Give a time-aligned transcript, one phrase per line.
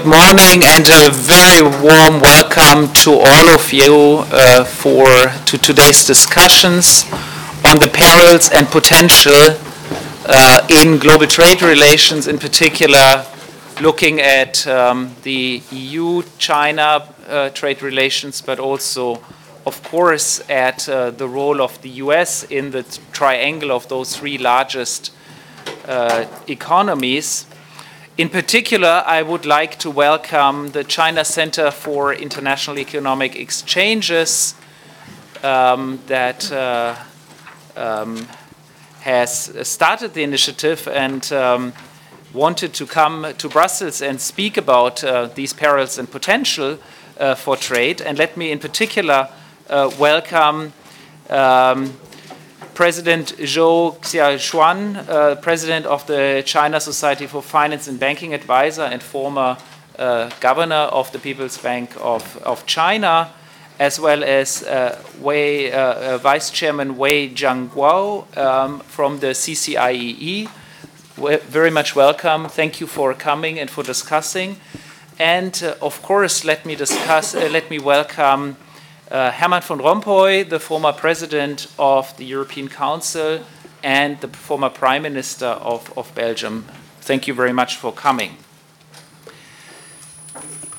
[0.00, 5.04] good morning and a very warm welcome to all of you uh, for
[5.44, 7.04] to today's discussions
[7.66, 9.58] on the perils and potential
[10.26, 13.26] uh, in global trade relations, in particular
[13.82, 19.20] looking at um, the EU-China uh, trade relations, but also,
[19.66, 24.38] of course, at uh, the role of the US in the triangle of those three
[24.38, 25.12] largest
[25.86, 27.44] uh, economies.
[28.20, 34.54] In particular, I would like to welcome the China Center for International Economic Exchanges
[35.42, 36.96] um, that uh,
[37.76, 38.28] um,
[39.00, 41.72] has started the initiative and um,
[42.34, 46.78] wanted to come to Brussels and speak about uh, these perils and potential
[47.18, 48.02] uh, for trade.
[48.02, 49.30] And let me, in particular,
[49.70, 50.74] uh, welcome
[51.30, 51.94] um,
[52.80, 59.02] President Zhou Xiaochuan, uh, President of the China Society for Finance and Banking Advisor and
[59.02, 59.58] former
[59.98, 63.32] uh, Governor of the People's Bank of, of China,
[63.78, 70.48] as well as uh, Wei, uh, uh, Vice Chairman Wei Jianguo um, from the CCIEE.
[71.50, 72.48] Very much welcome.
[72.48, 74.56] Thank you for coming and for discussing.
[75.18, 77.34] And of course, let me discuss.
[77.34, 78.56] let me welcome
[79.10, 83.40] uh, Herman van Rompuy, the former president of the European Council
[83.82, 86.66] and the former prime minister of, of Belgium.
[87.00, 88.36] Thank you very much for coming.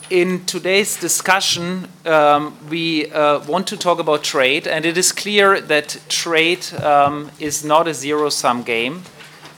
[0.10, 5.62] In today's discussion, um, we uh, want to talk about trade, and it is clear
[5.62, 9.04] that trade um, is not a zero sum game.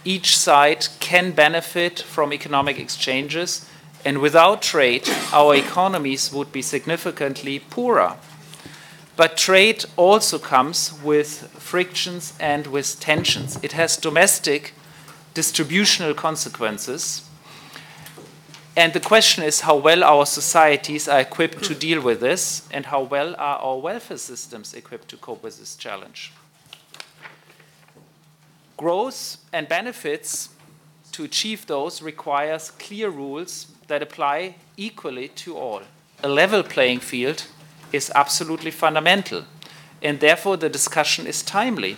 [0.05, 3.67] Each side can benefit from economic exchanges,
[4.05, 8.17] and without trade, our economies would be significantly poorer.
[9.15, 13.59] But trade also comes with frictions and with tensions.
[13.61, 14.73] It has domestic
[15.33, 17.23] distributional consequences.
[18.75, 22.87] And the question is how well our societies are equipped to deal with this, and
[22.87, 26.33] how well are our welfare systems equipped to cope with this challenge.
[28.75, 30.49] Growth and benefits
[31.11, 35.83] to achieve those requires clear rules that apply equally to all.
[36.23, 37.45] A level playing field
[37.93, 39.43] is absolutely fundamental.
[40.01, 41.95] And therefore, the discussion is timely.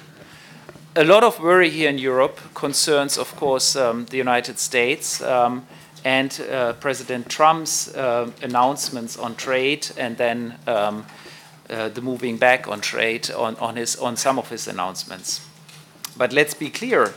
[0.96, 5.66] A lot of worry here in Europe concerns, of course, um, the United States um,
[6.04, 11.06] and uh, President Trump's uh, announcements on trade and then um,
[11.70, 15.42] uh, the moving back on trade on, on, his, on some of his announcements.
[16.16, 17.14] But let's be clear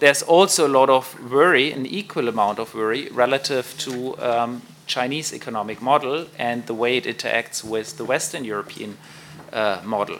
[0.00, 5.32] there's also a lot of worry, an equal amount of worry, relative to um, Chinese
[5.32, 8.96] economic model and the way it interacts with the Western European
[9.52, 10.18] uh, model.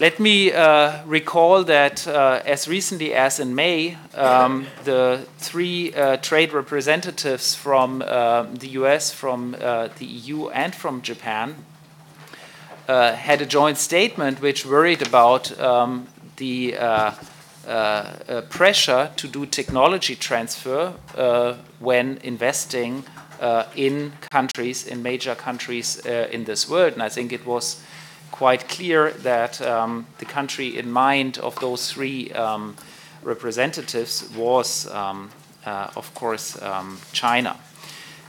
[0.00, 6.18] Let me uh, recall that uh, as recently as in May, um, the three uh,
[6.18, 11.56] trade representatives from uh, the US, from uh, the EU, and from Japan
[12.86, 16.06] had a joint statement which worried about um,
[16.36, 16.74] the
[18.48, 23.04] pressure to do technology transfer uh, when investing
[23.40, 26.94] uh, in countries, in major countries in this world.
[26.94, 27.82] And I think it was
[28.30, 32.76] quite clear that um, the country in mind of those three um,
[33.22, 35.30] representatives was, um,
[35.64, 37.56] of course, um, China.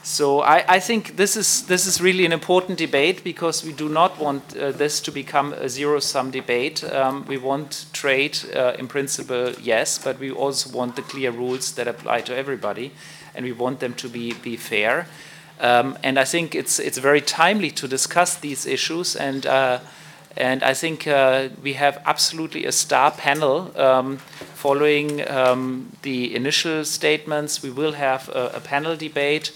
[0.03, 3.89] So I, I, think this is this is really an important debate because we do
[3.89, 6.83] not want uh, this to become a zero-sum debate.
[6.85, 11.73] Um, we want trade, uh, in principle, yes, but we also want the clear rules
[11.73, 12.91] that apply to everybody,
[13.35, 15.07] and we want them to be be fair.
[15.59, 19.45] Um, and I think it's it's very timely to discuss these issues and.
[19.45, 19.79] Uh,
[20.37, 24.17] and I think uh, we have absolutely a star panel um,
[24.55, 27.63] following um, the initial statements.
[27.63, 29.51] We will have a, a panel debate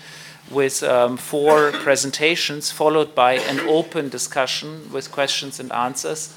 [0.53, 6.35] with um, four presentations, followed by an open discussion with questions and answers.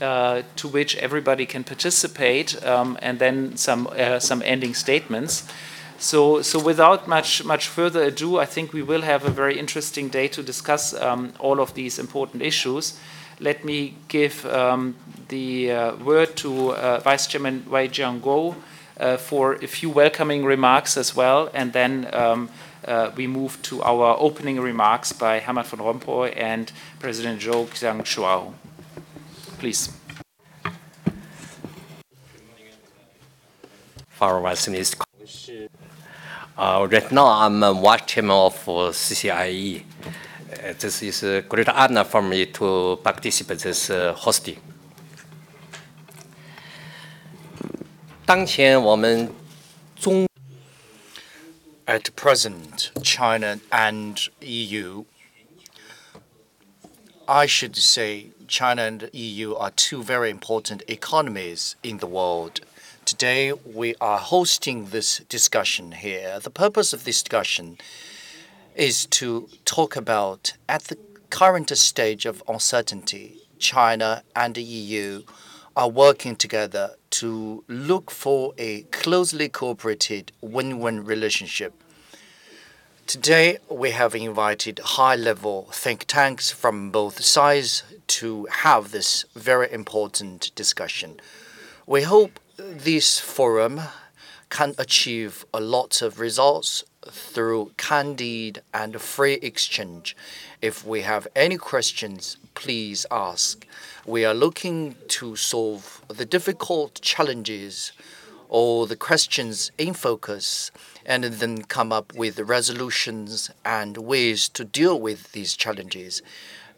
[0.00, 5.42] Uh, to which everybody can participate, um, and then some uh, some ending statements.
[5.98, 10.08] So, so without much much further ado, I think we will have a very interesting
[10.08, 12.96] day to discuss um, all of these important issues.
[13.40, 14.94] Let me give um,
[15.28, 18.54] the uh, word to uh, Vice Chairman Wei Jianguo
[19.00, 22.48] uh, for a few welcoming remarks as well, and then um,
[22.88, 28.54] uh, we move to our opening remarks by Herman van Rompuy and President Zhou Xiaochuan.
[29.58, 29.92] Please.
[34.08, 34.44] Far
[36.56, 39.84] uh, right now, I'm a vice chairman of uh, CCIEE.
[40.50, 44.58] Uh, this is a great honor for me to participate this uh, hosting.
[48.26, 49.32] 当前我们
[49.96, 50.27] 中
[51.88, 55.06] at present, China and EU,
[57.26, 62.60] I should say China and EU are two very important economies in the world.
[63.06, 66.38] Today, we are hosting this discussion here.
[66.38, 67.78] The purpose of this discussion
[68.74, 70.98] is to talk about at the
[71.30, 75.22] current stage of uncertainty, China and the EU
[75.78, 81.72] are working together to look for a closely cooperated win-win relationship.
[83.06, 90.50] Today, we have invited high-level think tanks from both sides to have this very important
[90.56, 91.20] discussion.
[91.86, 93.80] We hope this forum
[94.50, 100.16] can achieve a lot of results through candid and free exchange.
[100.60, 103.66] If we have any questions, please ask.
[104.06, 107.92] We are looking to solve the difficult challenges
[108.48, 110.70] or the questions in focus
[111.04, 116.22] and then come up with resolutions and ways to deal with these challenges.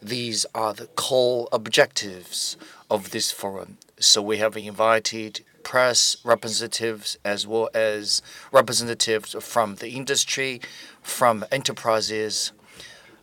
[0.01, 2.57] These are the core objectives
[2.89, 3.77] of this forum.
[3.99, 8.21] So we have invited press representatives as well as
[8.51, 10.61] representatives from the industry,
[11.01, 12.51] from enterprises,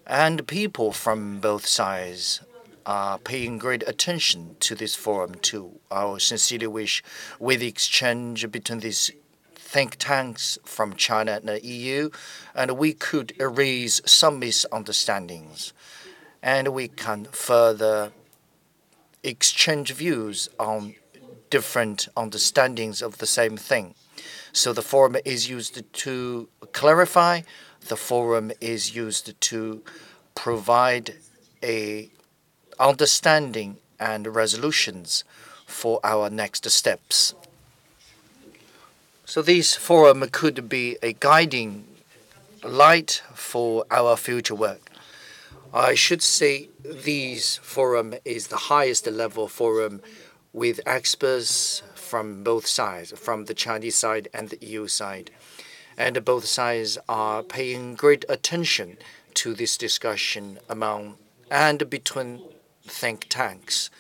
[0.07, 2.41] and people from both sides
[2.87, 5.79] are paying great attention to this forum too.
[5.91, 7.03] I sincerely wish
[7.39, 9.11] with the exchange between these
[9.55, 12.09] think tanks from China and the EU,
[12.55, 15.75] and we could erase some misunderstandings,
[16.43, 18.13] and we can further
[19.23, 20.95] exchange views on
[21.51, 23.95] different understandings of the same thing.
[24.53, 27.43] So the forum is used to clarify,
[27.89, 29.83] the forum is used to
[30.35, 31.15] provide
[31.63, 32.11] a
[32.79, 35.25] understanding and resolutions
[35.67, 37.35] for our next steps.
[39.25, 41.85] So this forum could be a guiding
[42.65, 44.91] light for our future work.
[45.73, 50.01] I should say this forum is the highest level forum
[50.53, 55.31] with experts from both sides, from the Chinese side and the EU side.
[55.97, 58.99] And both sides are paying great attention
[59.35, 61.17] to this discussion among
[61.51, 62.43] and between
[62.85, 63.91] think tanks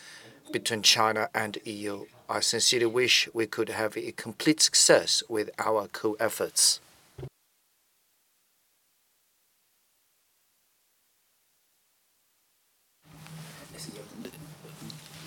[0.52, 2.06] between China and EU.
[2.28, 6.80] I sincerely wish we could have a complete success with our co-efforts.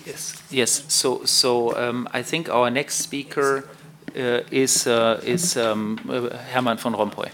[0.06, 0.42] Yes.
[0.50, 0.84] Yes.
[0.88, 3.68] So, so um, I think our next speaker
[4.16, 5.98] uh, is uh, is um,
[6.52, 7.30] Herman van Rompuy.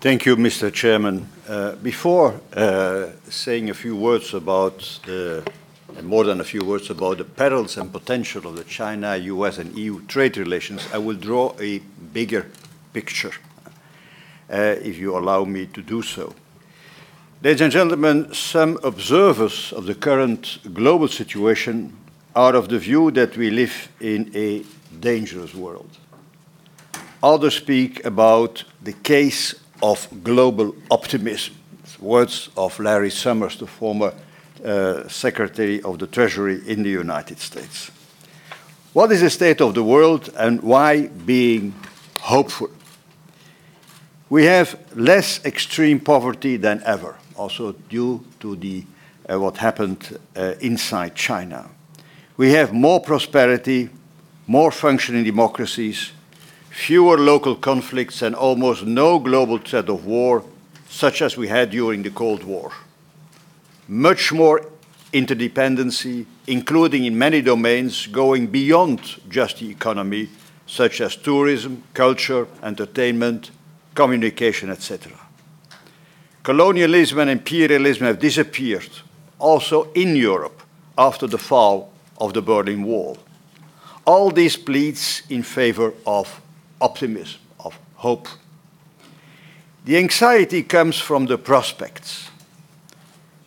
[0.00, 0.72] Thank you, Mr.
[0.72, 1.26] Chairman.
[1.46, 5.42] Uh, before uh, saying a few words about the,
[6.02, 9.76] more than a few words about the perils and potential of the China, US, and
[9.76, 11.80] EU trade relations, I will draw a
[12.14, 12.46] bigger
[12.94, 13.32] picture,
[14.48, 16.34] uh, if you allow me to do so.
[17.42, 21.96] Ladies and gentlemen, some observers of the current global situation
[22.36, 24.62] are of the view that we live in a
[25.00, 25.88] dangerous world.
[27.22, 31.54] Others speak about the case of global optimism.
[31.98, 34.12] Words of Larry Summers, the former
[34.62, 37.90] uh, Secretary of the Treasury in the United States.
[38.92, 41.72] What is the state of the world and why being
[42.18, 42.68] hopeful?
[44.28, 48.84] We have less extreme poverty than ever also due to the,
[49.28, 51.70] uh, what happened uh, inside China.
[52.36, 53.88] We have more prosperity,
[54.46, 56.12] more functioning democracies,
[56.70, 60.44] fewer local conflicts, and almost no global threat of war,
[60.88, 62.72] such as we had during the Cold War.
[63.88, 64.66] Much more
[65.12, 70.28] interdependency, including in many domains going beyond just the economy,
[70.66, 73.50] such as tourism, culture, entertainment,
[73.94, 75.12] communication, etc.
[76.42, 78.88] Colonialism and imperialism have disappeared,
[79.38, 80.62] also in Europe,
[80.96, 83.18] after the fall of the Berlin Wall.
[84.06, 86.40] All this pleads in favor of
[86.80, 88.28] optimism, of hope.
[89.84, 92.30] The anxiety comes from the prospects.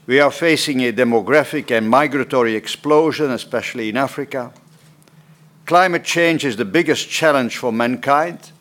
[0.05, 4.51] We are facing a demographic and migratory explosion, especially in Africa.
[5.65, 8.51] Climate change is the biggest challenge for mankind.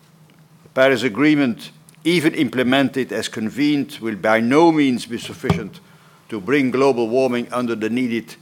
[0.62, 1.70] The Paris Agreement
[2.04, 5.80] even implemented as convened, will by no means be sufficient
[6.28, 8.36] to bring global warming under the needed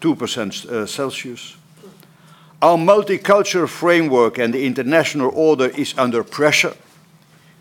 [0.00, 1.56] 2% uh, Celsius.
[2.60, 6.74] Our multicultural framework and the international order is under pressure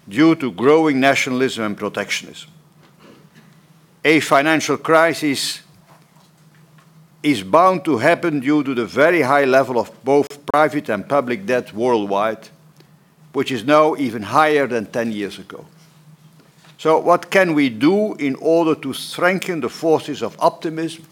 [0.10, 2.50] due to growing nationalism and protectionism.
[4.04, 5.62] A financial crisis
[7.22, 11.46] is bound to happen due to the very high level of both private and public
[11.46, 12.50] debt worldwide
[13.38, 15.64] which is now even higher than 10 years ago.
[16.80, 21.06] So, what can we do in order to strengthen the forces of optimism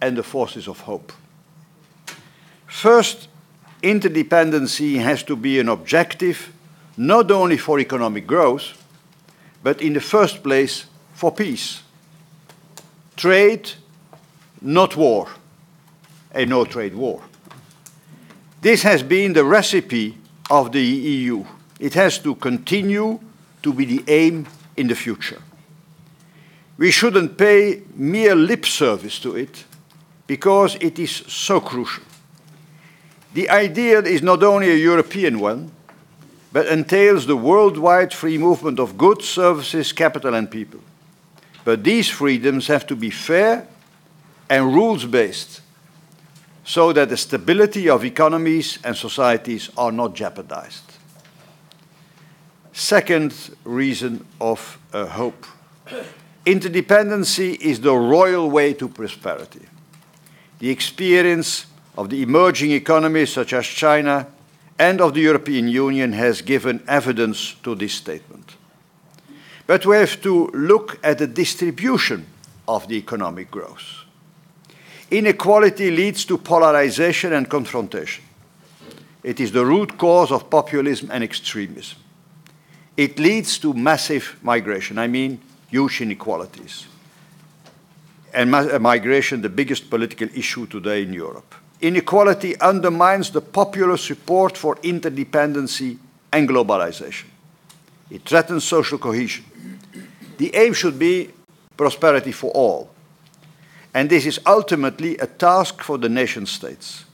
[0.00, 1.12] and the forces of hope?
[2.66, 3.28] First,
[3.80, 6.52] interdependency has to be an objective
[6.96, 8.84] not only for economic growth,
[9.62, 11.82] but in the first place for peace.
[13.16, 13.70] Trade,
[14.60, 15.28] not war,
[16.34, 17.22] a no trade war.
[18.62, 20.18] This has been the recipe
[20.50, 21.44] of the EU.
[21.78, 23.20] It has to continue
[23.62, 25.40] to be the aim in the future.
[26.76, 29.64] We shouldn't pay mere lip service to it
[30.26, 32.04] because it is so crucial.
[33.34, 35.72] The idea is not only a European one,
[36.52, 40.80] but entails the worldwide free movement of goods, services, capital, and people.
[41.64, 43.66] But these freedoms have to be fair
[44.48, 45.60] and rules based
[46.64, 50.87] so that the stability of economies and societies are not jeopardized.
[52.78, 55.46] Second reason of uh, hope
[56.46, 59.66] interdependency is the royal way to prosperity.
[60.60, 61.66] The experience
[61.96, 64.28] of the emerging economies such as China
[64.78, 68.54] and of the European Union has given evidence to this statement.
[69.66, 72.26] But we have to look at the distribution
[72.68, 74.04] of the economic growth.
[75.10, 78.22] Inequality leads to polarization and confrontation.
[79.24, 81.98] It is the root cause of populism and extremism.
[82.98, 86.86] It leads to massive migration, I mean, huge inequalities.
[88.34, 94.56] And uh, migration, the biggest political issue today in Europe inequality undermines the popular support
[94.56, 95.96] for interdependency
[96.32, 97.26] and globalization.
[98.10, 99.44] It threatens social cohesion.
[100.38, 101.30] The aim should be
[101.76, 102.90] prosperity for all.
[103.94, 107.04] And this is ultimately a task for the nation states.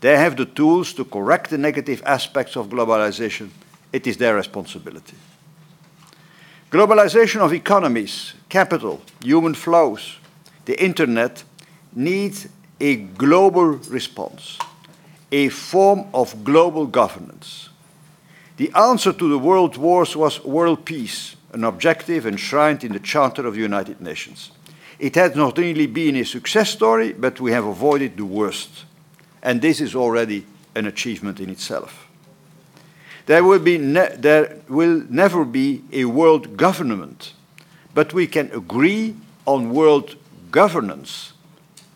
[0.00, 3.50] They have the tools to correct the negative aspects of globalization.
[3.92, 5.16] It is their responsibility.
[6.70, 10.18] Globalization of economies, capital, human flows,
[10.64, 11.44] the internet
[11.94, 12.48] needs
[12.80, 14.58] a global response,
[15.30, 17.68] a form of global governance.
[18.56, 23.46] The answer to the world wars was world peace, an objective enshrined in the Charter
[23.46, 24.52] of the United Nations.
[24.98, 28.84] It has not only been a success story, but we have avoided the worst.
[29.42, 32.06] And this is already an achievement in itself.
[33.26, 37.34] There will, be there will never be a world government,
[37.94, 39.14] but we can agree
[39.46, 40.16] on world
[40.50, 41.32] governance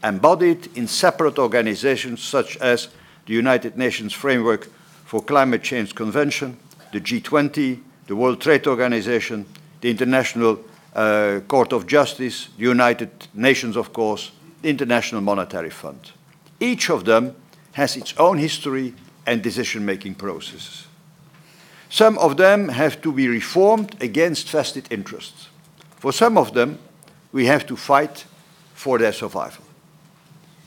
[0.04, 2.88] embodied in separate organizations such as
[3.26, 4.68] the United Nations Framework
[5.04, 6.56] for Climate Change Convention,
[6.92, 9.47] the G20, the World Trade Organization,
[9.80, 10.61] the International
[10.95, 14.30] uh, Court of Justice, the United Nations, of course,
[14.62, 16.12] the International Monetary Fund.
[16.61, 17.35] Each of them
[17.73, 18.95] has its own history
[19.26, 20.86] and decision making processes.
[21.88, 25.49] Some of them have to be reformed against vested interests.
[25.97, 26.78] For some of them,
[27.33, 28.25] we have to fight
[28.75, 29.64] for their survival.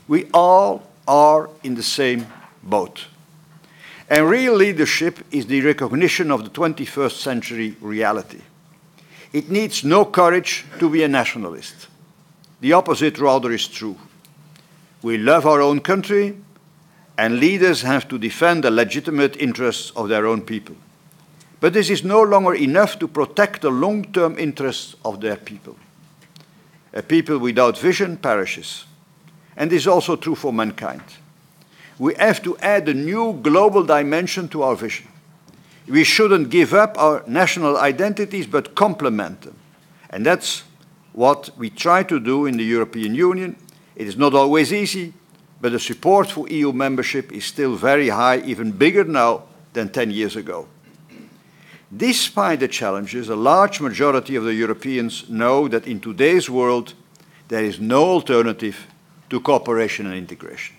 [0.08, 2.28] We all are in the same
[2.64, 3.06] boat.
[4.10, 8.42] And real leadership is the recognition of the 21st century reality.
[9.32, 11.88] It needs no courage to be a nationalist.
[12.62, 13.98] The opposite rather is true.
[15.04, 16.36] We love our own country,
[17.18, 20.76] and leaders have to defend the legitimate interests of their own people.
[21.60, 25.76] But this is no longer enough to protect the long term interests of their people.
[26.94, 28.86] A people without vision perishes.
[29.58, 31.04] And this is also true for mankind.
[31.98, 35.08] We have to add a new global dimension to our vision.
[35.88, 39.56] We shouldn't give up our national identities but complement them.
[40.10, 40.64] And that's
[41.12, 43.58] what we try to do in the European Union.
[43.96, 45.14] It is not always easy,
[45.60, 50.12] but the support for EU membership is still very high, even bigger now than 10
[50.12, 50.68] years ago.
[51.96, 56.94] Despite the challenges, a large majority of the Europeans know that in today's world
[57.48, 58.88] there is no alternative
[59.30, 60.76] to cooperation and integration.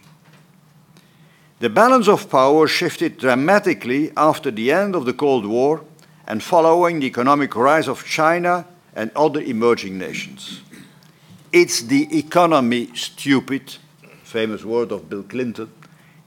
[1.59, 5.85] The balance of power shifted dramatically after the end of the Cold War
[6.27, 10.63] and following the economic rise of China and other emerging nations.
[11.53, 13.75] It's the economy, stupid,
[14.23, 15.73] famous word of Bill Clinton,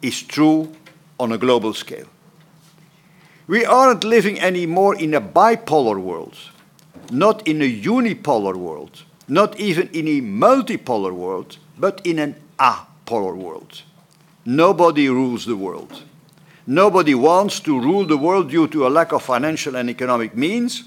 [0.02, 0.74] is true
[1.18, 2.08] on a global scale.
[3.48, 6.38] We aren't living anymore in a bipolar world,
[7.12, 13.36] not in a unipolar world, not even in a multipolar world, but in an apolar
[13.36, 13.82] world.
[14.46, 16.04] Nobody rules the world.
[16.66, 20.84] Nobody wants to rule the world due to a lack of financial and economic means,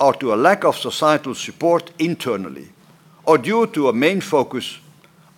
[0.00, 2.70] or to a lack of societal support internally,
[3.24, 4.78] or due to a main focus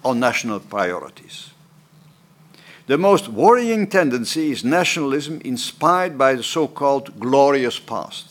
[0.05, 1.52] on national priorities.
[2.87, 8.27] The most worrying tendency is nationalism inspired by the so called glorious past.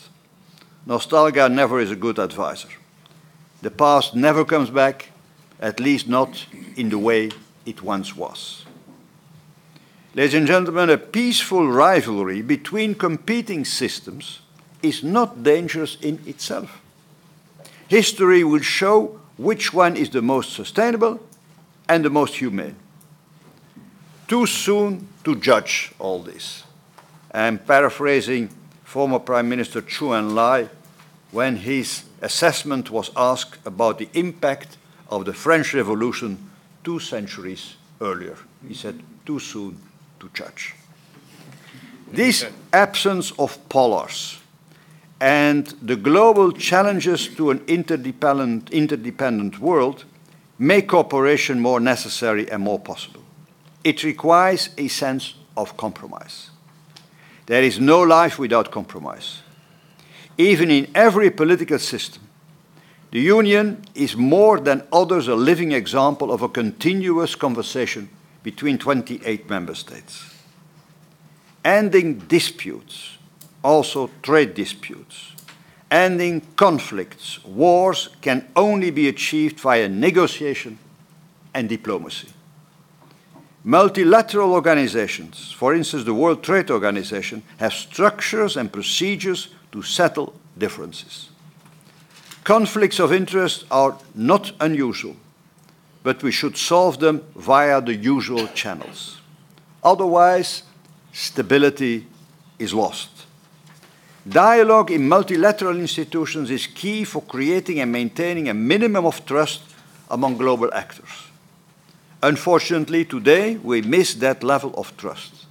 [0.84, 2.68] Nostalgia never is a good advisor.
[3.62, 5.10] The past never comes back,
[5.58, 7.30] at least not in the way
[7.64, 8.66] it once was.
[10.14, 14.40] Ladies and gentlemen, a peaceful rivalry between competing systems
[14.82, 16.82] is not dangerous in itself.
[17.88, 21.20] History will show which one is the most sustainable
[21.88, 22.76] and the most humane.
[24.28, 26.64] Too soon to judge all this.
[27.32, 28.48] I'm paraphrasing
[28.84, 30.68] former Prime Minister Zhou Enlai
[31.30, 34.76] when his assessment was asked about the impact
[35.08, 36.50] of the French Revolution
[36.84, 38.36] two centuries earlier.
[38.66, 39.78] He said, too soon
[40.20, 40.74] to judge.
[42.12, 44.38] This absence of polars
[45.20, 50.04] and the global challenges to an interdependent, interdependent world
[50.58, 53.21] make cooperation more necessary and more possible.
[53.84, 56.50] It requires a sense of compromise.
[57.46, 59.42] There is no life without compromise.
[60.38, 62.22] Even in every political system,
[63.10, 68.08] the Union is more than others a living example of a continuous conversation
[68.42, 70.24] between 28 member states.
[71.64, 73.18] Ending disputes,
[73.62, 75.32] also trade disputes,
[75.90, 80.78] ending conflicts, wars can only be achieved via negotiation
[81.52, 82.28] and diplomacy.
[83.64, 91.30] Multilateral organizations, for instance, the World Trade Organization, have structures and procedures to settle differences.
[92.42, 95.16] Conflicts of interest are not unusual,
[96.02, 99.20] but we should solve them via the usual channels.
[99.84, 100.64] Otherwise,
[101.12, 102.06] stability
[102.58, 103.10] is lost.
[104.28, 109.62] Dialogue in multilateral institutions is key for creating and maintaining a minimum of trust
[110.10, 111.31] among global actors.
[112.22, 115.46] Unfortunately, today we miss that level of trust.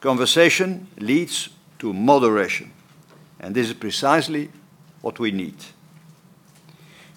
[0.00, 2.70] Conversation leads to moderation,
[3.40, 4.50] and this is precisely
[5.00, 5.56] what we need.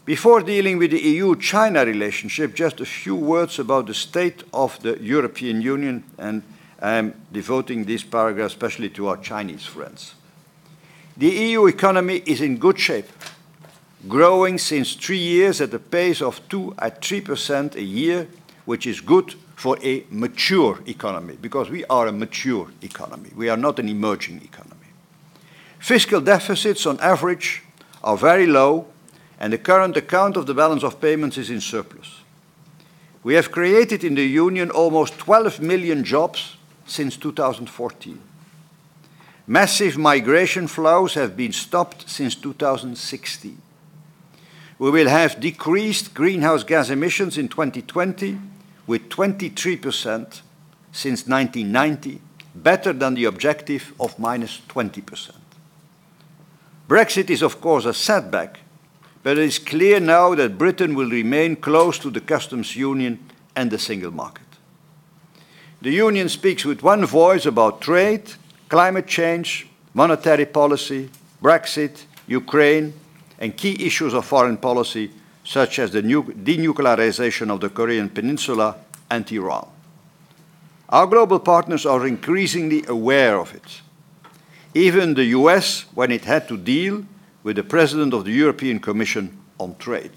[0.06, 4.82] Before dealing with the EU China relationship, just a few words about the state of
[4.82, 6.42] the European Union, and
[6.82, 10.16] I'm devoting this paragraph especially to our Chinese friends.
[11.18, 13.10] The EU economy is in good shape,
[14.08, 18.28] growing since three years at a pace of 2 at 3% a year,
[18.66, 23.30] which is good for a mature economy, because we are a mature economy.
[23.36, 24.88] We are not an emerging economy.
[25.80, 27.64] Fiscal deficits on average
[28.04, 28.88] are very low,
[29.40, 32.22] and the current account of the balance of payments is in surplus.
[33.24, 38.20] We have created in the Union almost 12 million jobs since 2014.
[39.46, 43.62] Massive migration flows have been stopped since 2016.
[44.82, 48.40] We will have decreased greenhouse gas emissions in 2020
[48.88, 50.42] with 23%
[50.92, 52.20] since 1990,
[52.56, 55.34] better than the objective of minus 20%.
[56.90, 58.62] Brexit is, of course, a setback,
[59.22, 63.20] but it is clear now that Britain will remain close to the customs union
[63.56, 64.48] and the single market.
[65.84, 68.34] The union speaks with one voice about trade,
[68.68, 72.94] climate change, monetary policy, Brexit, Ukraine,
[73.42, 75.12] and key issues of foreign policy,
[75.44, 78.78] such as the denuclearization of the Korean Peninsula
[79.10, 79.68] and Iran.
[80.88, 83.82] Our global partners are increasingly aware of it
[84.74, 87.06] even the US when it had to deal
[87.44, 90.12] with the President of the European Commission on trade.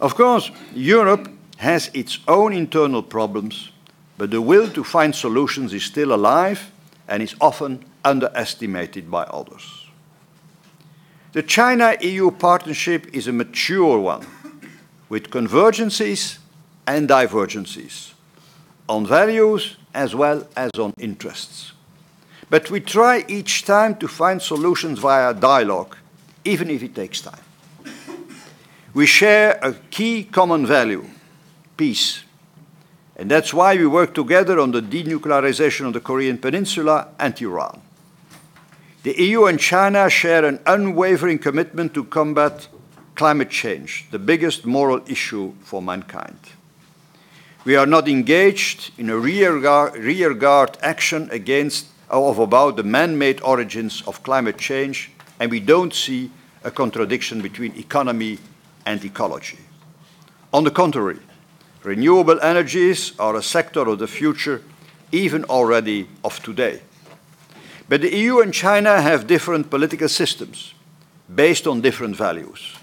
[0.00, 3.70] Of course, Europe has its own internal problems,
[4.18, 6.70] but the will to find solutions is still alive
[7.08, 9.83] and is often underestimated by others.
[11.34, 14.24] The China EU partnership is a mature one,
[15.08, 16.38] with convergences
[16.86, 18.14] and divergences
[18.88, 21.72] on values as well as on interests.
[22.50, 25.96] But we try each time to find solutions via dialogue,
[26.44, 27.42] even if it takes time.
[28.94, 31.04] We share a key common value
[31.76, 32.22] peace.
[33.16, 37.80] And that's why we work together on the denuclearization of the Korean Peninsula and Iran.
[39.04, 42.68] The EU and China share an unwavering commitment to combat
[43.14, 46.38] climate change, the biggest moral issue for mankind.
[47.66, 54.02] We are not engaged in a rearguard, rearguard action against of about the man-made origins
[54.06, 56.30] of climate change, and we don't see
[56.62, 58.38] a contradiction between economy
[58.86, 59.58] and ecology.
[60.50, 61.18] On the contrary,
[61.82, 64.62] renewable energies are a sector of the future,
[65.12, 66.80] even already of today.
[67.88, 70.74] But the EU and China have different political systems
[71.34, 72.76] based on different values.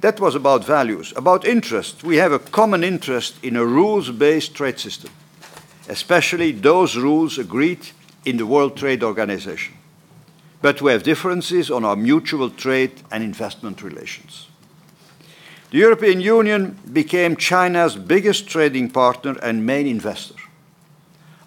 [0.00, 1.12] That was about values.
[1.16, 5.10] About interest, we have a common interest in a rules based trade system,
[5.88, 7.88] especially those rules agreed
[8.24, 9.74] in the World Trade Organization.
[10.60, 14.48] But we have differences on our mutual trade and investment relations.
[15.70, 20.41] The European Union became China's biggest trading partner and main investor.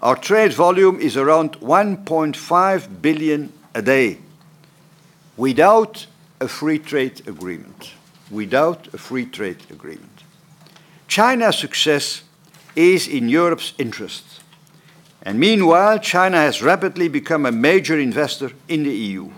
[0.06, 4.20] Our trade volume is around 1.5 billion a day
[5.36, 6.06] without
[6.40, 7.94] a free trade agreement.
[8.30, 10.22] Without a free trade agreement.
[11.08, 12.22] China's success
[12.76, 14.44] is in Europe's interest.
[15.24, 19.32] And meanwhile, China has rapidly become a major investor in the EU.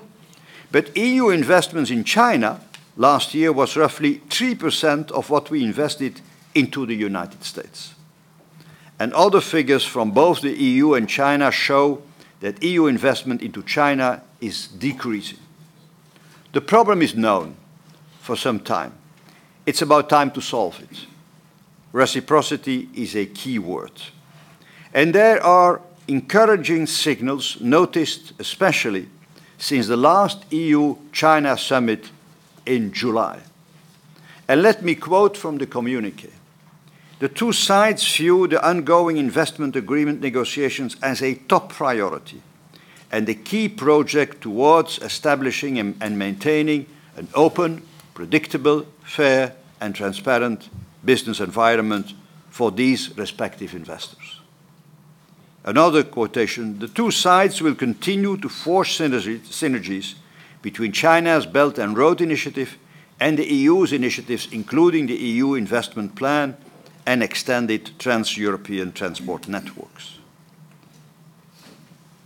[0.70, 2.60] But EU investments in China
[2.98, 6.20] last year was roughly 3% of what we invested
[6.54, 7.94] into the United States.
[9.00, 12.02] And other figures from both the EU and China show
[12.40, 15.40] that EU investment into China is decreasing.
[16.54, 17.56] The problem is known
[18.22, 18.94] for some time.
[19.66, 21.06] It's about time to solve it.
[21.92, 23.92] Reciprocity is a key word.
[24.94, 29.08] And there are encouraging signals noticed especially
[29.58, 32.10] since the last EU China summit
[32.66, 33.40] in July.
[34.48, 36.32] And let me quote from the communique.
[37.20, 42.44] The two sides view the ongoing investment agreement negotiations as a top priority
[43.12, 47.82] and a key project towards establishing and maintaining an open,
[48.14, 50.70] predictable, fair, and transparent
[51.04, 52.14] business environment
[52.52, 54.42] for these respective investors.
[55.64, 60.14] Another quotation the two sides will continue to force synergies
[60.62, 62.78] between China's Belt and Road Initiative
[63.20, 66.56] and the EU's initiatives, including the EU Investment Plan
[67.08, 70.20] and extended trans European transport networks.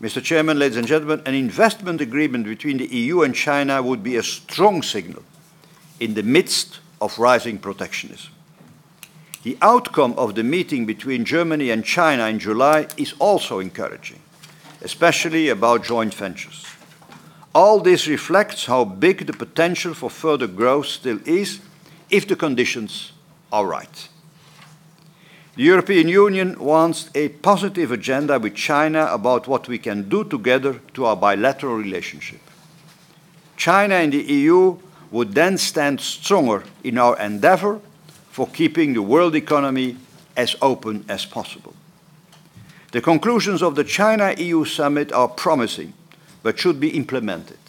[0.01, 0.21] Mr.
[0.21, 4.23] Chairman, ladies and gentlemen, an investment agreement between the EU and China would be a
[4.23, 5.21] strong signal
[5.99, 8.31] in the midst of rising protectionism.
[9.43, 14.19] The outcome of the meeting between Germany and China in July is also encouraging,
[14.81, 16.65] especially about joint ventures.
[17.53, 21.59] All this reflects how big the potential for further growth still is
[22.09, 23.11] if the conditions
[23.51, 24.09] are right.
[25.55, 30.79] The European Union wants a positive agenda with China about what we can do together
[30.93, 32.39] to our bilateral relationship.
[33.57, 34.77] China and the EU
[35.11, 37.81] would then stand stronger in our endeavor
[38.29, 39.97] for keeping the world economy
[40.37, 41.73] as open as possible.
[42.93, 45.93] The conclusions of the China EU summit are promising
[46.43, 47.59] but should be implemented.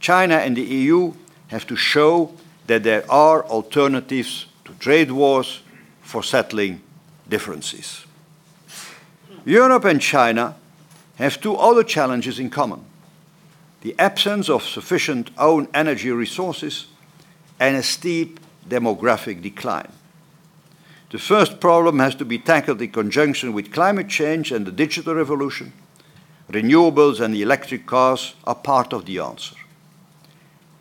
[0.00, 1.12] China and the EU
[1.48, 2.32] have to show
[2.66, 5.60] that there are alternatives to trade wars
[6.02, 6.80] for settling
[7.32, 8.04] differences.
[9.46, 10.54] Europe and China
[11.16, 12.84] have two other challenges in common
[13.80, 16.86] the absence of sufficient own energy resources
[17.58, 19.90] and a steep demographic decline.
[21.10, 25.14] The first problem has to be tackled in conjunction with climate change and the digital
[25.14, 25.72] revolution.
[26.48, 29.56] Renewables and electric cars are part of the answer.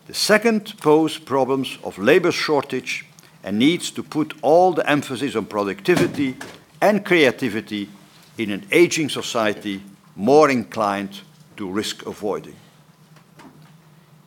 [0.06, 3.06] The second poses problems of labor shortage
[3.44, 6.38] and needs to put all the emphasis on productivity
[6.82, 7.90] and creativity
[8.38, 9.82] in an aging society
[10.16, 11.22] more inclined
[11.58, 12.56] to risk avoiding.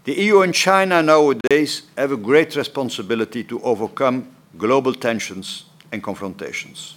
[0.05, 6.97] The EU and China nowadays have a great responsibility to overcome global tensions and confrontations.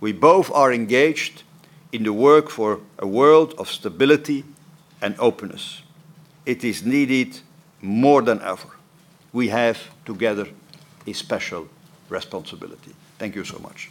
[0.00, 1.42] We both are engaged
[1.92, 4.44] in the work for a world of stability
[5.02, 5.82] and openness.
[6.46, 7.40] It is needed
[7.82, 8.68] more than ever.
[9.32, 10.46] We have together
[11.06, 11.68] a special
[12.08, 12.94] responsibility.
[13.18, 13.90] Thank you so much.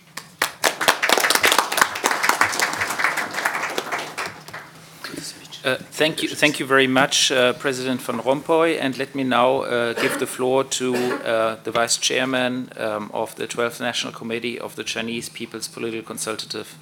[5.61, 8.79] Uh, thank you, thank you very much, uh, President Van Rompuy.
[8.79, 13.35] And let me now uh, give the floor to uh, the Vice Chairman um, of
[13.35, 16.77] the 12th National Committee of the Chinese People's Political Consultative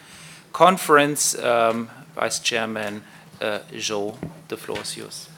[0.54, 3.02] Conference, um, Vice Chairman
[3.42, 4.16] uh, Zhou.
[4.48, 5.30] The floor is yours.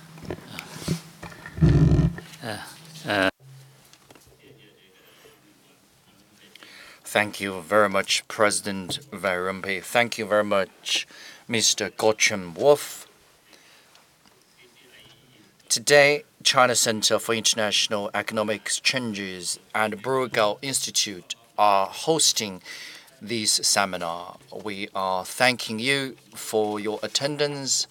[7.11, 11.07] Thank you very much, President Van Thank you very much,
[11.49, 11.89] Mr.
[11.89, 13.07] Guntram Wolff.
[15.69, 22.61] Today, China Center for International Economic Exchanges and Bruegel Institute are hosting
[23.19, 24.37] this seminar.
[24.63, 27.87] We are thanking you for your attendance.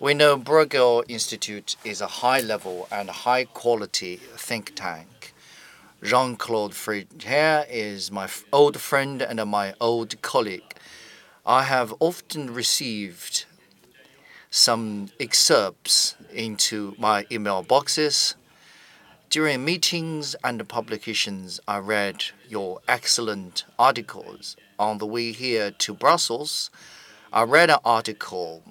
[0.00, 5.13] We know Bruegel Institute is a high-level and high-quality think tank.
[6.04, 10.74] Jean-Claude Trichet is my old friend and my old colleague.
[11.46, 13.46] I have often received
[14.50, 18.34] some excerpts into my email boxes
[19.30, 24.56] During meetings and publications, I read your excellent articles.
[24.78, 26.70] On the way here to Brussels,
[27.32, 28.62] I read an article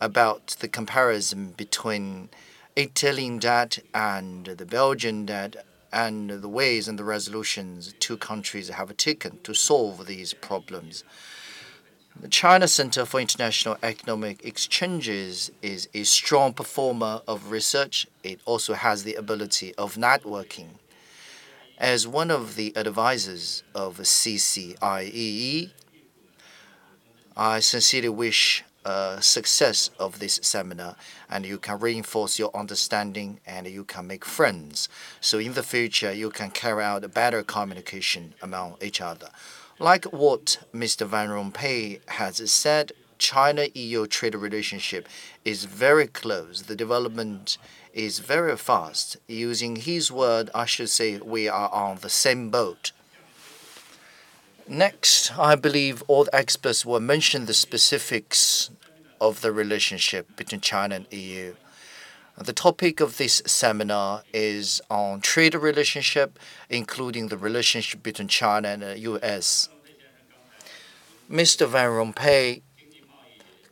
[0.00, 2.28] about the comparison between
[2.76, 5.56] Italian debt and the Belgian debt
[5.96, 11.04] and the ways and the resolutions two countries have taken to solve these problems.
[12.20, 18.06] The China Center for International Economic Exchanges is a strong performer of research.
[18.22, 20.68] It also has the ability of networking.
[21.78, 25.70] As one of the advisors of CCIEE,
[27.34, 30.94] I sincerely wish uh, success of this seminar
[31.28, 34.88] and you can reinforce your understanding and you can make friends.
[35.20, 39.30] So in the future, you can carry out better communication among each other.
[39.80, 41.04] Like what Mr.
[41.04, 45.08] Van Rompuy has said, China-EU trade relationship
[45.44, 46.62] is very close.
[46.62, 47.58] The development
[47.92, 49.16] is very fast.
[49.26, 52.92] Using his word, I should say we are on the same boat.
[54.68, 58.70] Next, I believe all the experts will mention the specifics
[59.20, 61.54] of the relationship between China and EU.
[62.38, 68.82] The topic of this seminar is on trade relationship, including the relationship between China and
[68.82, 69.70] the US.
[71.30, 71.66] Mr.
[71.66, 72.60] Van Rompuy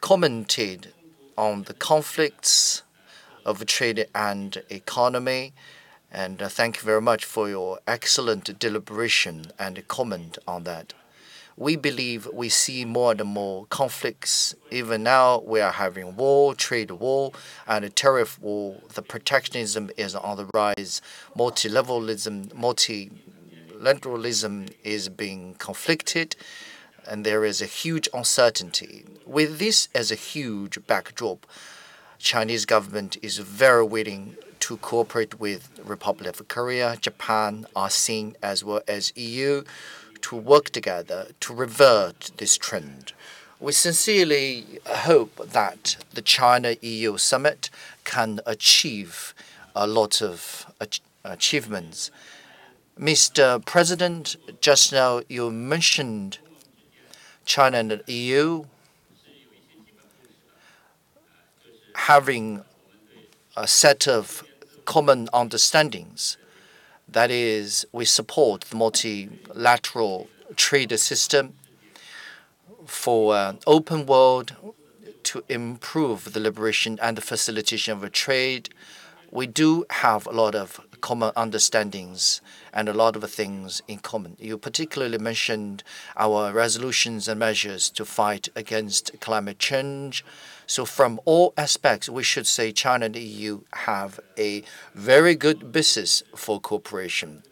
[0.01, 0.95] commented
[1.37, 2.83] on the conflicts
[3.45, 5.53] of trade and economy,
[6.11, 10.95] and uh, thank you very much for your excellent deliberation and comment on that
[11.57, 14.57] we believe we see more and more conflicts.
[14.71, 17.33] Even now, we are having war, trade war,
[17.67, 18.81] and a tariff war.
[18.95, 21.01] The protectionism is on the rise.
[21.37, 26.37] Multilateralism, multilateralism is being conflicted,
[27.07, 29.05] and there is a huge uncertainty.
[29.25, 31.47] With this as a huge backdrop,
[32.19, 38.81] Chinese government is very willing to cooperate with Republic of Korea, Japan, ASEAN, as well
[38.89, 39.63] as EU
[40.25, 43.13] to work together to revert this trend.
[43.61, 47.69] We sincerely hope that the China EU summit
[48.05, 49.35] can achieve
[49.77, 50.65] a lot of
[51.25, 52.11] achievements.
[52.99, 53.63] Mr.
[53.67, 56.39] President, just now you mentioned
[57.45, 58.65] China and the EU
[61.95, 62.65] having
[63.59, 64.43] a set of
[64.87, 66.39] common understandings
[67.15, 71.55] that is, we support the multilateral trade system
[72.87, 74.55] for an open world
[75.23, 78.69] to improve the liberation and the facilitation of trade.
[79.31, 82.41] We do have a lot of common understandings
[82.73, 84.37] and a lot of things in common.
[84.39, 85.83] You particularly mentioned
[86.17, 90.25] our resolutions and measures to fight against climate change,
[90.67, 94.63] so from all aspects, we should say China and the EU have a
[94.95, 97.43] very good basis for cooperation.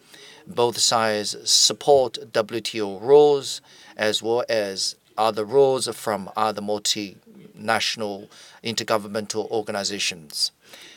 [0.47, 3.61] Both sides support WTO rules
[3.97, 8.29] as well as other rules from other multinational
[8.65, 10.53] intergovernmental organizations.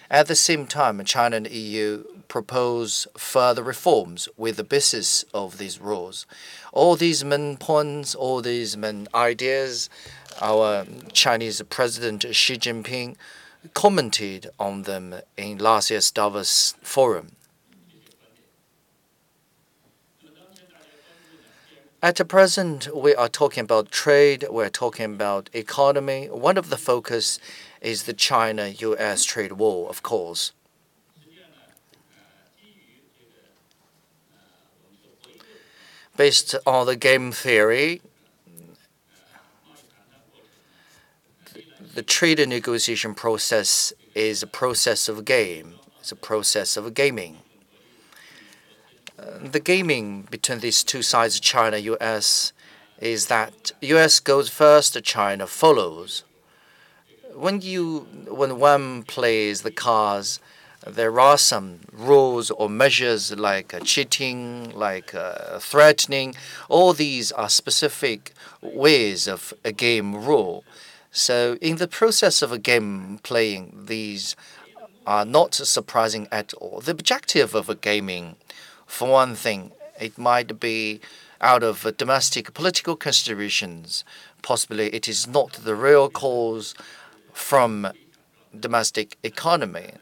[0.10, 5.80] At the same time, China and EU propose further reforms with the basis of these
[5.80, 6.25] rules.
[6.71, 9.89] All these main points, all these main ideas
[10.41, 13.15] our Chinese President Xi Jinping
[13.74, 17.32] commented on them in last year's Davos Forum.
[22.04, 26.28] At the present, we are talking about trade, we're talking about economy.
[26.28, 27.39] One of the focus
[27.82, 30.52] is the China-US trade war, of course.
[36.15, 38.02] Based on the game theory,
[41.95, 45.75] the trade negotiation process is a process of game.
[46.01, 47.38] It's a process of gaming.
[49.17, 52.51] Uh, the gaming between these two sides, China, U.S.,
[52.99, 54.19] is that U.S.
[54.19, 56.25] goes first, China follows.
[57.34, 60.41] When you when one plays the cards,
[60.86, 66.36] there are some rules or measures like uh, cheating, like uh, threatening.
[66.67, 70.65] All these are specific ways of a game rule.
[71.15, 74.36] So in the process of a game playing, these
[75.08, 76.82] are not surprising at all.
[76.82, 78.36] The objective of a gaming,
[78.86, 80.99] for one thing, it might be
[81.39, 84.04] out of domestic political considerations.
[84.41, 86.75] Possibly it is not the real cause
[87.32, 87.93] from
[88.60, 89.93] domestic economy.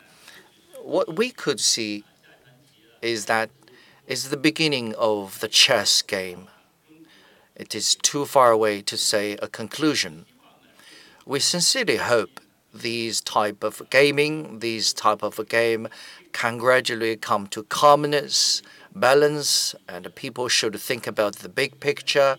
[0.82, 2.06] What we could see
[3.04, 3.52] is that
[4.08, 6.48] is the beginning of the chess game.
[7.56, 10.26] It is too far away to say a conclusion.
[11.26, 12.42] We sincerely hope
[12.74, 15.88] these type of gaming, these type of game
[16.34, 18.62] can gradually come to calmness,
[18.94, 22.36] balance, and people should think about the big picture.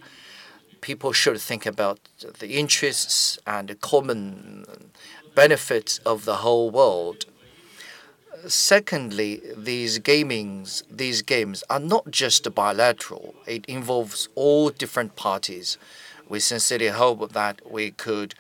[0.83, 1.99] People should think about
[2.41, 4.67] the interests and common
[5.35, 7.25] benefits of the whole world.
[8.47, 13.35] Secondly, these gamings, these games are not just bilateral.
[13.47, 15.79] It involves all different parties.
[16.29, 18.35] We sincerely hope that we could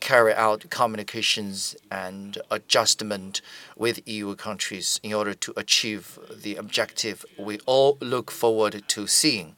[0.00, 3.40] carry out communications and adjustment
[3.76, 9.54] with EU countries in order to achieve the objective we all look forward to seeing.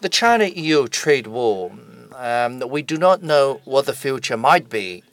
[0.00, 1.72] The China-EU trade war,
[2.16, 5.04] um, we do not know what the future might be,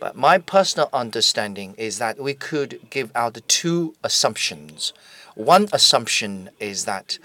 [0.00, 4.92] but my personal understanding is that we could give out two assumptions.
[5.34, 7.18] One assumption is that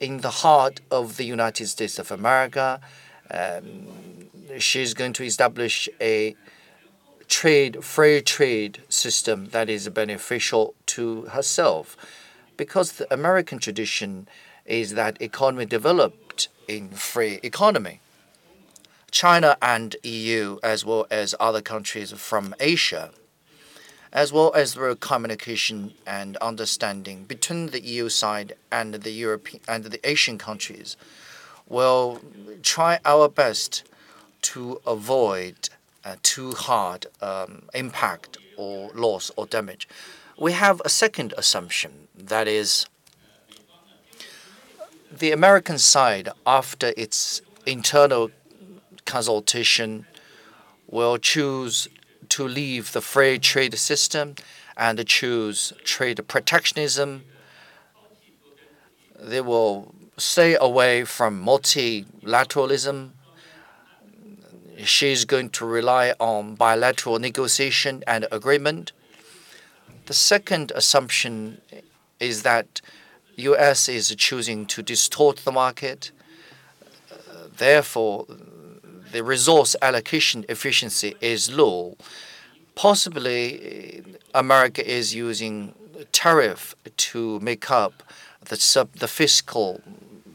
[0.00, 2.80] in the heart of the United States of America,
[3.30, 4.17] um,
[4.58, 6.36] she's going to establish a
[7.28, 11.96] trade, free trade system that is beneficial to herself.
[12.56, 14.28] Because the American tradition
[14.64, 18.00] is that economy developed in free economy.
[19.10, 23.10] China and EU, as well as other countries from Asia,
[24.12, 29.84] as well as through communication and understanding between the EU side and the European and
[29.84, 30.96] the Asian countries,
[31.68, 32.20] will
[32.62, 33.82] try our best
[34.42, 35.68] to avoid
[36.04, 39.88] uh, too hard um, impact or loss or damage.
[40.38, 42.86] We have a second assumption that is
[45.10, 48.30] the American side, after its internal
[49.04, 50.06] consultation,
[50.86, 51.88] will choose
[52.28, 54.34] to leave the free trade system
[54.76, 57.24] and choose trade protectionism.
[59.18, 63.10] They will stay away from multilateralism
[64.84, 68.92] she's going to rely on bilateral negotiation and agreement.
[70.06, 71.60] The second assumption
[72.20, 72.80] is that
[73.36, 73.88] U.S.
[73.88, 76.10] is choosing to distort the market.
[77.56, 78.26] Therefore,
[79.12, 81.96] the resource allocation efficiency is low.
[82.74, 84.02] Possibly,
[84.34, 85.74] America is using
[86.12, 88.02] tariff to make up
[88.44, 89.80] the, fiscal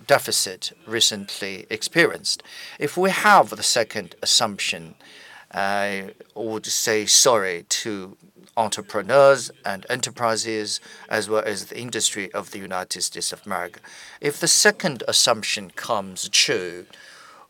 [0.08, 2.44] deficit recently experienced.
[2.80, 4.96] If we have the second assumption,
[5.52, 8.18] I would say sorry to
[8.56, 13.80] entrepreneurs and enterprises as well as the industry of the United States of America.
[14.22, 16.86] If the second assumption comes true,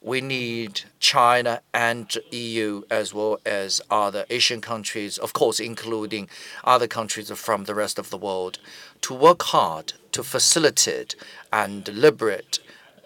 [0.02, 6.28] we need China and EU as well as other Asian countries, of course, including
[6.64, 8.60] other countries from the rest of the world,
[9.02, 11.16] to work hard to facilitate
[11.52, 12.60] and liberate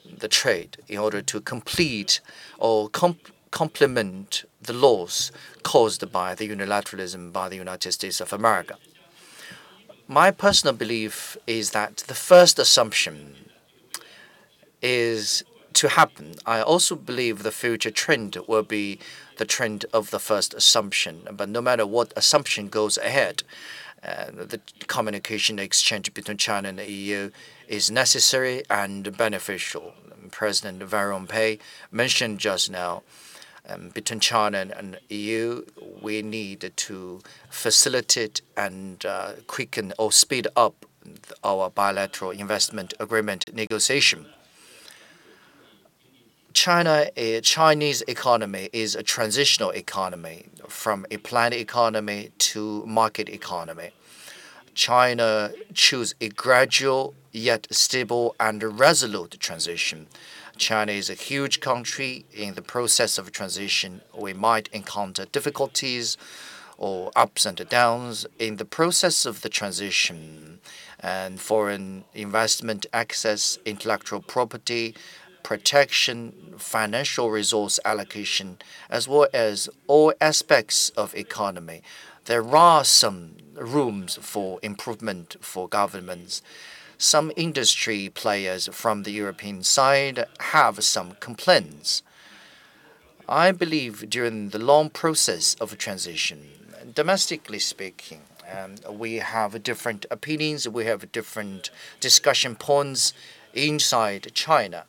[0.05, 2.21] the trade in order to complete
[2.57, 5.31] or comp complement the loss
[5.63, 8.75] caused by the unilateralism by the United States of America.
[10.07, 13.35] My personal belief is that the first assumption
[14.81, 15.43] is
[15.73, 16.35] to happen.
[16.45, 18.99] I also believe the future trend will be
[19.37, 21.27] the trend of the first assumption.
[21.31, 23.43] But no matter what assumption goes ahead,
[24.03, 27.31] the communication exchange between China and the EU
[27.67, 29.93] is necessary and beneficial.
[30.31, 31.59] President Van Rompuy
[31.91, 33.03] mentioned just now,
[33.67, 35.65] um, between China and EU,
[36.01, 40.85] we need to facilitate and uh, quicken or speed up
[41.43, 44.25] our bilateral investment agreement negotiation.
[46.53, 53.91] China, a Chinese economy is a transitional economy from a planned economy to market economy.
[54.73, 60.07] China chose a gradual yet stable and resolute transition.
[60.57, 62.25] China is a huge country.
[62.33, 66.17] In the process of transition, we might encounter difficulties
[66.77, 68.25] or ups and downs.
[68.37, 70.59] In the process of the transition,
[70.99, 74.95] and foreign investment access, intellectual property,
[75.47, 78.57] protection, financial resource allocation,
[78.89, 81.81] as well as all aspects of economy,
[82.25, 86.41] there are some rooms for improvement for governments.
[86.97, 92.03] Some industry players from the European side have some complaints.
[93.29, 96.39] I believe during the long process of transition,
[96.93, 98.19] domestically speaking,
[98.53, 101.69] um, we have different opinions, we have different
[102.01, 103.13] discussion points
[103.53, 104.83] inside China.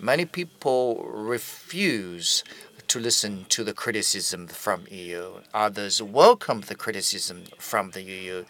[0.00, 2.44] Many people refuse
[2.86, 5.40] to listen to the criticism from EU.
[5.52, 8.44] Others welcome the criticism from the EU.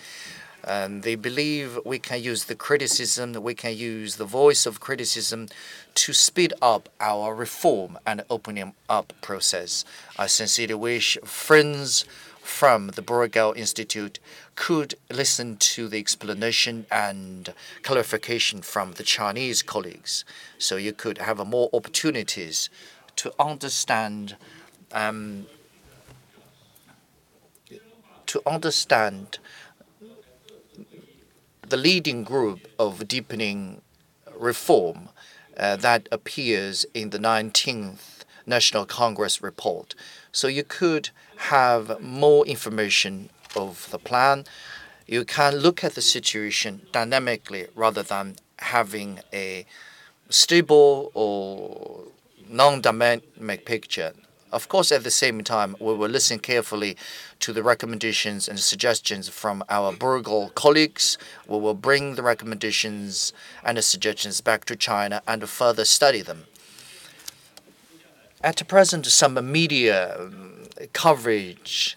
[0.63, 5.49] And they believe we can use the criticism, we can use the voice of criticism
[5.95, 9.87] to speed up our reform and opening up process.
[10.19, 12.05] I sincerely wish friends
[12.49, 14.19] from the Bruegel Institute
[14.57, 20.25] could listen to the explanation and clarification from the Chinese colleagues,
[20.57, 22.71] so you could have more opportunities
[23.17, 24.37] to understand
[24.93, 25.47] um,
[28.27, 29.39] to understand
[31.69, 33.83] the leading group of deepening
[34.37, 35.11] reform
[35.57, 39.95] uh, that appears in the 19th National Congress report.
[40.33, 44.45] So you could have more information of the plan.
[45.07, 49.65] You can look at the situation dynamically rather than having a
[50.29, 52.05] stable or
[52.49, 54.13] non-dynamic picture.
[54.51, 56.97] Of course, at the same time, we will listen carefully
[57.41, 61.19] to the recommendations and suggestions from our Bruegel colleagues.
[61.47, 63.33] We will bring the recommendations
[63.63, 66.45] and the suggestions back to China and further study them.
[68.43, 70.58] At present, some media um,
[70.93, 71.97] coverage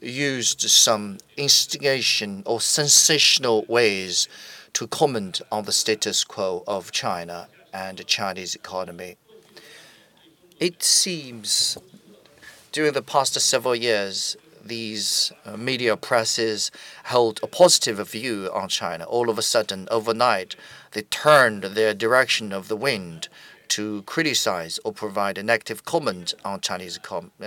[0.00, 4.28] used some instigation or sensational ways
[4.74, 9.16] to comment on the status quo of China and the Chinese economy.
[10.60, 11.78] It seems
[12.74, 16.72] during the past several years, these uh, media presses
[17.04, 19.04] held a positive view on China.
[19.04, 20.56] All of a sudden, overnight,
[20.90, 23.28] they turned their direction of the wind
[23.68, 26.98] to criticize or provide a negative comment on Chinese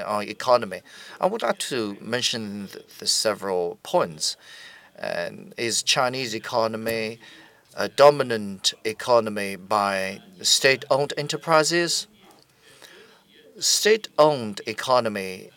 [0.06, 0.82] on economy.
[1.22, 4.38] I would like to mention the, the several points.
[5.58, 7.20] Is Chinese economy
[7.76, 12.08] a dominant economy by state-owned enterprises?
[13.60, 15.50] state-owned economy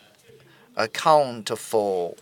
[0.75, 2.15] account for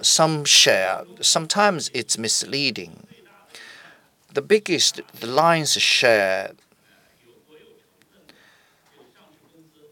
[0.00, 1.04] some share.
[1.20, 3.05] Sometimes it's misleading.
[4.36, 6.52] The biggest, the lion's share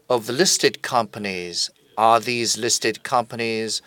[0.07, 3.81] of the listed companies are these listed companies,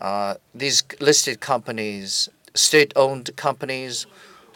[0.00, 4.06] uh, these listed companies, state-owned companies,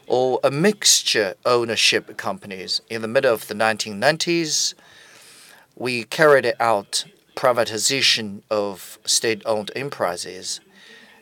[0.09, 2.81] or a mixture ownership companies.
[2.91, 4.75] In the middle of the 1990s,
[5.77, 7.05] we carried out
[7.37, 10.59] privatization of state-owned enterprises.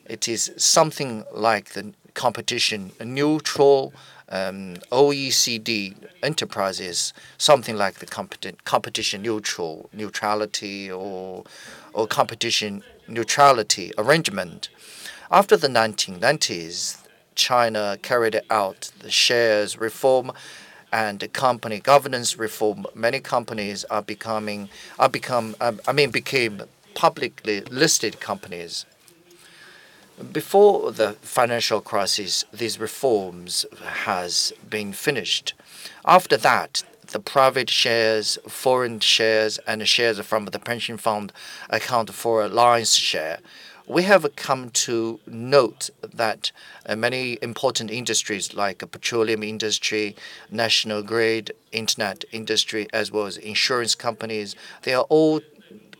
[0.06, 3.92] It is something like the competition neutral
[4.28, 11.44] um, OECD enterprises, something like the competi competition neutral neutrality or
[11.92, 14.68] or competition neutrality arrangement.
[15.30, 16.98] After the 1990s,
[17.36, 20.32] China carried out the shares reform
[20.92, 22.86] and company governance reform.
[22.94, 26.62] Many companies are becoming are become um, I mean became
[26.94, 28.86] publicly listed companies.
[30.32, 35.54] Before the financial crisis, these reforms has been finished.
[36.04, 41.32] After that, the private shares, foreign shares, and shares from the pension fund
[41.68, 43.38] account for a lion's share
[43.86, 46.50] we have come to note that
[46.86, 50.16] uh, many important industries like petroleum industry,
[50.50, 55.40] national grid, internet industry, as well as insurance companies, they are all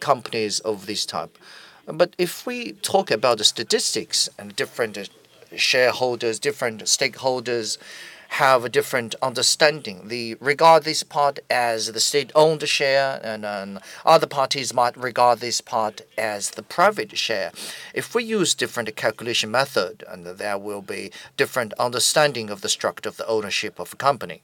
[0.01, 1.39] companies of this type.
[1.87, 5.05] But if we talk about the statistics and different uh,
[5.57, 7.78] shareholders, different stakeholders,
[8.28, 10.09] have a different understanding.
[10.09, 15.61] They regard this part as the state-owned share, and, and other parties might regard this
[15.61, 17.53] part as the private share.
[17.95, 23.09] If we use different calculation method, and there will be different understanding of the structure
[23.09, 24.43] of the ownership of a company.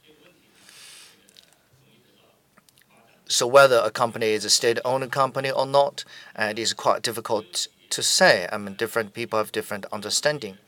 [3.26, 6.04] So whether a company is a state-owned company or not,
[6.36, 8.48] uh, it is quite difficult to say.
[8.52, 10.58] I mean, different people have different understanding.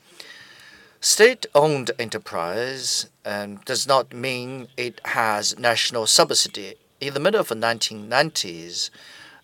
[1.00, 6.76] State-owned enterprise um, does not mean it has national subsidy.
[7.00, 8.88] In the middle of the 1990s,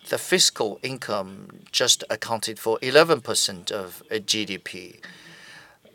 [0.08, 5.00] the fiscal income just accounted for 11% of GDP.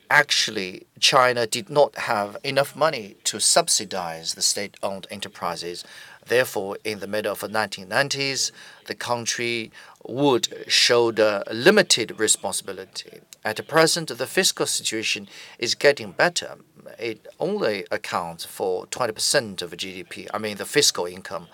[0.09, 5.84] Actually, China did not have enough money to subsidize the state-owned enterprises.
[6.28, 8.51] Therefore, in the middle of the 1990s,
[8.86, 9.71] the country
[10.07, 13.19] would shoulder limited responsibility.
[13.43, 15.28] At present, the fiscal situation
[15.59, 16.57] is getting better.
[16.97, 21.47] It only accounts for 20% of GDP, I mean the fiscal income.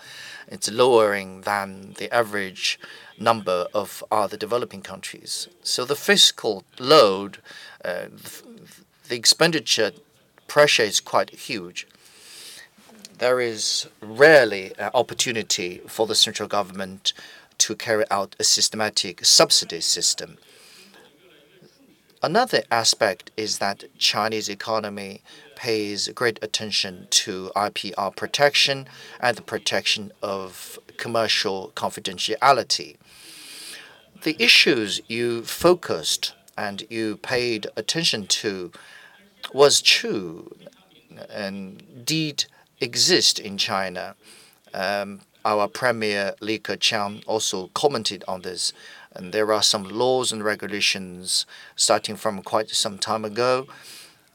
[0.47, 2.79] It's lowering than the average
[3.17, 5.47] number of other developing countries.
[5.63, 7.37] So the fiscal load,
[7.83, 8.07] uh,
[9.07, 9.91] the expenditure
[10.47, 11.87] pressure is quite huge.
[13.21, 17.13] There is rarely an opportunity for the central government
[17.59, 20.37] to carry out a systematic subsidy system
[22.23, 25.21] Another aspect is that Chinese economy
[25.55, 28.87] pays great attention to IPR protection
[29.19, 32.97] and the protection of commercial confidentiality.
[34.21, 38.71] The issues you focused and you paid attention to
[39.51, 40.55] was true
[41.27, 42.45] and did
[42.81, 44.15] exist in China.
[44.73, 48.73] Um, our Premier Li Keqiang also commented on this.
[49.13, 53.67] And there are some laws and regulations starting from quite some time ago,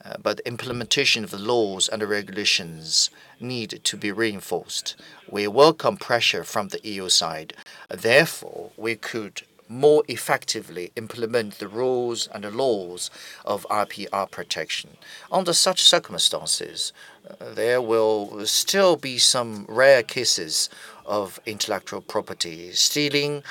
[0.04, 4.94] uh, but implementation of the laws and the regulations need to be reinforced.
[5.28, 7.54] We welcome pressure from the EU side.
[7.88, 13.10] Therefore, we could more effectively implement the rules and the laws
[13.44, 14.96] of IPR protection.
[15.30, 16.92] Under such circumstances,
[17.28, 20.68] uh, there will still be some rare cases
[21.04, 23.42] of intellectual property stealing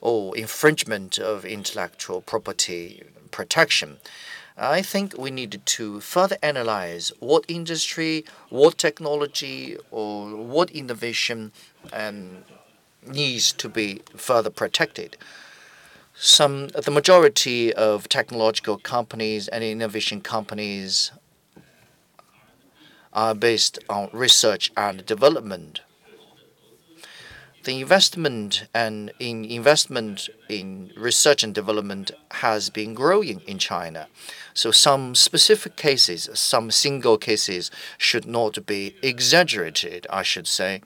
[0.00, 3.98] or infringement of intellectual property protection.
[4.58, 11.52] I think we need to further analyze what industry, what technology, or what innovation
[11.92, 12.38] um,
[13.06, 15.16] needs to be further protected
[16.18, 21.12] some the majority of technological companies and innovation companies
[23.12, 25.80] are based on research and development.
[27.64, 34.06] The investment and in investment in research and development has been growing in China.
[34.54, 40.80] So some specific cases, some single cases should not be exaggerated, I should say.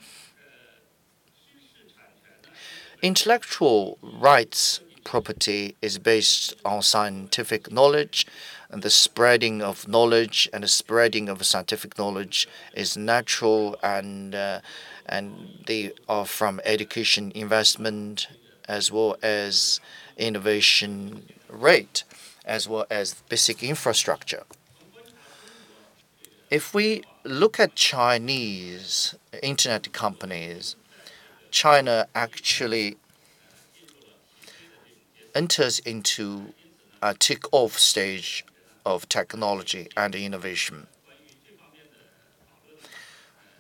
[3.02, 8.28] Intellectual rights property is based on scientific knowledge,
[8.70, 14.60] and the spreading of knowledge and the spreading of scientific knowledge is natural, and uh,
[15.06, 15.24] and
[15.66, 18.28] they are from education investment
[18.68, 19.80] as well as
[20.16, 22.04] innovation rate,
[22.44, 24.44] as well as basic infrastructure.
[26.50, 30.76] If we look at Chinese internet companies,
[31.50, 32.96] China actually
[35.34, 36.52] enters into
[37.02, 38.44] a tick-off stage
[38.84, 40.86] of technology and innovation.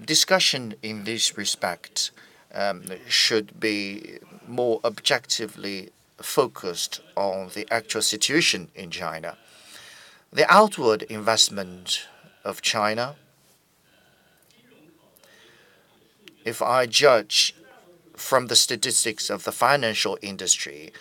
[0.04, 2.10] Discussion in this respect
[2.54, 9.36] um, should be more objectively focused on the actual situation in China.
[10.32, 12.06] The outward investment
[12.44, 13.16] of China,
[16.44, 17.54] if I judge
[18.16, 20.92] from the statistics of the financial industry,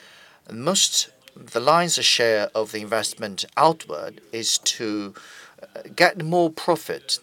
[0.52, 5.14] most the lion's share of the investment outward is to
[5.62, 7.20] uh, get more profit.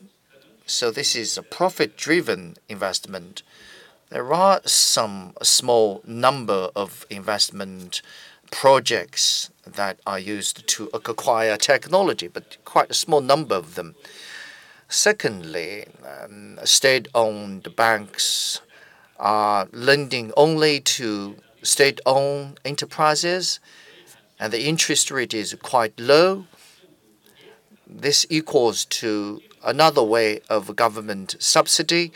[0.67, 3.43] So this is a profit-driven investment.
[4.09, 8.03] There are some small number of investment
[8.51, 13.97] projects that are used to acquire technology, but quite a small number of them.
[14.89, 18.61] Secondly, um, state-owned banks
[19.19, 21.37] are lending only to
[21.67, 23.61] state-owned enterprises,
[24.39, 26.47] and the interest rate is quite low.
[27.87, 32.13] This equals to another way of government subsidy.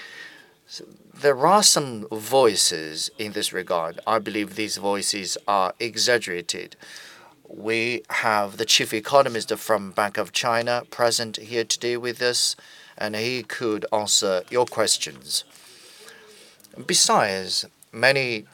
[1.12, 4.01] There are some voices in this regard.
[4.07, 6.76] I believe these voices are exaggerated.
[7.46, 12.57] We have the chief economist from Bank of China present here today with us,
[12.96, 15.44] and he could answer your questions.
[16.86, 18.46] Besides, many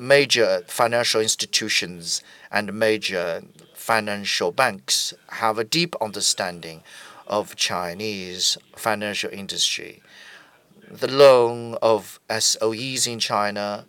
[0.00, 3.42] major financial institutions and major
[3.74, 6.82] financial banks have a deep understanding
[7.26, 10.02] of Chinese financial industry.
[10.90, 13.84] The loan of SOEs in China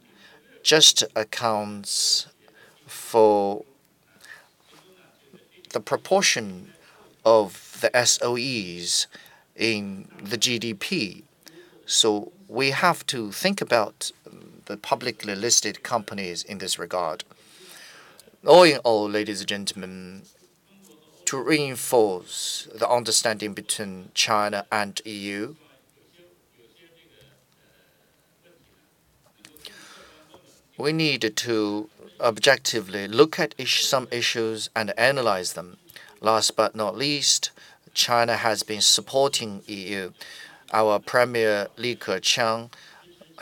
[0.64, 2.28] just accounts
[2.86, 3.64] for
[5.70, 6.74] the proportion
[7.24, 9.08] of the SOEs
[9.56, 11.24] in the GDP.
[11.86, 14.12] So we have to think about
[14.66, 17.24] the publicly listed companies in this regard.
[18.46, 20.24] All in all, ladies and gentlemen,
[21.26, 25.56] to reinforce the understanding between China and EU,
[30.78, 31.90] we need to
[32.20, 35.78] objectively look at some issues and analyze them.
[36.20, 37.52] Last but not least,
[37.94, 40.12] China has been supporting EU.
[40.74, 42.72] Our Premier Li Keqiang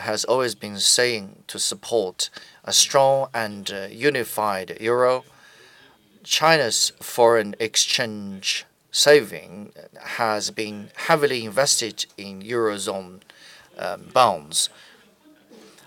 [0.00, 2.30] has always been saying to support
[2.64, 5.24] a strong and uh, unified euro.
[6.22, 9.72] China's foreign exchange saving
[10.02, 13.20] has been heavily invested in eurozone
[13.78, 14.68] um, bonds.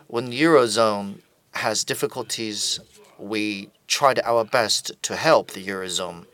[0.08, 1.20] When eurozone
[1.56, 2.80] has difficulties,
[3.18, 6.26] we tried our best to help the eurozone.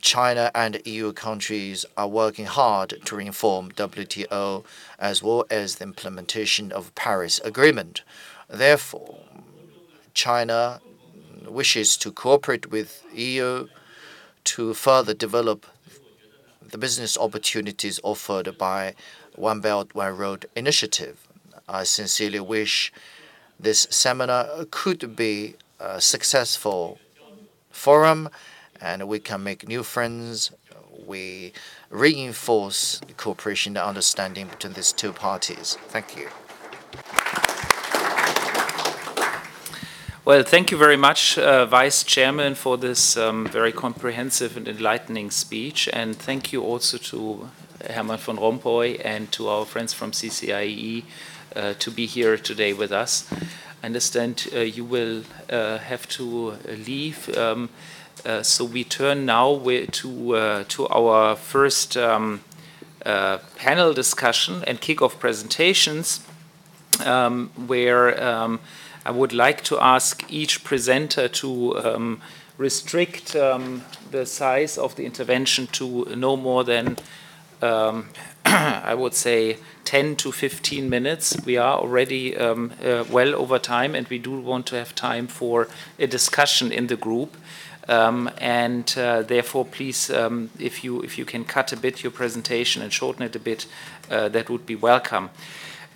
[0.00, 4.64] China and EU countries are working hard to reform WTO
[4.98, 8.02] as well as the implementation of Paris Agreement.
[8.48, 9.18] Therefore,
[10.14, 10.80] China
[11.46, 13.68] wishes to cooperate with EU
[14.44, 15.66] to further develop
[16.70, 18.94] the business opportunities offered by
[19.34, 21.26] One Belt, One Road initiative.
[21.68, 22.92] I sincerely wish
[23.58, 26.98] this seminar could be a successful
[27.70, 28.28] forum,
[28.80, 30.50] and we can make new friends.
[31.06, 31.52] We
[31.90, 35.76] reinforce cooperation and understanding between these two parties.
[35.88, 36.28] Thank you.
[40.24, 45.30] Well, thank you very much, uh, Vice Chairman, for this um, very comprehensive and enlightening
[45.30, 45.88] speech.
[45.90, 47.48] And thank you also to
[47.88, 51.04] Herman van Rompuy and to our friends from CCIEE
[51.56, 53.24] uh, to be here today with us.
[53.82, 57.34] I understand uh, you will uh, have to leave.
[57.34, 57.70] Um,
[58.42, 62.42] so we turn now to, uh, to our first um,
[63.04, 66.20] panel discussion and kick-off presentations,
[67.04, 68.60] um, where um,
[69.04, 72.20] I would like to ask each presenter to um,
[72.58, 76.98] restrict um, the size of the intervention to no more than,
[77.62, 78.08] um,
[78.44, 81.36] I would say, 10 to 15 minutes.
[81.46, 85.28] We are already um, uh, well over time, and we do want to have time
[85.28, 87.36] for a discussion in the group.
[87.88, 92.12] Um, and uh, therefore, please, um, if you if you can cut a bit your
[92.12, 93.66] presentation and shorten it a bit,
[94.10, 95.30] uh, that would be welcome.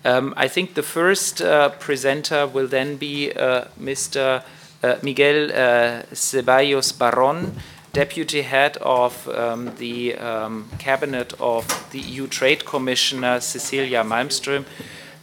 [0.03, 4.43] Um, I think the first uh, presenter will then be uh, Mr.
[4.81, 7.53] Uh, Miguel uh, Ceballos Barron,
[7.93, 14.65] Deputy Head of um, the um, Cabinet of the EU Trade Commissioner Cecilia Malmström.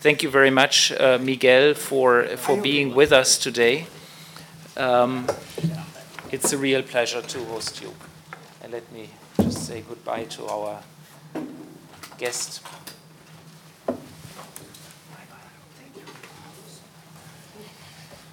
[0.00, 3.86] Thank you very much, Miguel, for, for being with us today.
[4.78, 5.26] Um,
[6.33, 7.93] it's a real pleasure to host you.
[8.62, 9.11] And let me
[9.41, 10.83] just say goodbye to our
[12.18, 12.62] guest.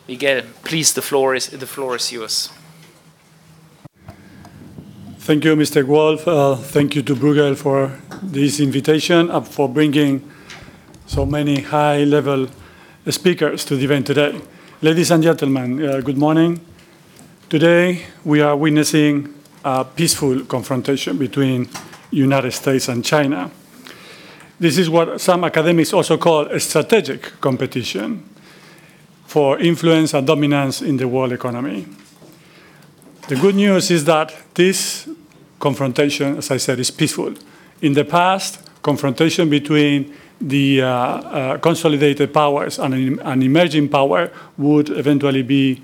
[0.08, 2.50] Miguel, please, the floor is, the floor is yours.
[5.20, 5.86] Thank you, Mr.
[5.86, 6.26] Wolff.
[6.26, 10.32] Uh, thank you to Bruegel for this invitation and for bringing
[11.06, 12.48] so many high-level
[13.10, 14.40] speakers to the event today.
[14.82, 16.62] Ladies and gentlemen, uh, good morning.
[17.50, 19.34] Today, we are witnessing
[19.64, 21.70] a peaceful confrontation between
[22.12, 23.50] the United States and China.
[24.60, 28.28] This is what some academics also call a strategic competition
[29.28, 31.88] for influence and dominance in the world economy.
[33.30, 35.08] The good news is that this
[35.58, 37.34] confrontation, as I said, is peaceful.
[37.82, 44.90] In the past, confrontation between the uh, uh, consolidated powers and an, emerging power would
[44.90, 45.82] eventually be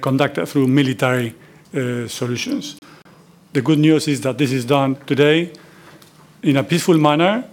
[0.00, 1.34] conducted through military
[1.74, 2.76] uh, solutions.
[3.52, 5.52] The good news is that this is done today
[6.42, 7.44] in a peaceful manner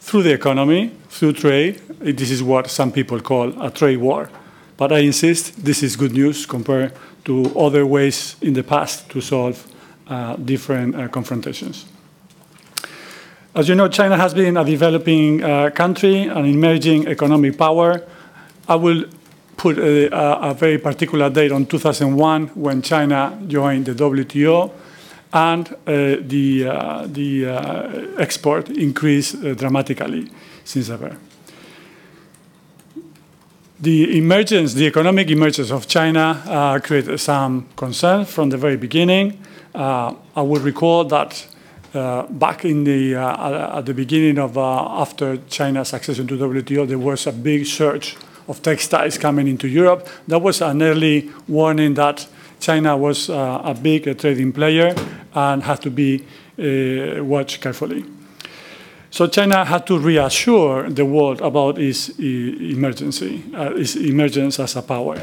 [0.00, 1.80] through the economy, through trade.
[1.98, 4.30] This is what some people call a trade war.
[4.76, 6.92] But I insist this is good news compared
[7.24, 9.66] to other ways in the past to solve
[10.06, 11.86] uh, different uh, confrontations.
[13.54, 18.02] As you know, China has been a developing uh, country, an emerging economic power.
[18.68, 19.06] I will
[19.66, 24.70] put a, a, very particular date on 2001 when China joined the WTO
[25.32, 25.74] and uh,
[26.20, 30.30] the, uh, the uh, export increased dramatically
[30.64, 31.16] since ever
[33.80, 39.38] the emergence, the economic emergence of China uh, created some concern from the very beginning.
[39.74, 41.46] Uh, I would recall that
[41.92, 46.88] uh, back in the uh, at the beginning of uh, after China's accession to WTO,
[46.88, 48.16] there was a big surge
[48.48, 50.08] of textiles coming into Europe.
[50.28, 52.26] That was an early warning that
[52.60, 54.94] China was uh, a big trading player
[55.34, 56.24] and had to be
[57.20, 58.04] watched carefully.
[59.10, 64.82] So China had to reassure the world about its emergency, uh, its emergence as a
[64.82, 65.20] power.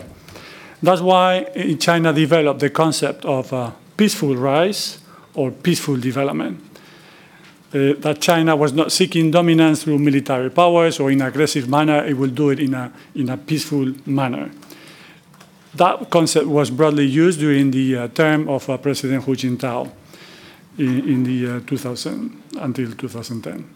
[0.81, 1.45] That's why
[1.79, 4.99] China developed the concept of uh, peaceful rise
[5.33, 6.59] or peaceful development.
[7.73, 12.05] Uh, that China was not seeking dominance through military powers or in an aggressive manner,
[12.05, 14.51] it will do it in a, in a peaceful manner.
[15.73, 19.91] That concept was broadly used during the uh, term of uh, President Hu Jintao
[20.77, 23.67] in, in the uh, 2000 until 2010.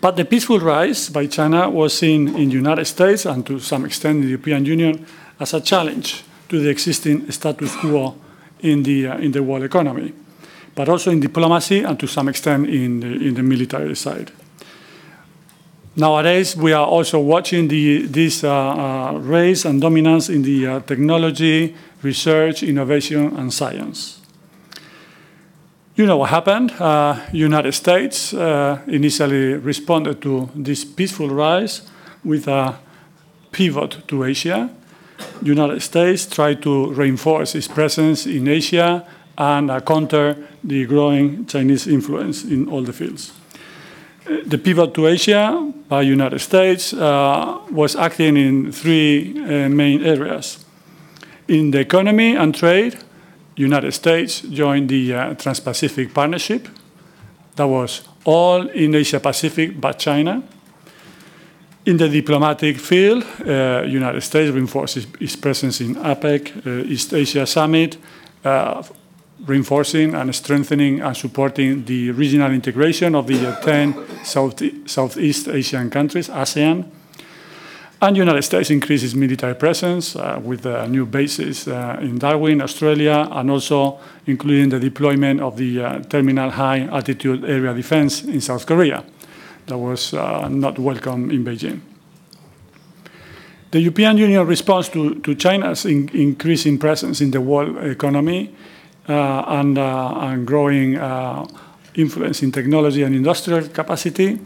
[0.00, 3.84] But the peaceful rise by China was seen in the United States and to some
[3.84, 5.06] extent in the European Union
[5.38, 8.14] as a challenge to the existing status quo
[8.60, 10.14] in the, uh, in the world economy,
[10.76, 14.30] but also in diplomacy and to some extent in the, in the military side.
[15.96, 20.80] Nowadays, we are also watching the, this uh, uh, race and dominance in the uh,
[20.80, 24.20] technology, research, innovation, and science.
[25.96, 26.72] You know what happened.
[26.72, 31.88] Uh, United States uh, initially responded to this peaceful rise
[32.22, 32.78] with a
[33.50, 34.68] pivot to Asia.
[35.40, 39.06] United States tried to reinforce its presence in Asia
[39.38, 43.32] and uh, counter the growing Chinese influence in all the fields.
[44.26, 49.34] Uh, the pivot to Asia by United States uh, was acting in three
[49.68, 50.64] main areas.
[51.48, 52.98] In the economy and trade,
[53.56, 56.68] United States joined the Trans-Pacific Partnership.
[57.54, 60.42] That was all in Asia Pacific but China.
[61.86, 67.96] In the diplomatic field, United States reinforces its presence in APEC, East Asia Summit,
[69.46, 75.90] reinforcing and strengthening and supporting the regional integration of the uh, 10 South Southeast Asian
[75.90, 76.90] countries, ASEAN.
[78.02, 82.60] And the United States increases military presence uh, with uh, new bases uh, in Darwin,
[82.60, 88.40] Australia, and also including the deployment of the uh, Terminal High Altitude Area Defense in
[88.42, 89.02] South Korea
[89.66, 91.80] that was uh, not welcome in Beijing.
[93.70, 98.54] The European Union response to, to China's in, increasing presence in the world economy
[99.12, 101.46] and, uh, and, growing uh,
[101.94, 104.38] influence in technology and industrial capacity,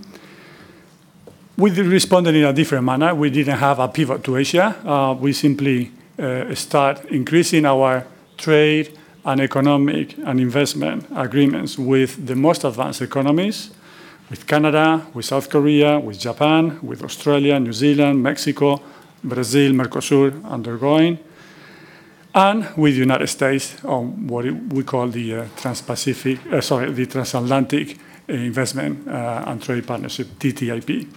[1.57, 3.15] we responded in a different manner.
[3.15, 4.77] We didn't have a pivot to Asia.
[4.85, 8.07] Uh, we simply uh, start increasing our
[8.37, 13.71] trade and economic and investment agreements with the most advanced economies
[14.31, 18.81] with Canada, with South Korea, with Japan, with Australia, New Zealand, Mexico,
[19.23, 21.19] Brazil, Mercosur undergoing,
[22.35, 27.07] and with the United States on what we call the uh, Trans-Pacific, uh, sorry, the
[27.07, 31.09] Transatlantic Investment uh, and Trade Partnership, TTIP.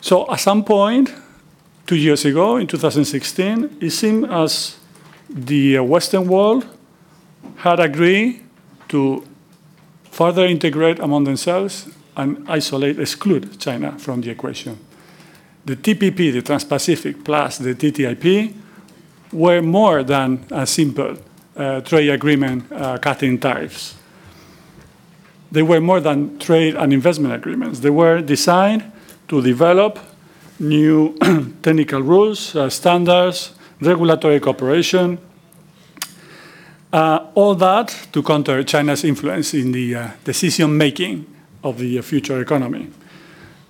[0.00, 1.12] So at some point,
[1.86, 4.78] two years ago, in 2016, it seemed as
[5.28, 6.66] the Western world
[7.56, 8.42] had agreed
[8.88, 9.26] to
[10.10, 14.78] further integrate among themselves and isolate, exclude China from the equation.
[15.66, 18.54] The TPP, the Trans-Pacific, plus the TTIP
[19.32, 21.16] were more than a simple
[21.56, 23.96] uh, trade agreement uh, cutting tariffs.
[25.52, 27.80] They were more than trade and investment agreements.
[27.80, 28.90] They were designed
[29.28, 29.98] to develop
[30.58, 31.16] new
[31.62, 35.18] technical rules, uh, standards, regulatory cooperation,
[36.92, 41.26] uh, all that to counter China's influence in the uh, decision making
[41.62, 42.88] of the future economy.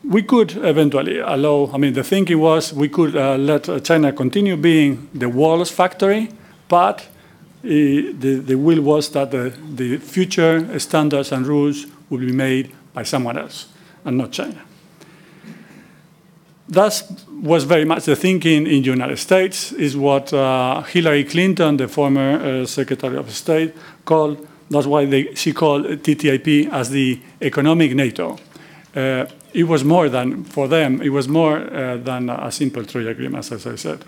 [0.02, 4.56] We could eventually allow, I mean, the thinking was we could uh, let China continue
[4.56, 6.30] being the world's factory,
[6.68, 7.06] but
[7.62, 13.02] the, the will was that the, the future standards and rules would be made by
[13.02, 13.66] someone else
[14.04, 14.62] and not China.
[16.68, 17.02] That
[17.42, 21.88] was very much the thinking in the United States, is what uh, Hillary Clinton, the
[21.88, 23.74] former uh, Secretary of State,
[24.04, 28.38] called, that's why they, she called TTIP as the economic NATO.
[29.50, 33.06] Uh, it was more than, for them, it was more uh, than a simple trade
[33.06, 34.04] agreement, as I said.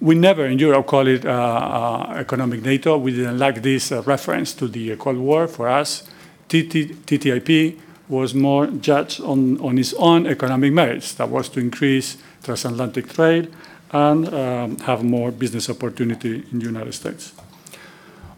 [0.00, 2.98] We never in Europe call it uh, uh, economic NATO.
[2.98, 5.48] We didn't like this reference to the Cold War.
[5.48, 6.06] For us,
[6.48, 11.14] TTIP was more judged on, on its own economic merits.
[11.14, 13.52] That was to increase transatlantic trade
[13.90, 17.32] and um, have more business opportunity in the United States.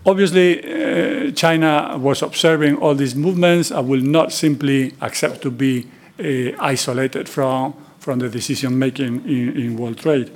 [0.06, 5.80] Obviously, uh, China was observing all these movements and will not simply accept to be
[5.80, 10.30] uh, isolated from, from the decision making in, in world trade.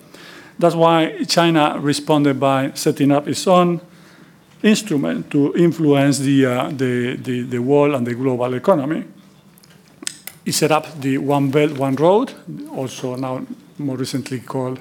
[0.58, 3.80] That's why China responded by setting up its own
[4.62, 9.04] instrument to influence the, uh, the, the, the world and the global economy.
[10.44, 12.32] It set up the One Belt, One Road,
[12.70, 13.46] also now
[13.78, 14.80] more recently called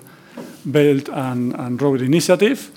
[0.65, 2.71] Belt and, and Road Initiative,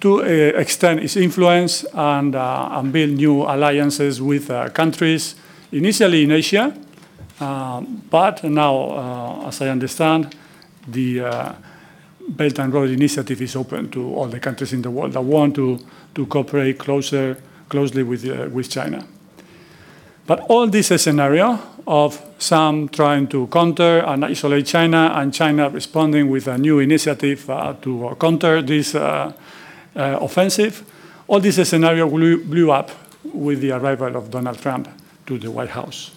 [0.00, 0.24] to uh,
[0.58, 5.34] extend its influence and, uh, and, build new alliances with uh, countries,
[5.72, 6.72] initially in Asia,
[7.38, 10.34] but now, uh, as I understand,
[10.86, 11.52] the uh,
[12.28, 15.54] Belt and Road Initiative is open to all the countries in the world that want
[15.56, 15.78] to,
[16.28, 19.06] cooperate closely with, uh, with China.
[20.26, 26.28] But all this scenario of some trying to counter and isolate China, and China responding
[26.28, 29.32] with a new initiative uh, to counter this uh,
[29.96, 30.84] uh, offensive,
[31.28, 32.90] all this scenario blew, up
[33.32, 34.88] with the arrival of Donald Trump
[35.26, 36.10] to the White House.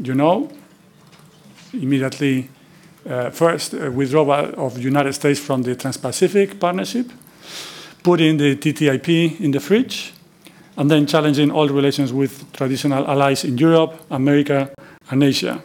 [0.00, 0.50] You know,
[1.72, 2.48] immediately,
[3.08, 7.10] uh, first, uh, withdrawal of the United States from the Trans-Pacific Partnership,
[8.02, 10.12] putting the TTIP in the fridge,
[10.76, 14.70] and then challenging all relations with traditional allies in Europe, America,
[15.10, 15.60] and Asia.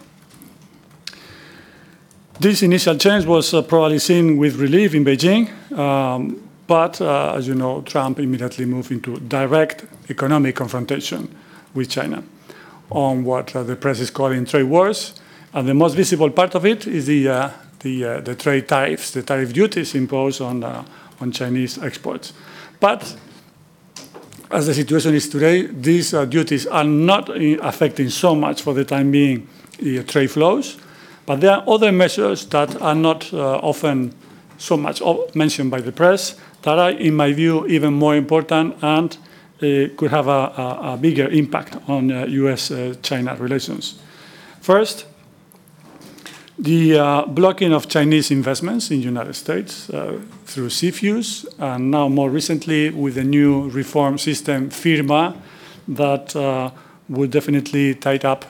[2.40, 5.50] This initial change was uh, probably seen with relief in Beijing.
[5.78, 11.28] Um, But uh, as you know, Trump immediately moved into direct economic confrontation
[11.76, 12.24] with China
[12.90, 15.14] on what uh, the press is calling trade wars.
[15.54, 17.50] And the most visible part of it is the, uh,
[17.80, 20.84] the, uh, the, trade tariffs, the tariff duties imposed on, uh,
[21.22, 22.34] on Chinese exports.
[22.80, 23.16] But
[24.52, 27.30] as the situation is today, these uh, duties are not
[27.62, 29.48] affecting so much for the time being
[29.80, 30.78] the trade flows.
[31.26, 34.14] But there are other measures that are not often
[34.58, 35.02] so much
[35.36, 39.18] mentioned by the press that are, in my view, even more important and
[39.62, 44.00] uh, could have a, a, a, bigger impact on uh, US-China uh, relations.
[44.60, 45.06] First,
[46.58, 52.08] the uh, blocking of Chinese investments in the United States uh, through CFIUS, and now
[52.08, 55.36] more recently with the new reform system, FIRRMA,
[55.88, 56.70] that uh,
[57.10, 58.46] would definitely tie up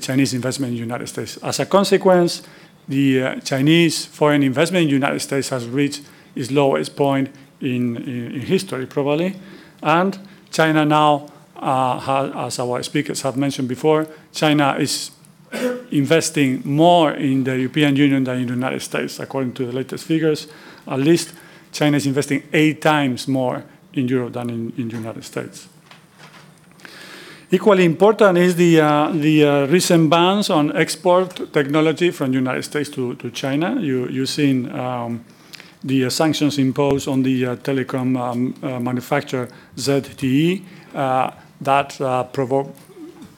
[0.00, 1.36] Chinese investment in the United States.
[1.38, 2.42] As a consequence,
[2.88, 6.02] the Chinese foreign investment in the United States has reached
[6.34, 7.28] its lowest point
[7.60, 9.36] in, in, in history, probably.
[9.82, 10.18] And
[10.50, 15.10] China now, uh, as our speakers have mentioned before, China is
[15.90, 20.04] investing more in the European Union than in the United States, according to the latest
[20.04, 20.48] figures.
[20.86, 21.32] At least
[21.72, 25.68] China is investing eight times more in Europe than in, in the United States.
[27.50, 32.64] Equally important is the, uh, the uh, recent bans on export technology from the United
[32.64, 33.80] States to, to China.
[33.80, 35.24] You, you've seen um,
[35.84, 40.62] the uh, sanctions imposed on the uh, telecom um, uh, manufacturer ZTE
[41.60, 42.76] that provoked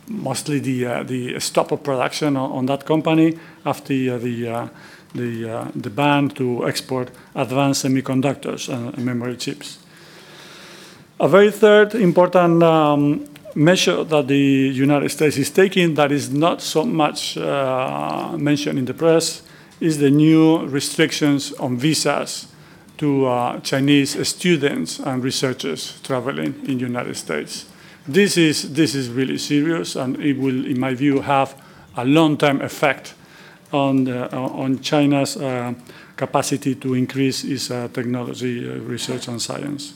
[0.09, 4.69] mostly the the stop of production on, on that company after the
[5.15, 9.79] the, the ban to export advanced semiconductors and memory chips.
[11.19, 16.61] A very third important um, measure that the United States is taking that is not
[16.61, 19.43] so much uh, mentioned in the press
[19.81, 22.49] is the new restrictions on visas
[22.99, 27.67] to uh, Chinese students and researchers traveling in the United States.
[28.09, 31.61] This is, this is really serious, and it will, in my view, have
[31.97, 33.15] a long-term effect
[33.73, 35.75] on, the, on China's uh,
[36.17, 39.95] capacity to increase its uh, technology, uh, research, and science.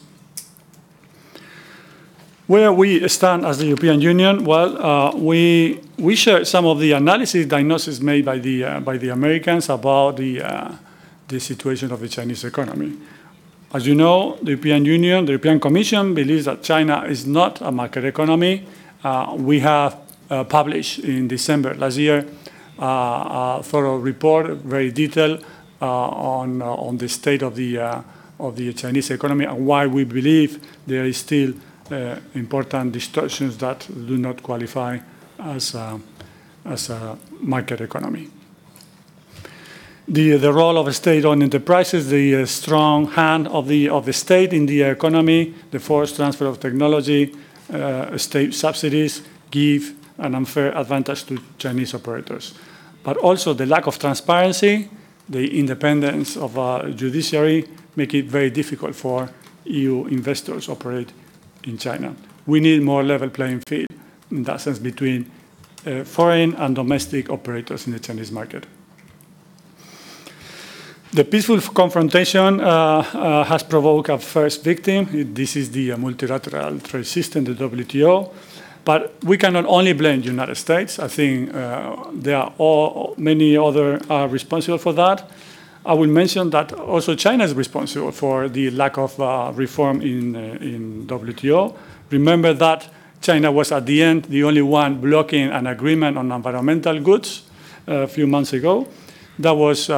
[2.49, 6.93] Where we stand as the European Union, well, uh, we, we share some of the
[6.93, 10.73] analysis, diagnosis made by the, uh, by the Americans about the, uh,
[11.29, 12.97] the situation of the Chinese economy.
[13.73, 17.71] As you know, the European Union, the European Commission believes that China is not a
[17.71, 18.67] market economy.
[19.05, 19.97] Uh, we have
[20.29, 22.27] uh, published in December last year
[22.81, 25.45] uh, a thorough report, very detailed,
[25.81, 27.79] on, on the state of the,
[28.39, 31.55] of the Chinese economy and why we believe there is still
[31.91, 34.99] uh, important distortions that do not qualify
[35.39, 35.99] as a,
[36.65, 38.29] as a market economy.
[40.11, 44.53] The, the role of state-owned enterprises, the uh, strong hand of the, of the state
[44.53, 47.33] in the economy, the forced transfer of technology,
[47.73, 52.55] uh, state subsidies give an unfair advantage to Chinese operators.
[53.05, 54.91] But also the lack of transparency,
[55.29, 59.31] the independence of a judiciary make it very difficult for
[59.67, 61.13] EU investors operate
[61.63, 62.17] in China.
[62.47, 63.87] We need more level playing field
[64.33, 65.31] in that sense between
[65.87, 68.67] uh, foreign and domestic operators in the Chinese market.
[71.13, 75.09] The peaceful confrontation uh, uh, has provoked a first victim.
[75.35, 78.33] This is the uh, multilateral trade system, the WTO.
[78.85, 81.01] But we cannot only blame the United States.
[81.01, 85.29] I think uh, there are all, many other are responsible for that.
[85.85, 90.37] I will mention that also China is responsible for the lack of uh, reform in,
[90.37, 91.75] uh, in WTO.
[92.11, 92.89] Remember that
[93.21, 97.43] China was at the end the only one blocking an agreement on environmental goods
[97.89, 98.87] a few months ago.
[99.41, 99.91] That was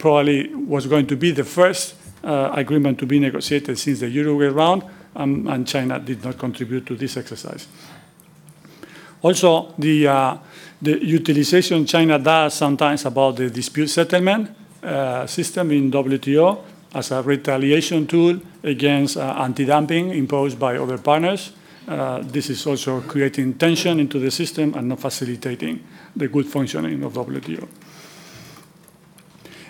[0.00, 1.94] probably was going to be the first
[2.24, 4.82] uh, agreement to be negotiated since the Uruguay round,
[5.14, 7.68] um, and China did not contribute to this exercise.
[9.22, 10.36] Also, the, uh,
[10.80, 14.50] the utilization China does sometimes about the dispute settlement
[14.82, 21.52] uh, system in WTO as a retaliation tool against uh, anti-dumping imposed by other partners.
[21.86, 25.84] Uh, this is also creating tension into the system and not facilitating
[26.16, 27.68] the good functioning of WTO.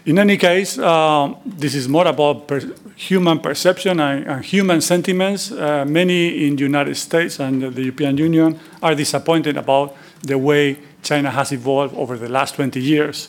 [0.07, 2.61] In any case, uh, this is more about per
[2.97, 5.53] human perception and, and human sentiments.
[5.53, 10.79] Uh, many in the United States and the European Union are disappointed about the way
[11.03, 13.29] China has evolved over the last 20 years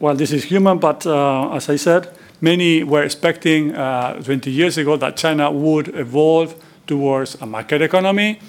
[0.00, 2.08] well, this is human, but uh, as I said,
[2.40, 6.54] many were expecting uh, 20 years ago that China would evolve
[6.86, 8.40] towards a market economy,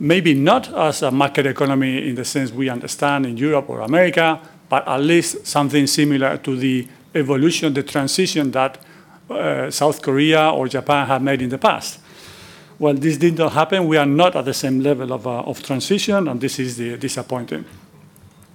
[0.00, 4.40] maybe not as a market economy in the sense we understand in Europe or America,
[4.70, 8.78] but at least something similar to the evolution, the transition that
[9.28, 11.98] uh, South Korea or Japan have made in the past.
[12.78, 13.88] Well, this did not happen.
[13.88, 16.96] We are not at the same level of, uh, of transition, and this is the
[16.96, 17.64] disappointing.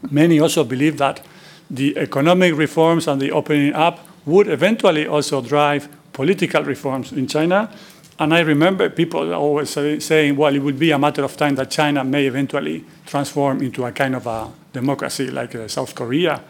[0.10, 1.22] Many also believe that
[1.70, 7.70] the economic reforms and the opening up would eventually also drive political reforms in China.
[8.18, 11.56] And I remember people always say, saying, well, it would be a matter of time
[11.56, 16.42] that China may eventually transform into a kind of a democracy like uh, South Korea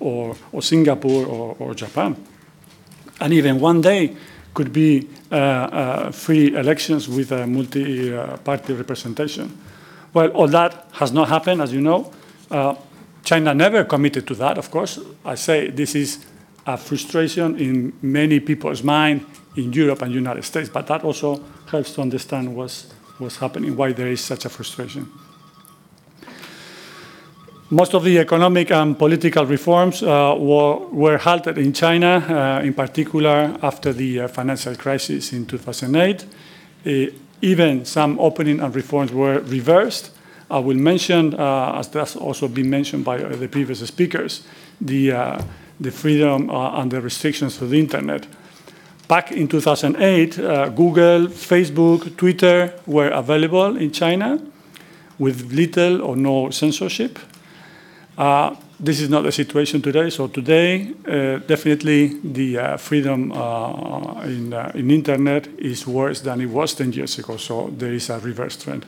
[0.00, 2.16] or, or Singapore or, or Japan.
[3.20, 4.16] And even one day,
[4.54, 9.58] could be uh, uh, free elections with a multi-party representation.
[10.12, 12.12] Well, all that has not happened, as you know.
[12.50, 12.74] Uh,
[13.24, 14.98] China never committed to that, of course.
[15.24, 16.24] I say this is
[16.66, 19.24] a frustration in many people's mind
[19.56, 23.92] in Europe and United States, but that also helps to understand what's, what's happening, why
[23.92, 25.10] there is such a frustration.
[27.72, 32.74] Most of the economic and political reforms uh, were, were, halted in China, uh, in
[32.74, 36.26] particular after the uh, financial crisis in 2008.
[36.84, 37.10] Uh,
[37.40, 40.10] even some opening and reforms were reversed.
[40.50, 44.46] I will mention, uh, as that's also been mentioned by the previous speakers,
[44.78, 45.42] the, uh,
[45.80, 48.26] the freedom and the restrictions to the internet.
[49.08, 50.36] Back in 2008,
[50.76, 54.42] Google, Facebook, Twitter were available in China
[55.18, 57.18] with little or no censorship.
[58.16, 60.10] Uh, this is not the situation today.
[60.10, 66.40] So today, uh, definitely the uh, freedom uh, in, uh, in internet is worse than
[66.40, 67.36] it was 10 years ago.
[67.36, 68.84] So there is a reverse trend.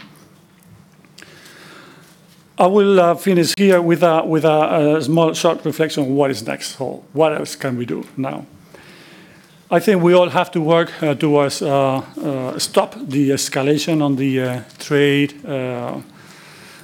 [2.58, 6.30] I will uh, finish here with, a, with a, a, small short reflection on what
[6.30, 6.76] is next.
[6.76, 8.46] So what else can we do now?
[9.70, 15.32] I think we all have to work towards stop the escalation on the trade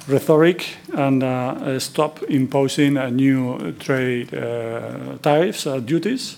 [0.07, 6.37] rhetoric and uh, uh stop imposing uh, new trade uh, tariffs, uh, duties.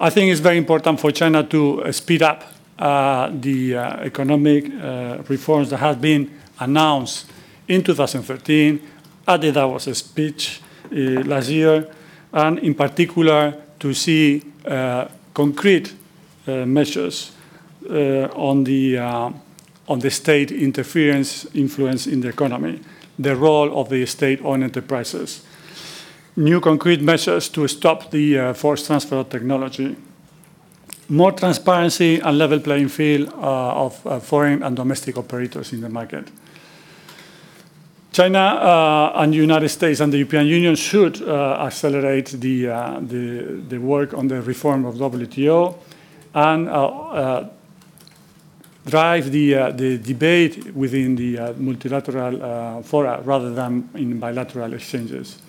[0.00, 2.42] I think it's very important for China to speed up
[2.78, 4.64] uh, the economic
[5.28, 7.30] reforms that have been announced
[7.68, 8.80] in 2013
[9.28, 10.60] at the Davos speech
[10.90, 11.86] last year,
[12.32, 14.42] and in particular to see
[15.32, 15.94] concrete
[16.48, 17.30] measures
[17.88, 19.32] on the
[19.88, 22.80] on the state interference influence in the economy,
[23.18, 25.42] the role of the state-owned enterprises,
[26.36, 29.96] new concrete measures to stop the uh, forced transfer of technology,
[31.08, 35.88] more transparency and level playing field uh, of uh, foreign and domestic operators in the
[35.88, 36.28] market.
[38.12, 43.00] China uh, and the United States and the European Union should uh, accelerate the, uh,
[43.00, 45.74] the, the, work on the reform of WTO
[46.34, 46.68] and
[48.86, 54.72] drive the, uh, the debate within the uh, multilateral uh, fora rather than in bilateral
[54.72, 55.40] exchanges.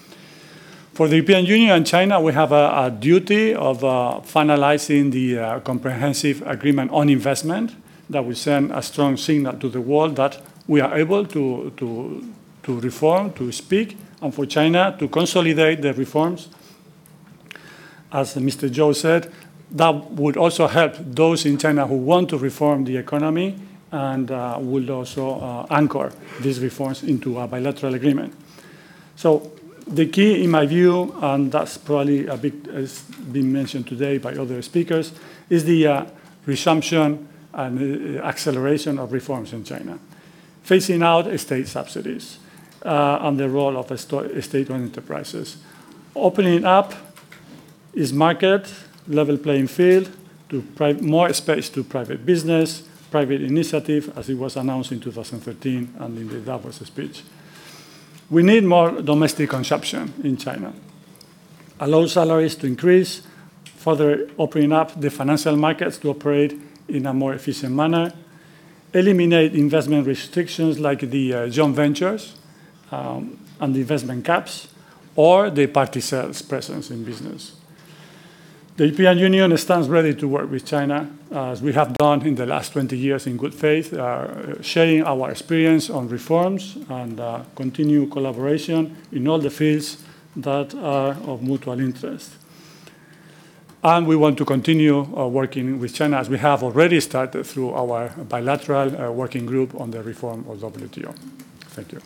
[0.93, 5.39] For the European Union and China, we have a, a duty of uh, finalizing the
[5.39, 7.75] uh, comprehensive agreement on investment
[8.09, 12.31] that will send a strong signal to the world that we are able to, to,
[12.61, 16.49] to reform, to speak, and for China to consolidate the reforms.
[18.11, 18.69] As Mr.
[18.69, 19.31] Zhou said,
[19.73, 23.59] that would also help those in China who want to reform the economy
[23.91, 26.11] and uh, would also uh, anchor
[26.41, 28.33] these reforms into a bilateral agreement.
[29.15, 29.51] So
[29.87, 34.33] the key, in my view, and that's probably a big, has been mentioned today by
[34.35, 35.11] other speakers,
[35.49, 36.05] is the uh,
[36.45, 39.99] resumption and uh, acceleration of reforms in China,
[40.65, 42.37] phasing out state subsidies
[42.83, 45.57] uh, and the role of state-owned enterprises,
[46.15, 46.93] opening up
[47.93, 48.71] is market
[49.07, 50.09] level playing field,
[50.49, 50.63] to
[51.01, 56.27] more space to private business, private initiative, as it was announced in 2013 and in
[56.29, 57.23] the Davos speech.
[58.29, 60.73] We need more domestic consumption in China.
[61.79, 63.21] Allow salaries to increase,
[63.65, 68.13] further opening up the financial markets to operate in a more efficient manner,
[68.93, 72.35] eliminate investment restrictions like the uh, joint ventures
[72.91, 74.67] um, and the investment caps,
[75.15, 77.55] or the party sales presence in business.
[78.75, 82.47] The European Union stands ready to work with China, as we have done in the
[82.47, 88.07] last 20 years in good faith, uh, sharing our experience on reforms and uh, continue
[88.07, 90.03] collaboration in all the fields
[90.35, 92.31] that are of mutual interest.
[93.83, 97.73] And we want to continue uh, working with China as we have already started through
[97.75, 101.13] our bilateral uh, working group on the reform of WTO.
[101.75, 102.01] Thank you.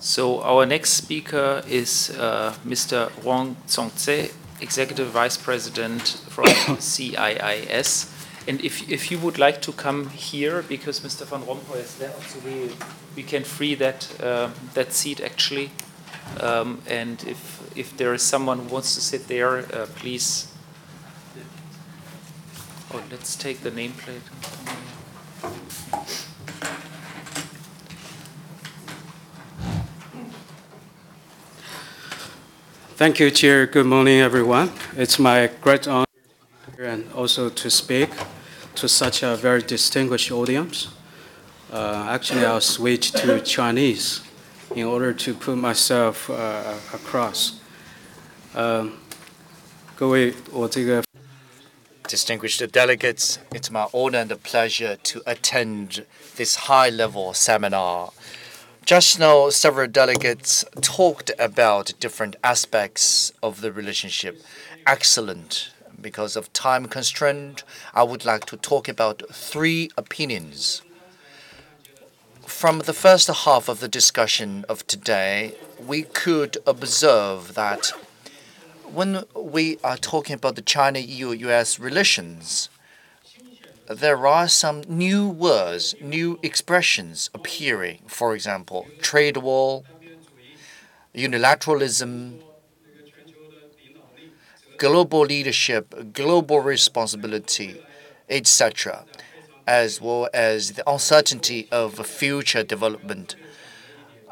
[0.00, 3.10] So our next speaker is uh, Mr.
[3.22, 4.32] Ruan Zongze,
[4.62, 6.46] Executive Vice President from
[6.80, 8.10] CIIS.
[8.48, 11.26] and if, if you would like to come here, because Mr.
[11.26, 12.70] Van Rompuy is there, so we,
[13.14, 15.70] we can free that, uh, that seat actually.
[16.40, 20.50] Um, and if, if there is someone who wants to sit there, uh, please.
[22.94, 24.22] Oh, let's take the nameplate.
[33.00, 33.66] Thank you, Chair.
[33.66, 34.72] Good morning, everyone.
[34.94, 36.04] It's my great honor
[36.78, 38.10] and also to speak
[38.74, 40.88] to such a very distinguished audience.
[41.72, 44.20] Uh, actually, I'll switch to Chinese
[44.76, 47.62] in order to put myself uh, across.
[48.54, 48.98] Um,
[52.06, 56.04] Distinguished delegates, it's my honor and a pleasure to attend
[56.36, 58.12] this high-level seminar
[58.84, 64.42] just now, several delegates talked about different aspects of the relationship.
[64.86, 65.70] Excellent.
[66.00, 67.62] Because of time constraint,
[67.94, 70.82] I would like to talk about three opinions.
[72.46, 77.92] From the first half of the discussion of today, we could observe that
[78.92, 82.68] when we are talking about the China-EU-US relations,
[83.90, 88.02] there are some new words, new expressions appearing.
[88.06, 89.82] For example, trade war,
[91.12, 92.40] unilateralism,
[94.78, 97.80] global leadership, global responsibility,
[98.28, 99.04] etc.,
[99.66, 103.34] as well as the uncertainty of future development.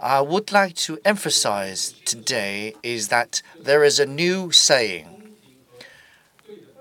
[0.01, 5.19] I would like to emphasize today is that there is a new saying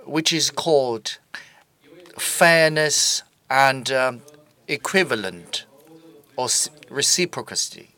[0.06, 1.18] which is called
[2.18, 4.22] fairness and um,
[4.68, 5.66] equivalent
[6.36, 6.48] or
[6.90, 7.90] reciprocity.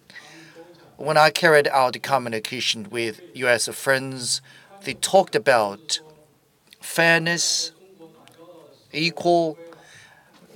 [0.97, 3.67] When I carried out the communication with U.S.
[3.69, 4.41] friends,
[4.83, 5.99] they talked about
[6.81, 7.71] fairness,
[8.91, 9.57] equal.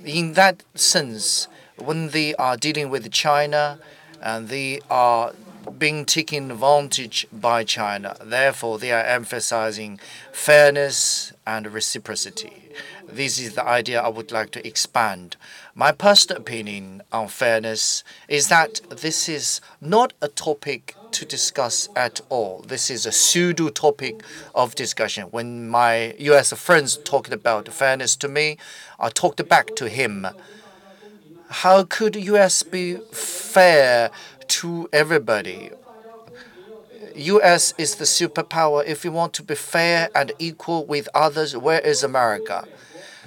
[0.04, 1.48] In that sense,
[1.78, 3.78] when they are dealing with China,
[4.20, 5.34] and they are
[5.78, 8.16] being taken advantage by China.
[8.22, 9.98] Therefore, they are emphasizing
[10.32, 12.70] fairness and reciprocity.
[13.08, 15.36] This is the idea I would like to expand.
[15.74, 22.20] My personal opinion on fairness is that this is not a topic to discuss at
[22.28, 22.64] all.
[22.66, 24.22] This is a pseudo topic
[24.54, 25.24] of discussion.
[25.30, 28.58] When my US friends talked about fairness to me,
[28.98, 30.26] I talked back to him.
[31.48, 34.10] How could US be fair
[34.48, 35.70] to everybody?
[37.14, 38.84] US is the superpower.
[38.84, 42.66] If you want to be fair and equal with others, where is America?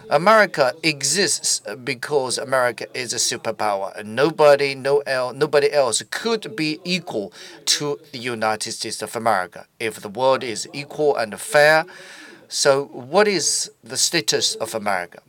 [0.09, 6.79] America exists because America is a superpower, and nobody, no el, nobody else could be
[6.85, 7.33] equal
[7.65, 9.65] to the United States of America.
[9.81, 11.85] If the world is equal and fair,
[12.47, 15.21] so what is the status of America?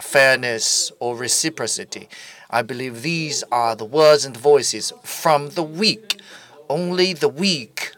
[0.00, 2.08] Fairness or reciprocity?
[2.52, 6.20] I believe these are the words and voices from the weak.
[6.68, 7.92] Only the weak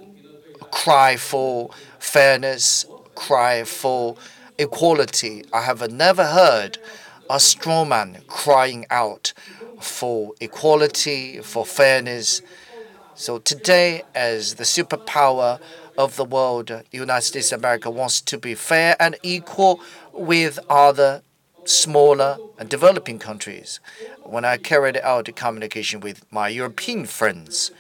[0.71, 2.87] cry for fairness,
[3.17, 4.17] cry for
[4.57, 5.45] equality.
[5.53, 6.79] I have never heard
[7.29, 7.41] a
[7.85, 9.33] man crying out
[9.81, 12.41] for equality, for fairness.
[13.15, 15.61] So today, as the superpower
[15.99, 19.81] of the world, the United States of America wants to be fair and equal
[20.13, 21.23] with other
[21.65, 23.81] smaller and developing countries.
[24.23, 27.71] When I carried out the communication with my European friends,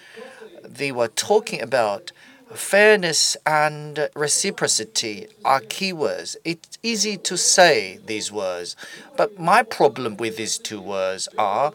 [0.63, 2.13] they were talking about
[2.55, 6.37] fairness and reciprocity are keywords.
[6.45, 8.77] It's easy to say these words,
[9.17, 11.73] but my problem with these two words are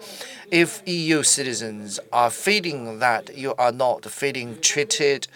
[0.51, 5.27] if EU citizens are feeling that you are not feeling treated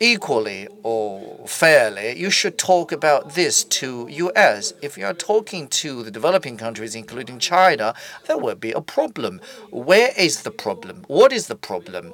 [0.00, 4.72] equally or fairly, you should talk about this to US.
[4.82, 7.94] If you are talking to the developing countries, including China,
[8.26, 9.40] there will be a problem.
[9.70, 11.04] Where is the problem?
[11.06, 12.12] What is the problem?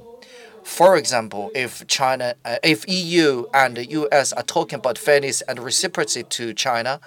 [0.62, 5.58] For example, if China, uh, if EU and the US are talking about fairness and
[5.58, 7.00] reciprocity to China,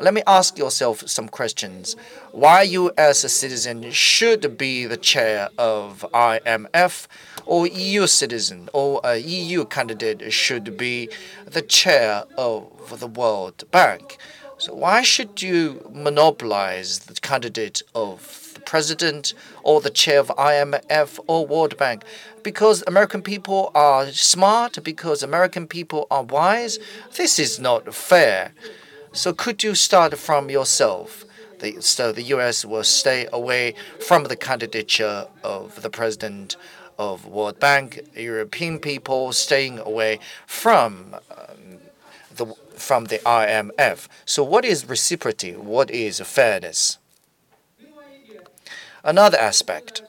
[0.00, 1.96] let me ask yourself some questions.
[2.32, 7.06] Why you as a citizen should be the chair of IMF
[7.46, 11.08] or EU citizen or a EU candidate should be
[11.46, 14.18] the chair of the World Bank?
[14.58, 21.20] So why should you monopolize the candidate of the president or the chair of IMF
[21.26, 22.02] or World Bank.
[22.42, 26.78] Because American people are smart, because American people are wise,
[27.16, 28.52] this is not fair.
[29.12, 31.24] So could you start from yourself?
[31.60, 32.64] The, so the U.S.
[32.64, 33.74] will stay away
[34.06, 36.56] from the candidature of the president
[36.98, 38.00] of World Bank.
[38.16, 41.78] European people staying away from um,
[42.34, 44.08] the, from the IMF.
[44.24, 45.52] So, what is reciprocity?
[45.52, 46.98] What is fairness?
[49.04, 50.02] Another aspect.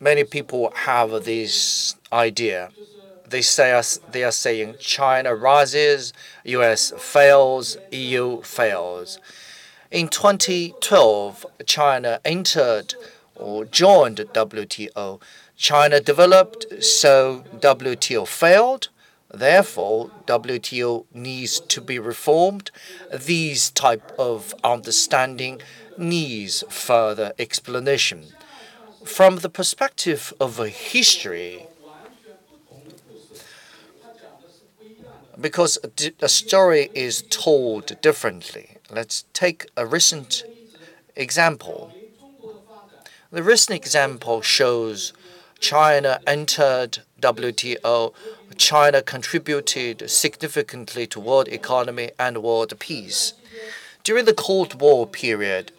[0.00, 2.70] Many people have this idea.
[3.28, 6.12] They say they are saying China rises,
[6.44, 6.92] U.S.
[6.98, 9.20] fails, EU fails.
[9.90, 12.94] In 2012, China entered
[13.34, 15.20] or joined WTO.
[15.56, 18.88] China developed, so WTO failed.
[19.34, 22.70] Therefore, WTO needs to be reformed.
[23.12, 25.60] These type of understanding
[25.98, 28.26] needs further explanation.
[29.04, 31.66] From the perspective of a history,
[35.40, 35.78] because
[36.20, 38.76] a story is told differently.
[38.92, 40.42] Let's take a recent
[41.14, 41.92] example.
[43.30, 45.12] The recent example shows
[45.60, 48.12] China entered WTO.
[48.56, 53.34] China contributed significantly to world economy and world peace.
[54.02, 55.70] During the Cold War period,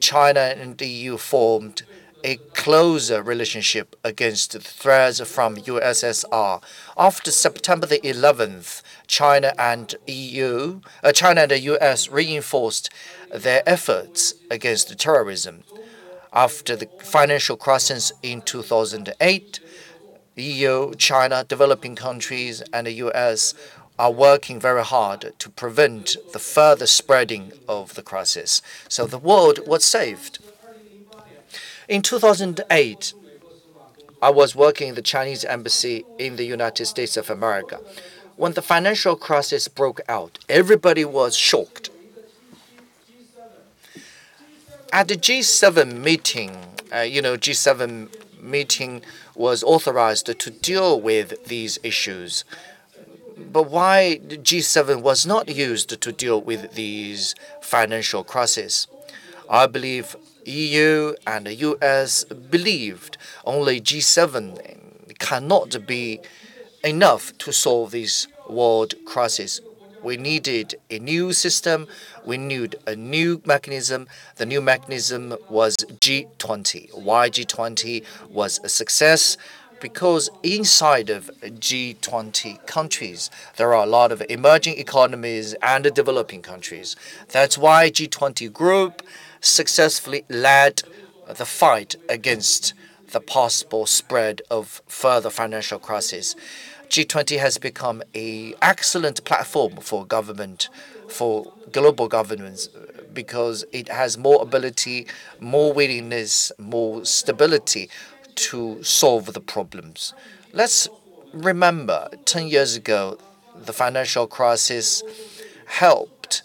[0.00, 1.84] China and the EU formed
[2.24, 6.62] a closer relationship against threats from USSR.
[6.96, 12.90] After September the 11th, China and EU, uh, China and the US reinforced
[13.34, 15.64] their efforts against terrorism.
[16.32, 19.60] After the financial crisis in 2008,
[20.36, 23.54] EU, China, developing countries, and the US
[23.98, 28.62] are working very hard to prevent the further spreading of the crisis.
[28.88, 30.38] So the world was saved.
[31.88, 33.14] In 2008,
[34.20, 37.80] I was working in the Chinese embassy in the United States of America.
[38.36, 41.90] When the financial crisis broke out, everybody was shocked.
[44.92, 46.56] At the G7 meeting,
[46.94, 48.08] uh, you know, G7
[48.40, 49.02] meeting
[49.34, 52.44] was authorized to deal with these issues.
[53.36, 58.86] But why G7 was not used to deal with these financial crises?
[59.48, 66.20] I believe EU and the US believed only G7 cannot be
[66.84, 69.60] enough to solve this world crisis.
[70.02, 71.86] We needed a new system.
[72.24, 74.08] We needed a new mechanism.
[74.36, 76.92] The new mechanism was G20.
[76.92, 79.36] Why G20 was a success?
[79.80, 86.96] Because inside of G20 countries, there are a lot of emerging economies and developing countries.
[87.28, 89.02] That's why G20 group
[89.42, 90.82] successfully led
[91.28, 92.72] the fight against
[93.10, 96.34] the possible spread of further financial crisis.
[96.88, 100.68] G20 has become an excellent platform for government,
[101.08, 102.68] for global governments,
[103.12, 105.06] because it has more ability,
[105.40, 107.90] more willingness, more stability
[108.34, 110.14] to solve the problems.
[110.52, 110.88] Let's
[111.32, 113.18] remember 10 years ago,
[113.54, 115.02] the financial crisis
[115.66, 116.42] helped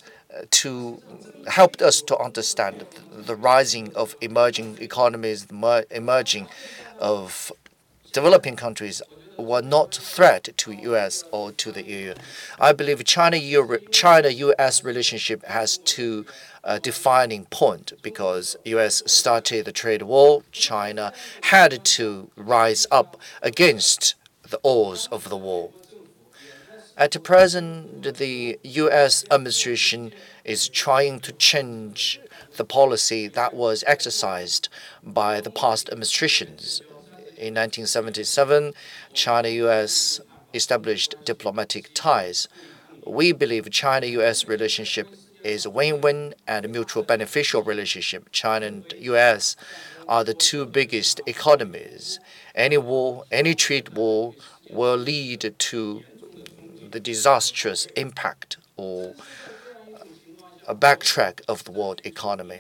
[0.51, 1.01] to
[1.47, 6.47] helped us to understand the rising of emerging economies, the emerging
[6.99, 7.51] of
[8.11, 9.01] developing countries
[9.37, 11.23] were not threat to U.S.
[11.31, 12.13] or to the EU.
[12.59, 14.83] I believe China-U.S.
[14.83, 16.25] relationship has two
[16.63, 19.03] uh, defining point because U.S.
[19.05, 20.43] started the trade war.
[20.51, 24.15] China had to rise up against
[24.49, 25.71] the odds of the war.
[26.97, 29.23] At present, the U.S.
[29.29, 30.13] administration
[30.47, 32.19] is trying to change
[32.55, 34.69] the policy that was exercised
[35.03, 36.81] by the past administrations.
[37.37, 38.73] In 1977,
[39.13, 40.21] China US
[40.53, 42.47] established diplomatic ties.
[43.05, 45.07] We believe China US relationship
[45.43, 48.31] is a win-win and a mutual beneficial relationship.
[48.31, 49.55] China and US
[50.07, 52.19] are the two biggest economies.
[52.55, 54.33] Any war, any trade war
[54.69, 56.03] will lead to
[56.89, 59.13] the disastrous impact or
[60.75, 62.59] backtrack of the world economy.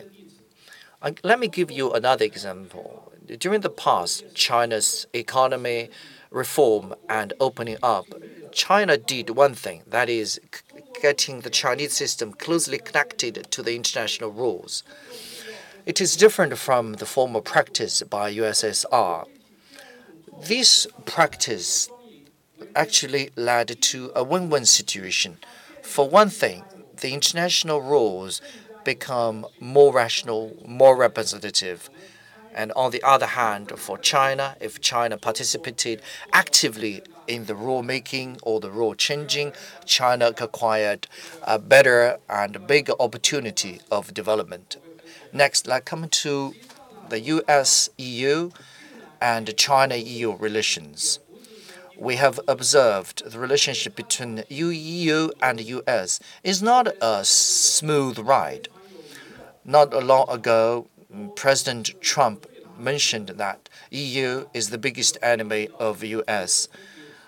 [1.23, 3.11] Let me give you another example.
[3.39, 5.89] During the past, China's economy
[6.31, 8.05] reform and opening up,
[8.51, 10.39] China did one thing, that is
[11.01, 14.83] getting the Chinese system closely connected to the international rules.
[15.85, 19.27] It is different from the former practice by USSR.
[20.41, 21.89] This practice
[22.75, 25.37] actually led to a win-win situation.
[25.83, 26.63] For one thing,
[26.97, 28.41] the international rules
[28.83, 31.89] become more rational, more representative.
[32.55, 36.01] And on the other hand, for China, if China participated
[36.33, 39.53] actively in the rule making or the rule changing,
[39.85, 41.07] China acquired
[41.43, 44.77] a better and bigger opportunity of development.
[45.33, 46.55] Next, let's come to
[47.09, 48.51] the US EU
[49.21, 51.19] and China EU relations.
[51.99, 58.67] We have observed the relationship between EU and US is not a smooth ride.
[59.65, 60.87] Not long ago,
[61.35, 62.45] President Trump
[62.77, 66.67] mentioned that EU is the biggest enemy of US.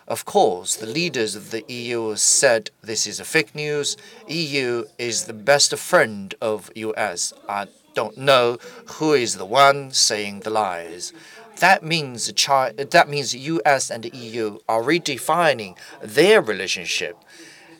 [0.08, 3.98] Of course, the leaders of the EU said this is a fake news.
[4.28, 7.34] EU is the best friend of US.
[7.48, 11.14] I don't know who is the one saying the lies.
[11.60, 17.18] That means China, that means US and the EU are redefining their relationship.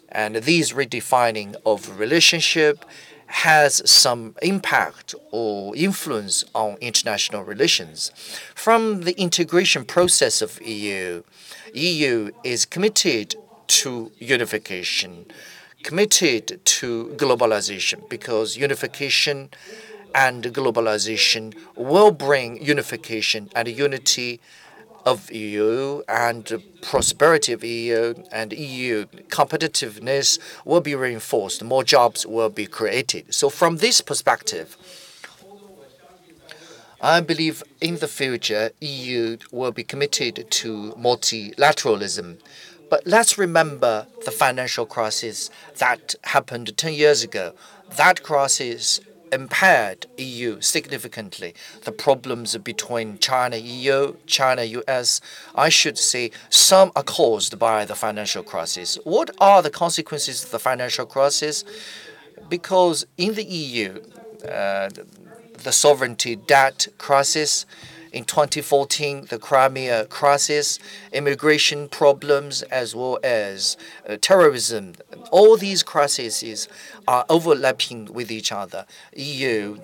[0.10, 2.84] And this redefining of relationship
[3.27, 8.11] has some impact or influence on international relations.
[8.56, 11.23] From the integration process of EU,
[11.73, 13.35] EU is committed
[13.68, 15.26] to unification,
[15.84, 19.51] committed to globalization because unification
[20.15, 24.40] and globalization will bring unification and unity
[25.06, 31.64] of EU and prosperity of EU and EU competitiveness will be reinforced.
[31.64, 33.34] More jobs will be created.
[33.34, 34.77] So from this perspective,
[37.02, 42.40] I believe in the future EU will be committed to multilateralism.
[42.90, 47.53] But let's remember the financial crisis that happened 10 years ago.
[47.95, 48.99] That crisis
[49.31, 51.53] impaired EU significantly.
[51.84, 55.22] The problems between China EU, China US,
[55.56, 58.97] I should say some are caused by the financial crisis.
[59.03, 61.64] What are the consequences of the financial crisis?
[62.49, 64.01] Because in the EU,
[64.47, 64.89] uh,
[65.64, 67.65] the sovereignty debt crisis,
[68.11, 70.80] in 2014, the Crimea crisis,
[71.11, 73.77] immigration problems, as well as
[74.07, 74.94] uh, terrorism.
[75.31, 76.68] All these crises
[77.07, 78.86] are overlapping with each other.
[79.15, 79.80] EU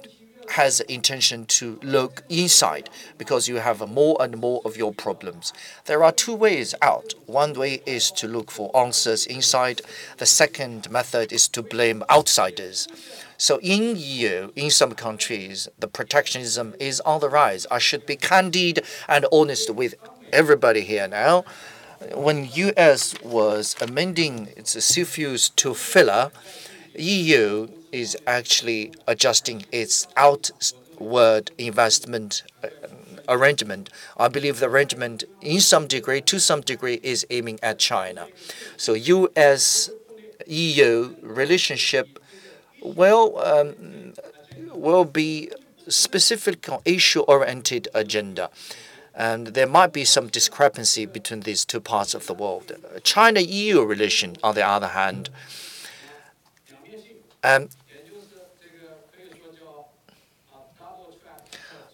[0.50, 5.54] has intention to look inside because you have more and more of your problems.
[5.86, 7.14] There are two ways out.
[7.26, 9.82] One way is to look for answers inside.
[10.18, 12.88] The second method is to blame outsiders.
[13.38, 17.68] So in EU, in some countries, the protectionism is on the rise.
[17.70, 19.96] I should be candid and honest with
[20.32, 21.44] everybody here now.
[22.14, 26.32] When US was amending its CFIUS to FIRRMA,
[26.98, 32.68] EU is actually adjusting its outward investment uh,
[33.28, 33.90] arrangement.
[34.18, 38.28] I believe the arrangement, in some degree, to some degree, is aiming at China.
[38.78, 39.90] So U.S.
[40.48, 42.20] EU relationship
[42.86, 44.14] will um,
[44.74, 45.52] will be
[45.88, 48.50] specific issue-oriented agenda.
[49.14, 52.74] And there might be some discrepancy between these two parts of the world.
[53.04, 55.30] China-EU relation, on the other hand,
[57.44, 57.70] um,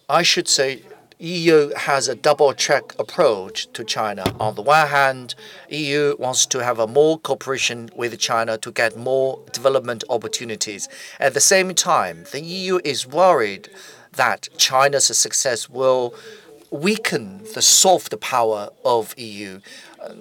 [0.08, 0.82] I should say
[1.22, 4.24] EU has a double-check approach to China.
[4.40, 5.36] On the one hand,
[5.68, 10.88] EU wants to have a more cooperation with China to get more development opportunities.
[11.20, 13.68] At the same time, the EU is worried
[14.14, 16.12] that China's success will
[16.72, 19.60] weaken the soft power of EU.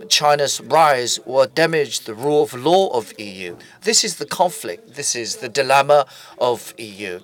[0.08, 3.58] China's rise will damage the rule of law of EU.
[3.82, 4.94] This is the conflict.
[4.94, 6.06] This is the dilemma
[6.38, 7.22] of EU.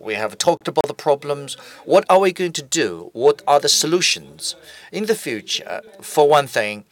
[0.00, 1.56] We have talked about the problems.
[1.84, 3.10] What are we going to do?
[3.12, 4.56] What are the solutions?
[4.92, 6.84] In the future, for one thing,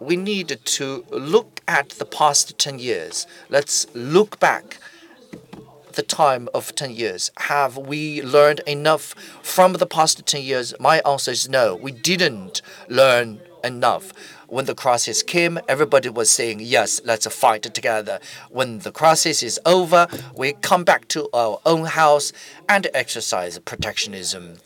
[0.00, 3.26] we need to look at the past 10 years.
[3.48, 4.78] Let's look back
[5.92, 7.30] the time of 10 years.
[7.36, 10.72] Have we learned enough from the past 10 years?
[10.78, 11.74] My answer is no.
[11.74, 14.12] We didn't learn enough.
[14.48, 18.18] When the crisis came, everybody was saying, yes, let's fight together.
[18.48, 22.32] When the crisis is over, we come back to our own house
[22.66, 24.56] and exercise protectionism.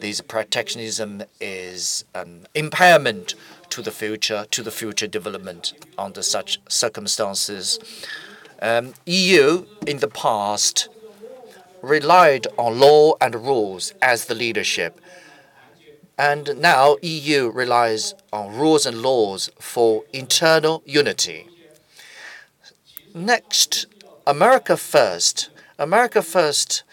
[0.00, 3.34] This protectionism is an impairment
[3.68, 7.78] to the future, to the future development under such circumstances.
[8.62, 10.88] Um, EU in the past
[11.82, 14.98] relied on law and rules as the leadership.
[16.18, 21.48] And now EU relies on rules and laws for internal unity.
[23.14, 23.86] Next,
[24.26, 25.50] America First.
[25.78, 26.84] America First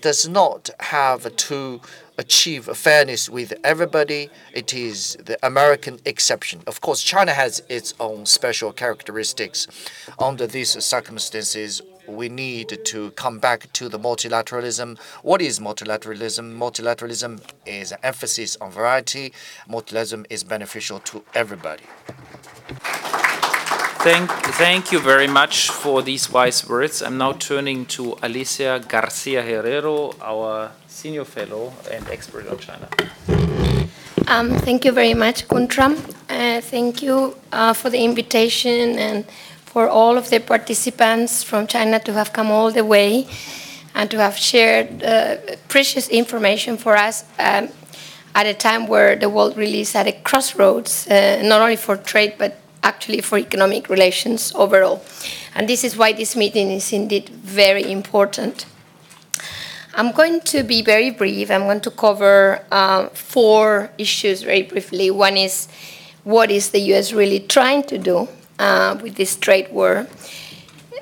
[0.00, 1.80] does not have to
[2.18, 4.30] achieve fairness with everybody.
[4.52, 6.62] It is the American exception.
[6.66, 9.66] Of course, China has its own special characteristics.
[10.18, 14.98] Under these circumstances, we need to come back to the multilateralism.
[15.22, 16.56] What is multilateralism?
[16.56, 19.32] Multilateralism is an emphasis on variety.
[19.68, 21.84] Multilateralism is beneficial to everybody.
[24.00, 27.02] Thank, thank you very much for these wise words.
[27.02, 32.88] I'm now turning to Alicia Garcia Herrero, our senior fellow and expert on China.
[34.28, 35.96] Um, thank you very much, Guntram.
[36.28, 39.24] Uh, thank you uh, for the invitation and
[39.78, 43.24] for all of the participants from China to have come all the way
[43.94, 45.36] and to have shared uh,
[45.68, 47.68] precious information for us um,
[48.34, 51.96] at a time where the world really is at a crossroads, uh, not only for
[51.96, 55.00] trade but actually for economic relations overall.
[55.54, 58.66] And this is why this meeting is indeed very important.
[59.94, 61.52] I'm going to be very brief.
[61.52, 65.12] I'm going to cover uh, four issues very briefly.
[65.12, 65.68] One is
[66.24, 70.06] what is the US really trying to do uh, with this trade war?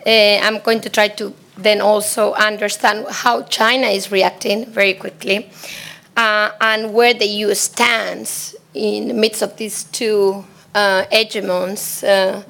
[0.06, 5.50] Uh, I'm going to try to then also understand how China is reacting very quickly
[6.16, 12.04] uh, and where the US stands in the midst of these two uh, hegemons.
[12.06, 12.42] Uh,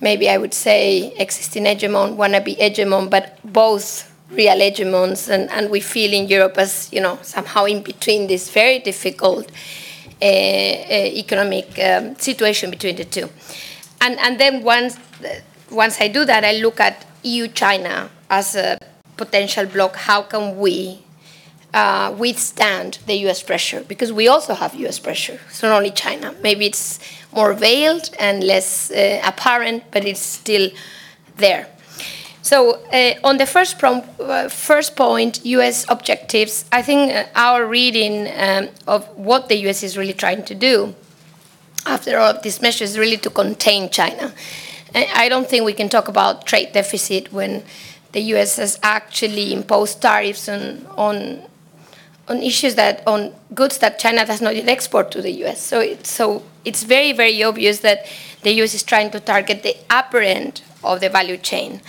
[0.00, 5.80] maybe I would say existing hegemon, wannabe hegemon, but both real hegemons, and, and we
[5.80, 9.50] feel in Europe as you know somehow in between this very difficult
[10.20, 13.28] uh, economic um, situation between the two.
[14.00, 14.96] And and then once
[15.70, 18.78] once I do that, I look at EU China as a
[19.16, 19.96] potential bloc.
[19.96, 21.02] How can we
[21.74, 25.38] uh, withstand the US pressure because we also have US pressure.
[25.48, 26.34] It's not only China.
[26.42, 26.98] Maybe it's
[27.32, 30.70] more veiled and less uh, apparent, but it's still
[31.36, 31.66] there.
[32.40, 38.28] So, uh, on the first, uh, first point, US objectives, I think uh, our reading
[38.38, 40.94] um, of what the US is really trying to do
[41.86, 44.32] after all of these measures really to contain China.
[44.94, 47.62] I don't think we can talk about trade deficit when
[48.12, 51.42] the US has actually imposed tariffs on, on
[52.28, 55.60] on issues that on goods that China does not export to the U.S.
[55.60, 58.06] So it's, so it's very very obvious that
[58.42, 58.74] the U.S.
[58.74, 61.80] is trying to target the upper end of the value chain,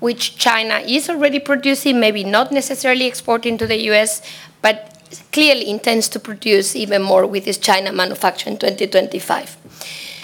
[0.00, 4.22] which China is already producing, maybe not necessarily exporting to the U.S.,
[4.62, 5.01] but
[5.32, 9.56] clearly intends to produce even more with its China manufacture in 2025.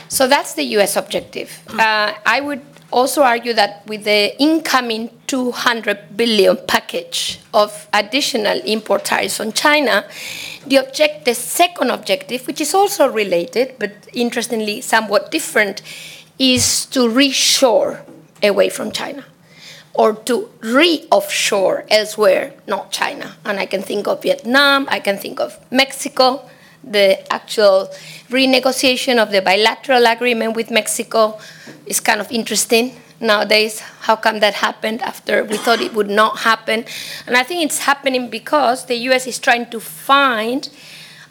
[0.09, 0.97] So that's the U.S.
[0.97, 1.62] objective.
[1.69, 9.05] Uh, I would also argue that with the incoming 200 billion package of additional import
[9.05, 10.06] tariffs on China,
[10.66, 15.82] the, object, the second objective, which is also related but interestingly somewhat different,
[16.39, 18.01] is to reshore
[18.43, 19.24] away from China
[19.98, 23.34] or to re-offshore elsewhere, not China.
[23.44, 26.48] And I can think of Vietnam, I can think of Mexico,
[26.84, 27.88] the actual
[28.30, 31.40] renegotiation of the bilateral agreement with Mexico
[31.84, 33.80] is kind of interesting nowadays.
[33.80, 36.84] How come that happened after we thought it would not happen?
[37.26, 40.70] And I think it's happening because the US is trying to find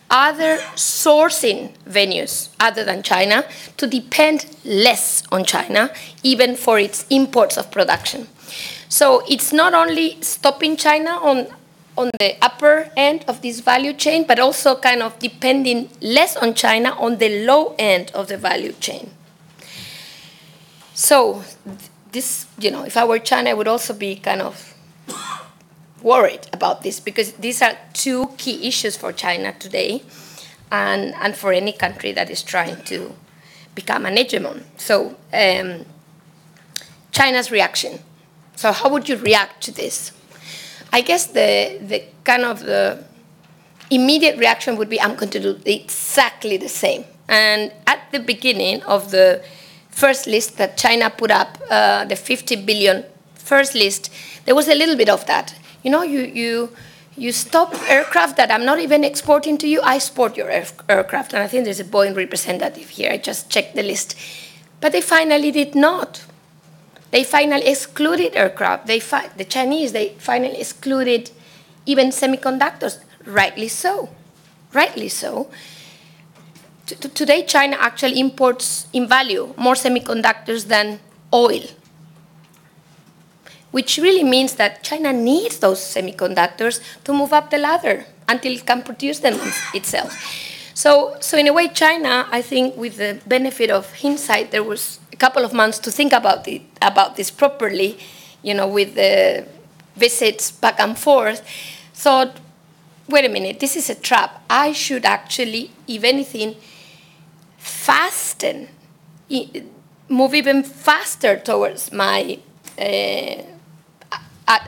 [0.09, 3.45] other sourcing venues other than China
[3.77, 5.89] to depend less on China,
[6.23, 8.27] even for its imports of production.
[8.89, 11.47] So it's not only stopping China on
[11.97, 16.53] on the upper end of this value chain, but also kind of depending less on
[16.53, 19.09] China on the low end of the value chain.
[20.93, 21.43] So
[22.11, 24.75] this, you know, if I were China, I would also be kind of
[26.03, 30.03] worried about this because these are two key issues for China today
[30.71, 33.13] and, and for any country that is trying to
[33.73, 34.63] become an hegemon.
[34.77, 35.85] So um,
[37.11, 37.99] China's reaction.
[38.57, 40.11] So how would you react to this?
[40.91, 43.03] I guess the, the kind of the
[43.91, 47.05] immediate reaction would be I'm going to do exactly the same.
[47.29, 49.43] And at the beginning of the
[49.91, 53.05] first list that China put up, uh, the 50 billion
[53.35, 54.11] first list,
[54.45, 55.53] there was a little bit of that.
[55.83, 56.75] You know, you, you,
[57.15, 61.33] you stop aircraft that I'm not even exporting to you, I export your air aircraft.
[61.33, 64.15] And I think there's a Boeing representative here, I just checked the list.
[64.81, 66.25] But they finally did not.
[67.11, 68.87] They finally excluded aircraft.
[68.87, 71.31] They fi- the Chinese, they finally excluded
[71.85, 72.99] even semiconductors.
[73.25, 74.09] Rightly so.
[74.73, 75.49] Rightly so.
[76.85, 80.99] T- today, China actually imports in value more semiconductors than
[81.33, 81.63] oil,
[83.71, 88.65] which really means that China needs those semiconductors to move up the ladder until it
[88.65, 89.39] can produce them
[89.73, 90.13] itself.
[90.77, 94.99] So, so in a way, China, I think, with the benefit of hindsight, there was
[95.11, 97.97] a couple of months to think about it, about this properly,
[98.43, 99.47] you know, with the
[99.95, 101.41] visits back and forth,
[101.95, 102.39] thought,
[103.09, 104.43] wait a minute, this is a trap.
[104.51, 106.55] I should actually, if anything,
[107.57, 108.67] fasten,
[110.07, 112.37] move even faster towards my
[112.77, 113.41] uh,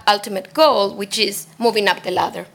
[0.07, 2.47] ultimate goal, which is moving up the ladder.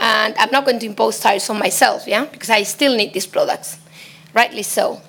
[0.00, 3.26] And I'm not going to impose tariffs on myself, yeah, because I still need these
[3.26, 3.78] products,
[4.32, 5.00] rightly so.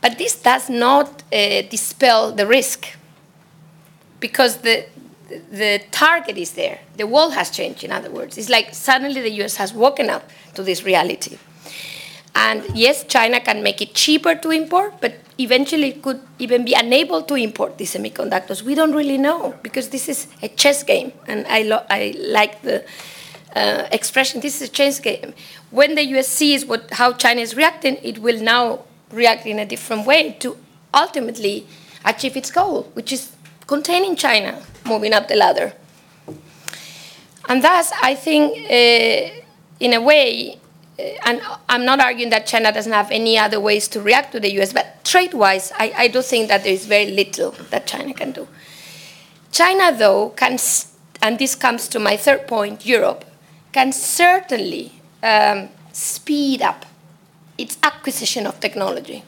[0.00, 2.88] But this does not uh, dispel the risk
[4.18, 4.86] because the,
[5.50, 6.80] the target is there.
[6.96, 8.36] The world has changed, in other words.
[8.36, 11.38] It's like suddenly the US has woken up to this reality.
[12.34, 16.72] And yes, China can make it cheaper to import, but eventually it could even be
[16.72, 18.62] unable to import these semiconductors.
[18.62, 22.84] We don't really know because this is a chess game, and I, I like the
[23.54, 24.40] uh, expression.
[24.40, 25.34] This is a chess game.
[25.70, 26.28] When the U.S.
[26.28, 30.56] sees what how China is reacting, it will now react in a different way to
[30.94, 31.66] ultimately
[32.04, 33.32] achieve its goal, which is
[33.66, 35.72] containing China, moving up the ladder.
[37.48, 39.42] And thus, I think, uh,
[39.80, 40.58] in a way,
[40.98, 44.40] uh, and I'm not arguing that China doesn't have any other ways to react to
[44.40, 47.86] the US, but trade wise, I, I do think that there is very little that
[47.86, 48.46] China can do.
[49.50, 50.58] China, though, can,
[51.20, 53.24] and this comes to my third point, Europe,
[53.72, 54.92] can certainly
[55.22, 56.86] um, speed up
[57.58, 59.24] its acquisition of technology.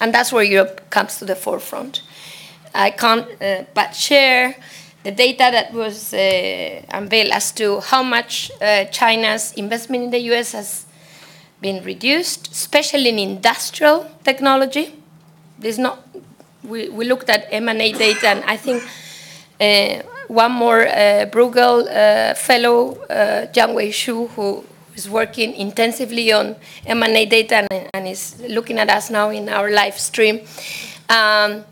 [0.00, 2.02] And that's where Europe comes to the forefront.
[2.74, 4.56] I can't uh, but share
[5.04, 10.18] the data that was uh, unveiled as to how much uh, China's investment in the
[10.32, 10.86] US has
[11.60, 14.94] been reduced, especially in industrial technology.
[15.58, 16.06] There's not,
[16.62, 18.82] we, we looked at M&A data, and I think
[19.60, 24.64] uh, one more uh, Bruegel uh, fellow, uh, Jianwei Xu, who
[24.94, 26.56] is working intensively on
[26.86, 30.40] M&A data and, and, is looking at us now in our live stream,
[31.08, 31.64] um,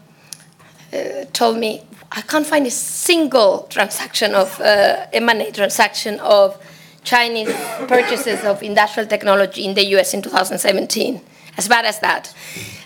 [0.93, 6.61] uh, told me, I can't find a single transaction of uh, M&A transaction of
[7.05, 7.53] Chinese
[7.89, 11.21] purchases of industrial technology in the US in 2017,
[11.57, 12.35] as bad as that.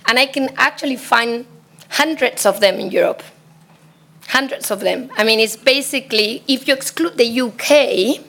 [0.09, 1.45] And I can actually find
[1.91, 3.23] hundreds of them in Europe.
[4.29, 5.11] Hundreds of them.
[5.17, 8.25] I mean, it's basically, if you exclude the UK,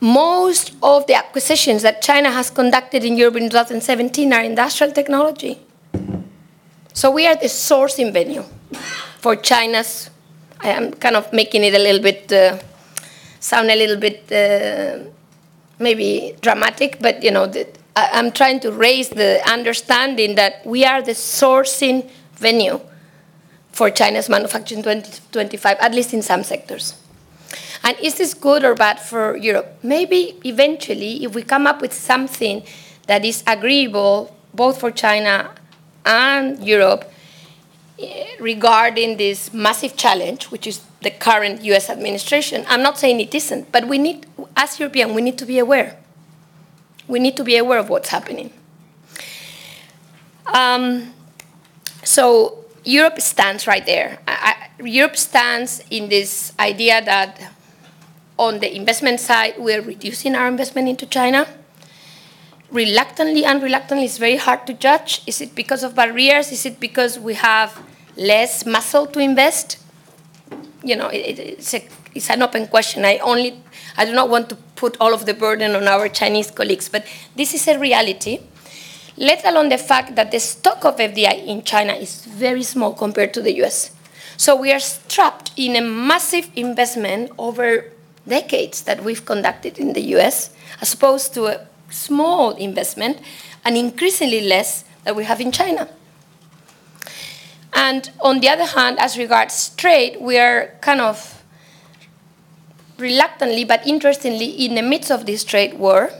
[0.00, 5.58] most of the acquisitions that China has conducted in Europe in 2017 are industrial technology.
[6.92, 8.44] So we are the sourcing venue
[9.18, 10.10] for China's.
[10.60, 12.58] I am kind of making it a little bit uh,
[13.40, 15.04] sound a little bit uh,
[15.78, 20.84] maybe dramatic, but you know, the, I, I'm trying to raise the understanding that we
[20.84, 22.80] are the sourcing venue
[23.72, 26.94] for China's manufacturing 2025, at least in some sectors.
[27.82, 29.78] And is this good or bad for Europe?
[29.82, 32.62] Maybe eventually, if we come up with something
[33.06, 35.54] that is agreeable both for China
[36.04, 37.10] and Europe
[37.98, 43.34] eh, regarding this massive challenge, which is the current US administration, I'm not saying it
[43.34, 44.26] isn't, but we need,
[44.56, 45.96] as Europeans, we need to be aware.
[47.08, 48.52] We need to be aware of what's happening.
[50.46, 51.14] Um,
[52.04, 54.18] so Europe stands right there.
[54.26, 57.52] I, Europe stands in this idea that
[58.38, 61.46] on the investment side, we're reducing our investment into China.
[62.70, 65.22] Reluctantly, unreluctantly, it's very hard to judge.
[65.26, 66.50] Is it because of barriers?
[66.50, 67.82] Is it because we have
[68.16, 69.78] less muscle to invest?
[70.82, 73.04] You know, it, it's, a, it's an open question.
[73.04, 73.62] I only,
[73.98, 77.06] I do not want to put all of the burden on our Chinese colleagues, but
[77.36, 78.40] this is a reality
[79.20, 83.34] let alone the fact that the stock of FDI in China is very small compared
[83.34, 83.90] to the US.
[84.38, 87.84] So we are trapped in a massive investment over
[88.26, 93.18] decades that we've conducted in the US, as opposed to a small investment
[93.62, 95.86] and increasingly less that we have in China.
[97.74, 101.44] And on the other hand, as regards trade, we are kind of
[102.96, 106.10] reluctantly but interestingly in the midst of this trade war,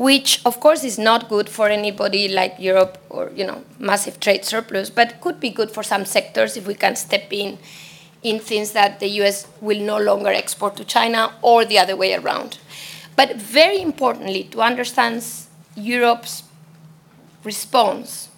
[0.00, 4.46] which of course is not good for anybody like Europe or you know massive trade
[4.46, 7.58] surplus, but could be good for some sectors if we can step in
[8.22, 12.14] in things that the US will no longer export to China or the other way
[12.14, 12.58] around.
[13.14, 15.22] But very importantly, to understand
[15.76, 16.44] Europe's
[17.44, 18.30] response,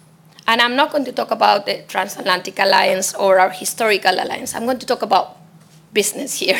[0.45, 4.65] and I'm not going to talk about the transatlantic alliance or our historical alliance, I'm
[4.65, 5.37] going to talk about
[5.93, 6.59] business here.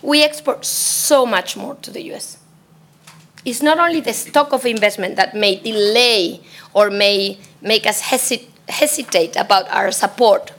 [0.00, 2.41] We export so much more to the US.
[3.44, 6.40] It's not only the stock of investment that may delay
[6.72, 10.52] or may make us hesit hesitate about our support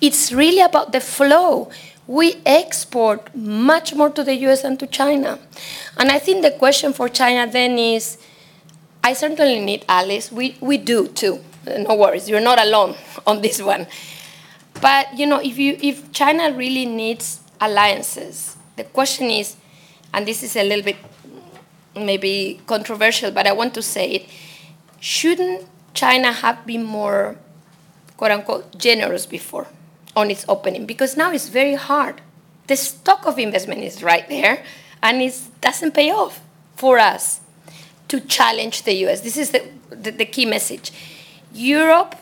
[0.00, 1.70] it's really about the flow.
[2.06, 5.38] We export much more to the US than to China.
[5.96, 8.18] And I think the question for China then is
[9.02, 10.30] I certainly need allies.
[10.30, 11.40] We, we do too.
[11.66, 12.96] No worries, you're not alone
[13.26, 13.86] on this one.
[14.80, 19.56] But you know, if you if China really needs alliances, the question is,
[20.12, 20.96] and this is a little bit
[21.96, 24.28] maybe controversial, but I want to say it,
[25.00, 27.36] shouldn't China have been more
[28.16, 29.66] quote unquote generous before?
[30.16, 32.20] on its opening because now it's very hard.
[32.66, 34.64] The stock of investment is right there
[35.02, 36.40] and it doesn't pay off
[36.76, 37.40] for us
[38.08, 39.20] to challenge the US.
[39.20, 40.92] This is the, the, the key message.
[41.52, 42.16] Europe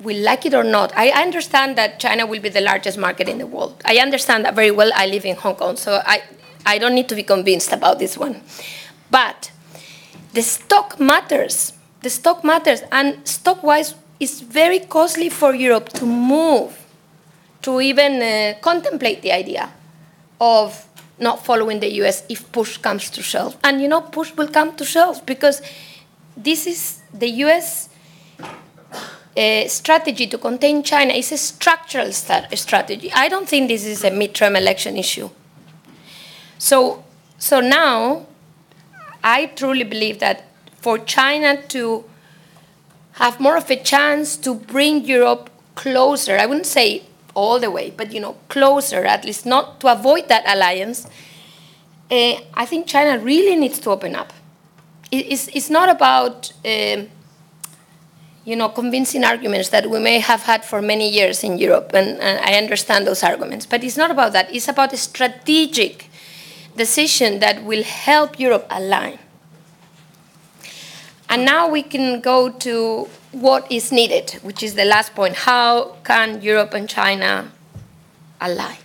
[0.00, 0.92] will like it or not.
[0.96, 3.80] I understand that China will be the largest market in the world.
[3.84, 4.90] I understand that very well.
[4.94, 6.22] I live in Hong Kong, so I,
[6.66, 8.42] I don't need to be convinced about this one.
[9.10, 9.50] But
[10.32, 11.72] the stock matters.
[12.02, 16.78] The stock matters, and stock-wise, it's very costly for Europe to move,
[17.62, 19.72] to even uh, contemplate the idea
[20.40, 20.86] of
[21.18, 23.56] not following the US if push comes to shove.
[23.64, 25.62] And you know, push will come to shove because
[26.36, 27.88] this is the US
[29.36, 33.10] uh, strategy to contain China is a structural strategy.
[33.12, 35.30] I don't think this is a midterm election issue.
[36.58, 37.04] So,
[37.38, 38.26] so now,
[39.26, 40.44] I truly believe that
[40.76, 42.04] for China to
[43.14, 47.02] have more of a chance to bring Europe closer, I wouldn't say
[47.34, 51.08] all the way, but you know, closer, at least not to avoid that alliance,
[52.08, 54.32] uh, I think China really needs to open up.
[55.10, 57.08] It, it's, it's not about um,
[58.44, 62.20] you know, convincing arguments that we may have had for many years in Europe, and,
[62.20, 63.66] and, I understand those arguments.
[63.66, 64.54] But it's not about that.
[64.54, 66.08] It's about a strategic
[66.76, 69.18] decision that will help Europe align.
[71.28, 75.34] And now we can go to what is needed, which is the last point.
[75.36, 77.50] How can Europe and China
[78.40, 78.76] ally?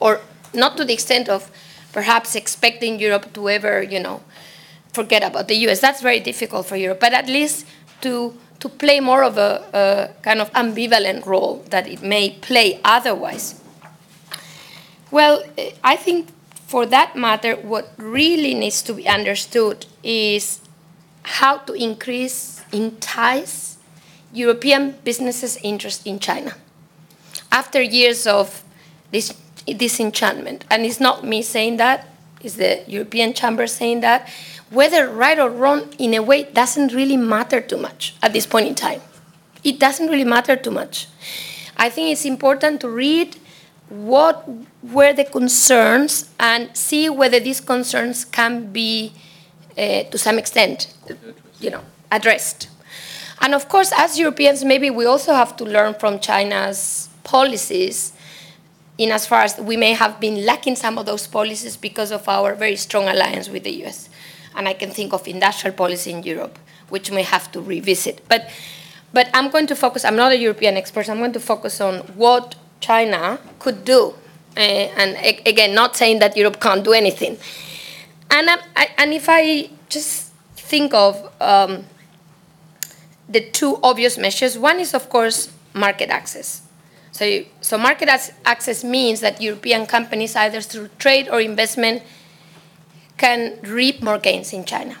[0.00, 0.20] Or
[0.54, 1.50] not to the extent of
[1.92, 4.22] perhaps expecting Europe to ever, you know,
[4.92, 5.80] forget about the US.
[5.80, 7.66] That's very difficult for Europe, but at least
[8.00, 12.80] to to play more of a, a, kind of ambivalent role that it may play
[12.82, 13.60] otherwise.
[15.10, 15.42] Well,
[15.82, 16.28] I think
[16.66, 20.60] for that matter, what really needs to be understood is
[21.22, 23.78] how to increase, entice
[24.32, 26.54] European businesses' interest in China.
[27.52, 28.64] After years of
[29.10, 29.34] this
[29.66, 32.08] disenchantment, and it's not me saying that,
[32.40, 34.28] it's the European Chamber saying that,
[34.70, 38.66] whether right or wrong in a way doesn't really matter too much at this point
[38.66, 39.00] in time.
[39.62, 41.08] It doesn't really matter too much.
[41.76, 43.36] I think it's important to read
[43.88, 44.48] what
[44.82, 49.12] were the concerns and see whether these concerns can be,
[49.76, 50.94] uh, to some extent,
[51.60, 52.68] you know, addressed.
[53.40, 58.12] And of course, as Europeans, maybe we also have to learn from China's policies
[58.96, 62.28] in as far as we may have been lacking some of those policies because of
[62.28, 64.08] our very strong alliance with the US
[64.54, 66.58] and I can think of industrial policy in Europe,
[66.88, 68.22] which may have to revisit.
[68.28, 68.48] But,
[69.12, 71.98] but I'm going to focus, I'm not a European expert, I'm going to focus on
[72.16, 72.54] what
[72.84, 74.14] China could do.
[74.56, 74.60] Uh,
[75.00, 75.16] and
[75.46, 77.38] again, not saying that Europe can't do anything.
[78.30, 81.84] And, I, and if I just think of um,
[83.28, 86.62] the two obvious measures, one is, of course, market access.
[87.12, 88.08] So, so market
[88.44, 92.02] access means that European companies, either through trade or investment,
[93.16, 94.96] can reap more gains in China.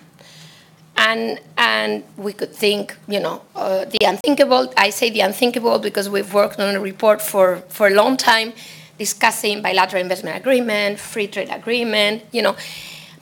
[0.96, 4.72] And, and we could think, you know, uh, the unthinkable.
[4.76, 8.52] I say the unthinkable because we've worked on a report for, for a long time
[8.98, 12.56] discussing bilateral investment agreement, free trade agreement, you know.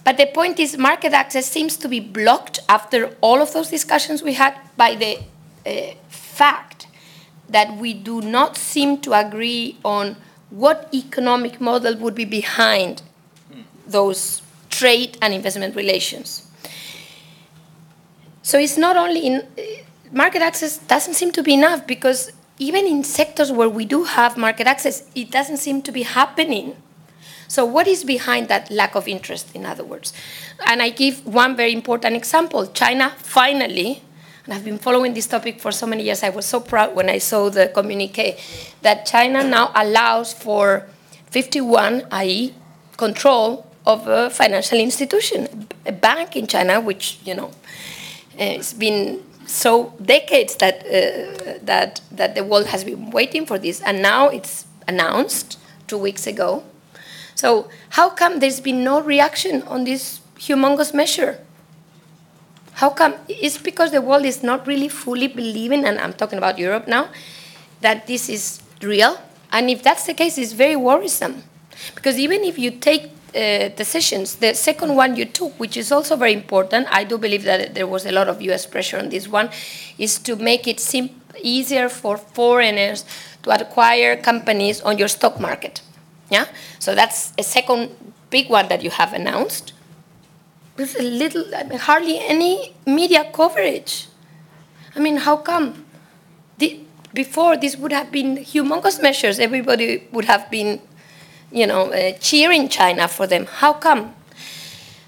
[0.04, 4.22] But the point is, market access seems to be blocked after all of those discussions
[4.22, 5.18] we had by the
[5.64, 6.88] uh, fact
[7.48, 10.16] that we do not seem to agree on
[10.50, 13.02] what economic model would be behind
[13.86, 16.48] those trade and investment relations.
[18.42, 22.86] So it's not only in eh, market access doesn't seem to be enough because even
[22.86, 26.76] in sectors where we do have market access, it doesn't seem to be happening.
[27.48, 30.12] So what is behind that lack of interest, in other words?
[30.66, 32.66] And I give one very important example.
[32.68, 34.02] China finally,
[34.44, 37.08] and I've been following this topic for so many years, I was so proud when
[37.08, 38.38] I saw the communique
[38.82, 40.88] that China now allows for
[41.30, 42.54] 51 IE
[42.96, 47.50] control of a financial institution, a bank in China, which you know,
[48.38, 53.80] it's been so decades that uh, that that the world has been waiting for this,
[53.80, 56.62] and now it's announced two weeks ago.
[57.34, 61.38] So how come there's been no reaction on this humongous measure?
[62.74, 63.14] How come?
[63.28, 67.08] It's because the world is not really fully believing, and I'm talking about Europe now,
[67.80, 69.18] that this is real.
[69.50, 71.42] And if that's the case, it's very worrisome.
[71.94, 74.36] Because even if you take uh, decisions.
[74.36, 77.86] The second one you took, which is also very important, I do believe that there
[77.86, 79.50] was a lot of US pressure on this one,
[79.98, 83.04] is to make it sim- easier for foreigners
[83.42, 85.80] to acquire companies on your stock market.
[86.30, 86.46] Yeah?
[86.78, 87.90] So that's a second
[88.30, 89.72] big one that you have announced.
[90.76, 94.08] There's a little, I mean, hardly any media coverage.
[94.96, 95.84] I mean, how come?
[96.58, 96.80] The,
[97.12, 99.38] before, this would have been humongous measures.
[99.38, 100.80] Everybody would have been
[101.52, 103.46] you know, uh, cheering China for them.
[103.46, 104.14] How come?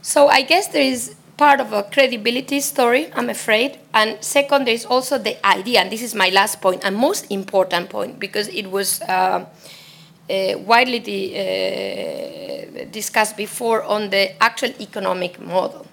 [0.03, 3.79] So I guess there is part of a credibility story, I'm afraid.
[3.93, 7.27] And second, there is also the idea, and this is my last point and most
[7.31, 9.47] important point because it was uh,
[10.31, 15.87] uh, widely uh, discussed before on the actual economic model.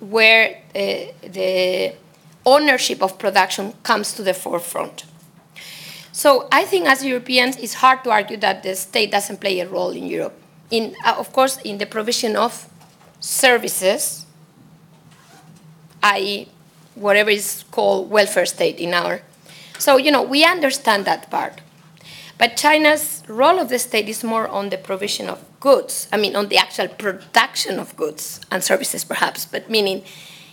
[0.00, 0.78] where uh,
[1.22, 1.92] the
[2.46, 5.04] ownership of production comes to the forefront.
[6.18, 9.68] So I think as Europeans, it's hard to argue that the state doesn't play a
[9.68, 10.34] role in Europe.
[10.68, 12.68] In, uh, of course, in the provision of
[13.20, 14.26] services,
[16.02, 16.48] i.e.,
[16.96, 19.22] whatever is called welfare state in our.
[19.78, 21.60] So, you know, we understand that part.
[22.36, 26.34] But China's role of the state is more on the provision of goods, I mean,
[26.34, 30.02] on the actual production of goods and services, perhaps, but meaning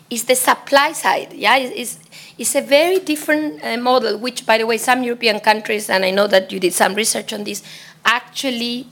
[0.10, 1.34] is the supply side.
[1.34, 2.00] Yeah, it's,
[2.38, 6.12] it's a very different uh, model, which, by the way, some European countries, and I
[6.12, 7.64] know that you did some research on this,
[8.04, 8.88] actually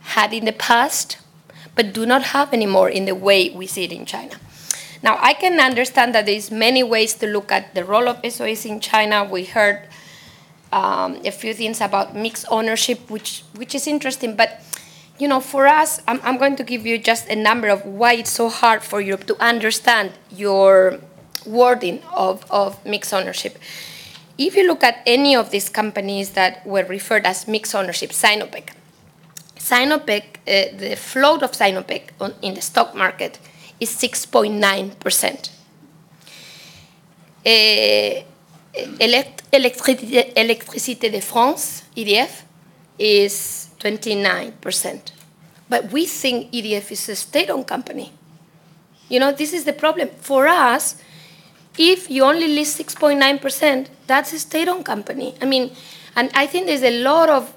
[0.00, 1.18] had in the past,
[1.74, 4.36] but do not have anymore in the way we see it in China.
[5.02, 8.66] Now, I can understand that there's many ways to look at the role of SOEs
[8.66, 9.24] in China.
[9.24, 9.88] We heard
[10.70, 14.36] um, a few things about mixed ownership, which, which is interesting.
[14.36, 14.62] But,
[15.18, 18.14] you know, for us, I'm, I'm going to give you just a number of why
[18.14, 20.98] it's so hard for Europe to understand your
[21.46, 23.58] wording of, of mixed ownership.
[24.38, 28.70] If you look at any of these companies that were referred as mixed ownership, Sinopec,
[29.56, 33.38] Sinopec, uh, the float of Sinopec on, in the stock market
[33.78, 35.50] is 6.9%.
[37.44, 38.24] Uh,
[38.98, 42.44] Elect Electricité, Electricité de France, EDF,
[42.98, 45.12] is 29%.
[45.68, 48.12] But we think EDF is a state owned company.
[49.08, 50.08] You know, this is the problem.
[50.20, 50.96] For us,
[51.76, 55.34] if you only list 6.9%, that's a state owned company.
[55.42, 55.72] I mean,
[56.14, 57.52] and I think there's a lot of,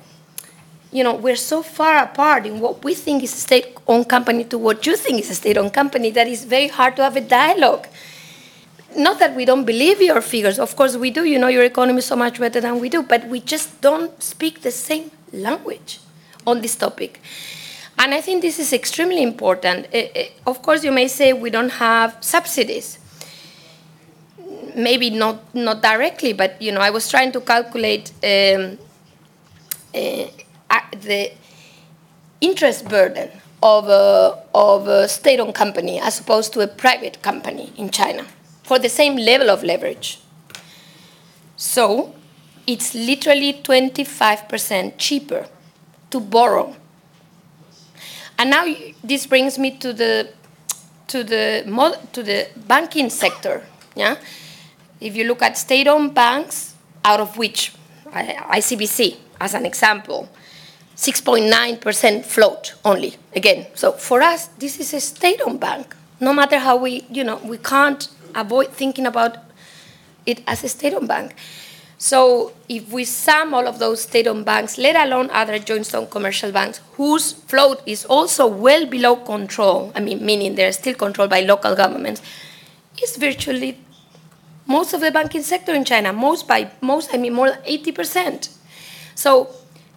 [0.91, 4.45] you know, we're so far apart in what we think is a state owned company
[4.45, 7.15] to what you think is a state owned company that it's very hard to have
[7.15, 7.87] a dialogue
[8.97, 11.99] not that we don't believe your figures, of course we do, you know your economy
[11.99, 15.99] so much better than we do, but we just don't speak the same language
[16.45, 17.21] on this topic.
[17.97, 19.87] And I think this is extremely important.
[19.93, 22.99] Uh, uh, of course, you may say we don't have subsidies.
[24.75, 28.77] Maybe not, not directly, but you know, I was trying to calculate um,
[29.93, 30.25] uh,
[30.91, 31.31] the
[32.41, 33.29] interest burden
[33.63, 38.25] of a, of a state-owned company as opposed to a private company in China
[38.63, 40.19] for the same level of leverage.
[41.55, 42.13] So
[42.67, 45.47] it's literally 25% cheaper
[46.15, 46.73] to borrow.
[48.39, 48.63] And now
[49.03, 50.29] this brings me to the
[51.07, 51.63] to the
[52.13, 53.63] to the banking sector.
[53.95, 54.15] Yeah,
[54.99, 56.73] if you look at state-owned banks,
[57.03, 57.73] out of which
[58.59, 60.27] ICBC, as an example,
[60.95, 63.15] 6.9% float only.
[63.35, 65.95] Again, so for us, this is a state-owned bank.
[66.19, 69.37] No matter how we, you know, we can't avoid thinking about
[70.25, 71.35] it as a state-owned bank.
[72.05, 76.79] So if we sum all of those state-owned banks, let alone other joint-owned commercial banks,
[76.97, 81.75] whose float is also well below control, I mean, meaning they're still controlled by local
[81.75, 82.21] governments,
[83.01, 83.79] is virtually
[84.67, 88.49] most of the banking sector in China, most by most, I mean, more than 80%.
[89.15, 89.49] So,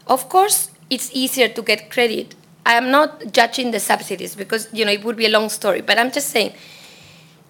[0.07, 2.35] of course, it's easier to get credit.
[2.65, 5.83] I am not judging the subsidies because, you know, it would be a long story,
[5.83, 6.55] but I'm just saying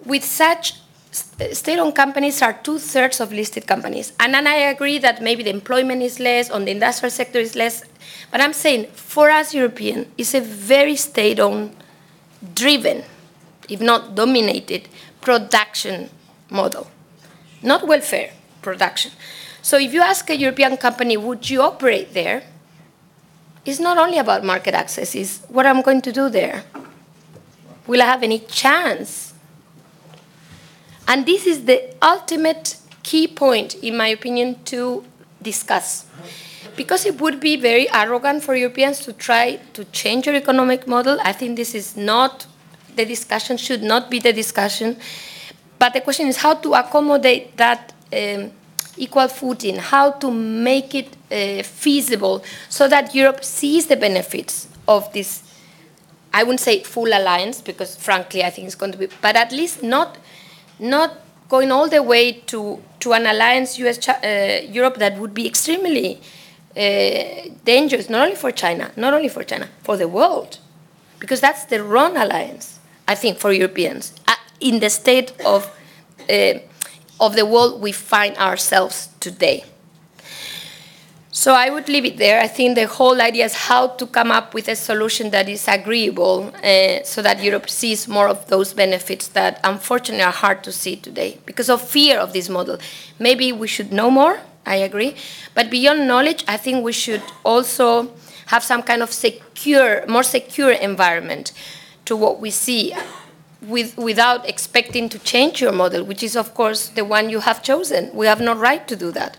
[0.05, 0.73] with such
[1.11, 4.13] state-owned companies are two-thirds of listed companies.
[4.21, 7.55] And then I agree that maybe the employment is less, on the industrial sector is
[7.55, 7.83] less.
[8.31, 11.75] But I'm saying, for us European, it's a very state-owned
[12.55, 13.05] driven,
[13.69, 14.89] if not dominated,
[15.21, 16.11] production
[16.51, 16.89] model.
[17.63, 18.31] Not welfare,
[18.63, 19.13] production.
[19.63, 22.43] So if you ask a European company, would you operate there?
[23.65, 26.65] It's not only about market access, it's what I'm going to do there.
[27.87, 29.28] Will I have any chance
[31.09, 35.05] and this is the ultimate key point, in my opinion, to
[35.43, 36.05] discuss.
[36.77, 41.19] Because it would be very arrogant for Europeans to try to change your economic model.
[41.25, 42.47] I think this is not
[42.95, 44.99] the discussion, should not be the discussion.
[45.79, 48.53] But the question is how to accommodate that um,
[48.99, 55.11] equal footing, how to make it uh, feasible so that Europe sees the benefits of
[55.15, 55.43] this.
[56.35, 59.53] I wouldn't say full alliance because, frankly, I think it's going to be, but at
[59.53, 60.19] least not
[60.79, 61.15] not
[61.49, 66.21] going all the way to, to an alliance US uh, Europe that would be extremely
[66.77, 70.59] uh, dangerous, not only for China, not only for China, for the world,
[71.19, 75.75] because that's the wrong alliance, I think, for Europeans uh, in the state of
[76.29, 76.59] uh,
[77.21, 79.65] of the world we find ourselves today.
[81.39, 82.41] So I would leave it there.
[82.41, 85.69] I think the whole idea is how to come up with a solution that is
[85.69, 90.73] agreeable uh, so that Europe sees more of those benefits that unfortunately are hard to
[90.73, 92.77] see today because of fear of this model.
[93.21, 95.15] Maybe we should know more, I agree.
[95.55, 98.11] But beyond knowledge, I think we should also
[98.47, 101.53] have some kind of secure, more secure environment
[102.07, 102.95] to what we see
[103.63, 107.63] with, without expecting to change your model, which is, of course, the one you have
[107.63, 108.11] chosen.
[108.13, 109.37] We have no right to do that.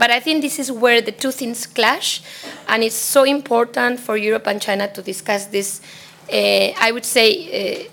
[0.00, 2.22] But I think this is where the two things clash,
[2.68, 5.82] and it's so important for Europe and China to discuss this.
[6.32, 7.28] Uh, I would say,
[7.84, 7.90] uh,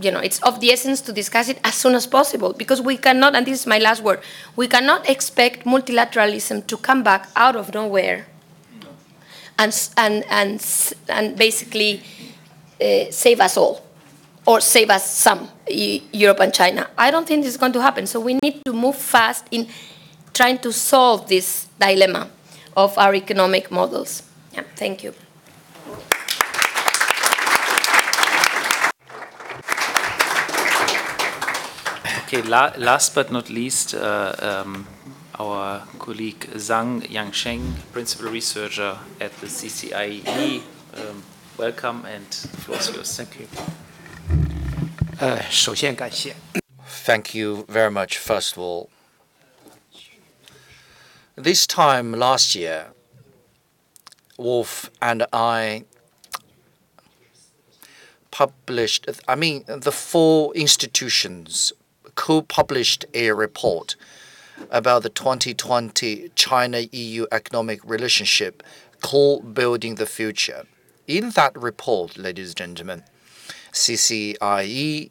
[0.00, 2.96] you know, it's of the essence to discuss it as soon as possible because we
[2.96, 4.20] cannot, and this is my last word,
[4.56, 8.24] we cannot expect multilateralism to come back out of nowhere
[9.58, 12.02] and, and, and, and basically
[12.80, 13.84] uh, save us all
[14.46, 16.88] or save us some, Europe and China.
[16.96, 18.06] I don't think this is going to happen.
[18.06, 19.66] So we need to move fast in
[20.36, 22.28] trying to solve this dilemma
[22.76, 24.22] of our economic models.
[24.52, 25.14] Yeah, thank you.
[32.24, 34.86] Okay, la last but not least, uh, um,
[35.38, 40.60] our colleague Zhang Yansheng, principal researcher at the CCIEE.
[40.94, 41.22] Um,
[41.56, 43.16] welcome and the floor is yours.
[43.16, 43.46] Thank you.
[45.18, 45.40] Uh,
[47.06, 48.90] Thank you very much, first of all.
[51.38, 52.92] This time last year,
[54.38, 55.84] Wolff and I
[58.30, 61.74] published, I mean, the four institutions
[62.14, 63.96] co published a report
[64.70, 68.62] about the 2020 China EU economic relationship,
[69.02, 70.64] co building the future.
[71.06, 73.04] In that report, ladies and gentlemen,
[73.72, 75.10] CCIEE,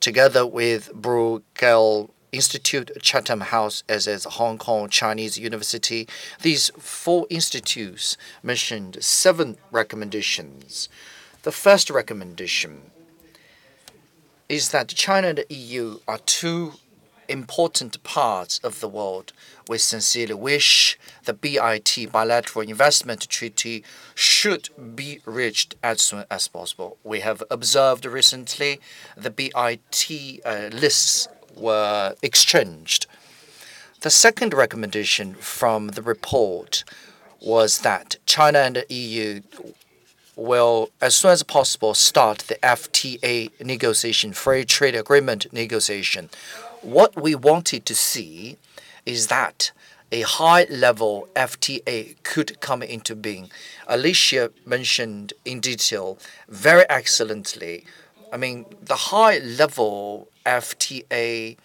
[0.00, 6.08] together with Bruegel Institute, Chatham House, as as Hong Kong Chinese University.
[6.42, 10.88] These four institutes mentioned seven recommendations.
[11.42, 12.90] The first recommendation
[14.48, 16.72] is that China and the EU are two
[17.28, 19.32] important parts of the world.
[19.68, 23.84] We sincerely wish the BIT bilateral investment treaty
[24.14, 26.98] should be reached as soon as possible.
[27.02, 28.80] We have observed recently
[29.16, 30.10] the BIT
[30.44, 33.06] uh, lists were exchanged.
[34.00, 36.84] The second recommendation from the report
[37.40, 39.40] was that China and the EU
[40.36, 46.28] will, as soon as possible, start the FTA negotiation, free trade agreement negotiation.
[46.82, 48.58] What we wanted to see
[49.06, 49.72] is that
[50.12, 53.50] a high level FTA could come into being.
[53.88, 56.18] Alicia mentioned in detail
[56.48, 57.84] very excellently.
[58.32, 61.56] I mean, the high level FTA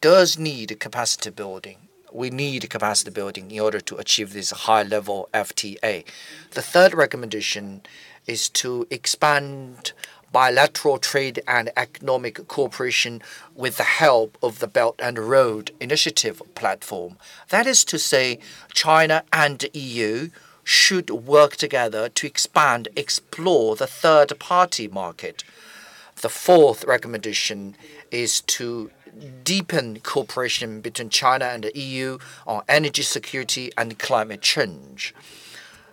[0.00, 1.76] does need capacity building.
[2.12, 6.04] We need capacity building in order to achieve this high level FTA.
[6.52, 7.82] The third recommendation
[8.26, 9.92] is to expand
[10.32, 13.20] bilateral trade and economic cooperation
[13.54, 17.16] with the help of the Belt and Road Initiative platform.
[17.48, 18.38] That is to say,
[18.72, 20.30] China and EU
[20.62, 25.42] should work together to expand, explore the third party market.
[26.20, 27.76] The fourth recommendation
[28.10, 28.90] is to
[29.42, 35.14] deepen cooperation between China and the EU on energy security and climate change.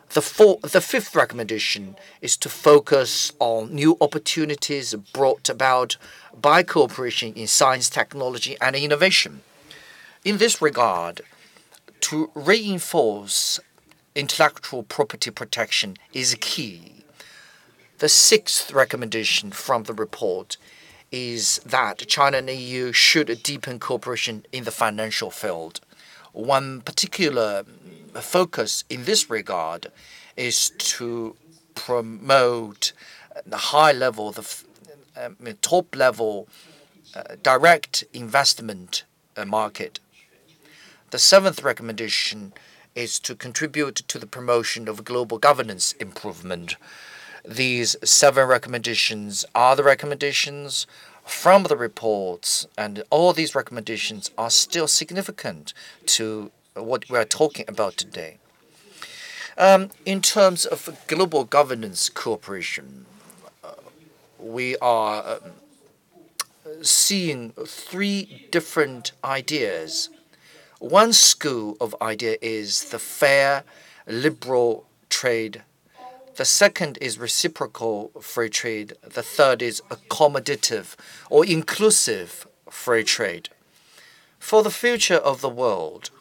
[0.09, 5.95] The, four, the fifth recommendation is to focus on new opportunities brought about
[6.39, 9.43] by cooperation in science, technology, and innovation.
[10.25, 11.21] In this regard,
[12.01, 13.61] to reinforce
[14.13, 16.96] intellectual property protection is key.
[17.99, 20.57] The sixth recommendation from the report
[21.11, 25.81] is that China and EU should deepen cooperation in the financial field.
[26.31, 27.63] One particular
[28.13, 29.87] focus in this regard
[30.35, 31.35] is to
[31.73, 32.93] promote
[33.47, 34.63] the high level, the
[35.15, 35.29] uh,
[35.61, 36.47] top level
[37.15, 39.05] uh, direct investment
[39.35, 39.99] uh, market.
[41.09, 42.53] The seventh recommendation
[42.93, 46.75] is to contribute to the promotion of global governance improvement.
[47.47, 50.85] These seven recommendations are the recommendations
[51.23, 55.73] from the reports, and all these recommendations are still significant
[56.07, 58.39] to what we are talking about today.
[59.57, 63.05] Um, in terms of global governance cooperation,
[63.63, 63.75] uh,
[64.37, 65.39] we are uh,
[66.81, 70.09] seeing three different ideas.
[70.79, 73.63] One school of idea is the fair
[74.05, 75.63] liberal trade.
[76.37, 78.93] The second is reciprocal free trade.
[79.01, 80.95] The third is accommodative
[81.31, 83.49] or inclusive free trade.
[84.37, 86.11] For the future of the world,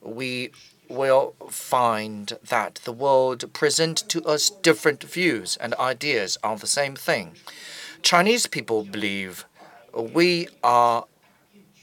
[0.00, 0.52] we
[0.88, 6.94] will find that the world present to us different views and ideas on the same
[6.94, 7.32] thing.
[8.02, 9.44] Chinese people believe
[9.92, 11.06] we are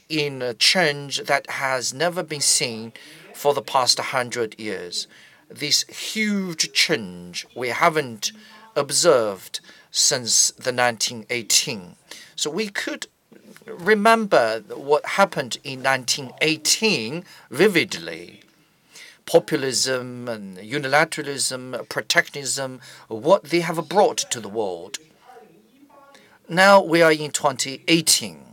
[0.08, 2.94] in a change that has never been seen
[3.34, 5.06] for the past hundred years.
[5.48, 8.32] This huge change we haven't
[8.76, 9.60] observed
[9.90, 11.96] since the 1918.
[12.36, 13.06] So we could
[13.66, 18.42] remember what happened in 1918 vividly.
[19.26, 24.98] Populism and unilateralism, protectionism, what they have brought to the world.
[26.48, 28.47] Now we are in 2018.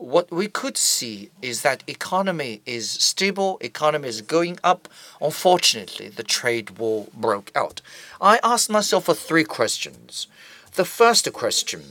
[0.00, 4.86] What we could see is that economy is stable, economy is going up.
[5.20, 7.80] Unfortunately, the trade war broke out.
[8.20, 10.28] I asked myself for three questions.
[10.74, 11.82] The first question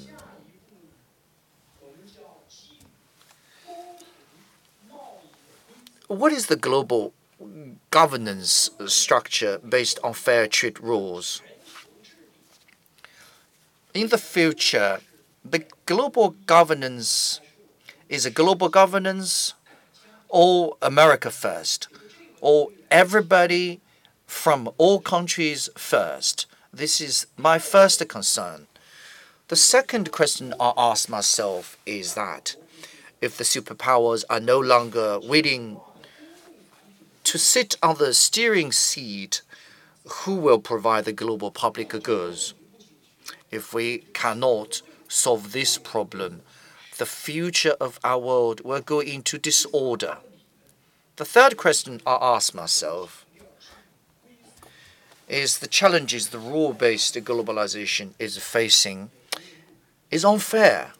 [6.07, 7.11] What is the global
[7.91, 11.41] governance structure based on fair trade rules?
[13.93, 15.01] In the future,
[15.43, 17.41] the global governance
[18.09, 19.53] is a global governance
[20.29, 21.88] or America first,
[22.41, 23.79] or everybody
[24.25, 26.45] from all countries first.
[26.73, 28.67] This is my first concern.
[29.47, 32.55] The second question I ask myself is that
[33.21, 35.79] if the superpowers are no longer willing
[37.23, 39.41] to sit on the steering seat,
[40.05, 42.53] who will provide the global public goods?
[43.49, 46.41] If we cannot solve this problem,
[46.98, 50.18] the future of our world will go into disorder.
[51.15, 53.26] The third question I ask myself
[55.28, 59.10] is the challenges the rule-based globalization is facing
[60.10, 60.94] is unfair.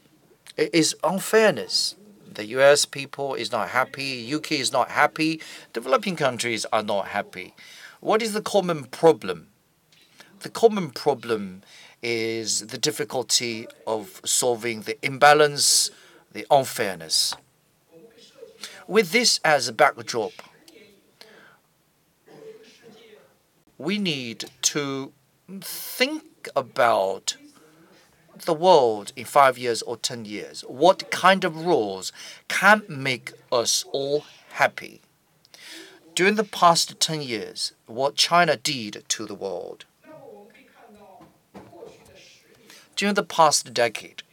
[0.58, 1.96] It is unfairness.
[2.32, 5.42] The US people is not happy, UK is not happy,
[5.74, 7.54] developing countries are not happy.
[8.00, 9.48] What is the common problem?
[10.40, 11.64] The common problem
[12.02, 15.92] is the difficulty of solving the imbalance,
[16.32, 17.36] the unfairness.
[18.88, 20.32] With this as a backdrop,
[23.78, 25.12] we need to
[25.62, 27.36] think about
[28.46, 30.62] the world in five years or 10 years?
[30.62, 32.12] What kind of rules
[32.48, 35.02] can make us all happy?
[36.16, 39.86] During the past 10 years, what China did to the world.
[42.98, 44.24] During the past decade,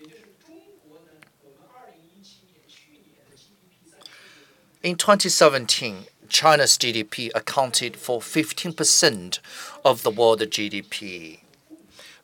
[4.82, 9.39] in 2017, China's GDP accounted for 15%
[9.85, 11.41] of the world GDP.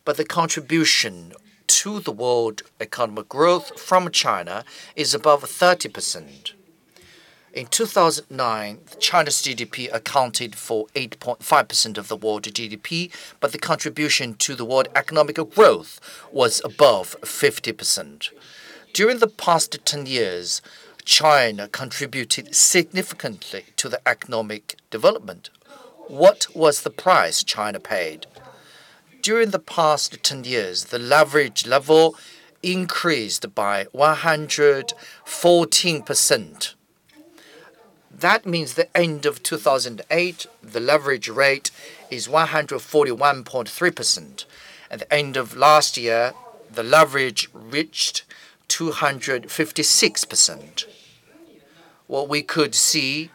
[0.06, 1.34] But the contribution
[1.66, 4.64] to the world economic growth from China
[4.96, 6.52] is above 30%.
[7.52, 13.10] In 2009, China's GDP accounted for 8.5% of the world GDP,
[13.40, 15.98] but the contribution to the world economic growth
[16.30, 18.28] was above 50%.
[18.92, 20.62] During the past 10 years,
[21.04, 25.50] China contributed significantly to the economic development.
[26.06, 28.26] What was the price China paid?
[29.22, 32.14] During the past 10 years, the leverage level
[32.62, 36.74] increased by 114%.
[38.20, 41.70] That means the end of 2008, the leverage rate
[42.10, 44.44] is 141.3%.
[44.90, 46.34] At the end of last year,
[46.70, 48.24] the leverage reached
[48.68, 50.84] 256%.
[52.08, 53.30] What we could see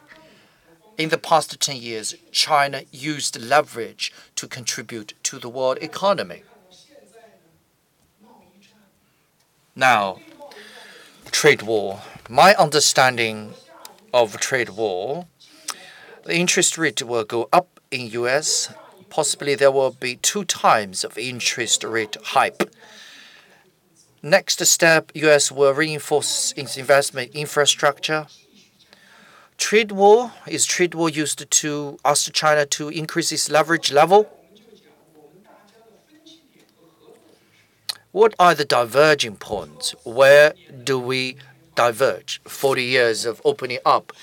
[0.99, 6.43] in the past 10 years, China used leverage to contribute to the world economy.
[9.75, 10.19] Now,
[11.31, 12.03] trade war.
[12.29, 13.55] My understanding
[14.15, 15.27] of trade war,
[16.23, 18.73] the interest rate will go up in U.S.
[19.09, 22.69] Possibly there will be two times of interest rate hike.
[24.23, 25.51] Next step, U.S.
[25.51, 28.25] will reinforce its investment infrastructure
[29.57, 34.29] Trade war, is trade war used to ask China to increase its leverage level?
[38.11, 39.95] What are the diverging points?
[40.03, 41.37] Where do we
[41.75, 42.41] diverge?
[42.43, 44.13] 40 years of opening up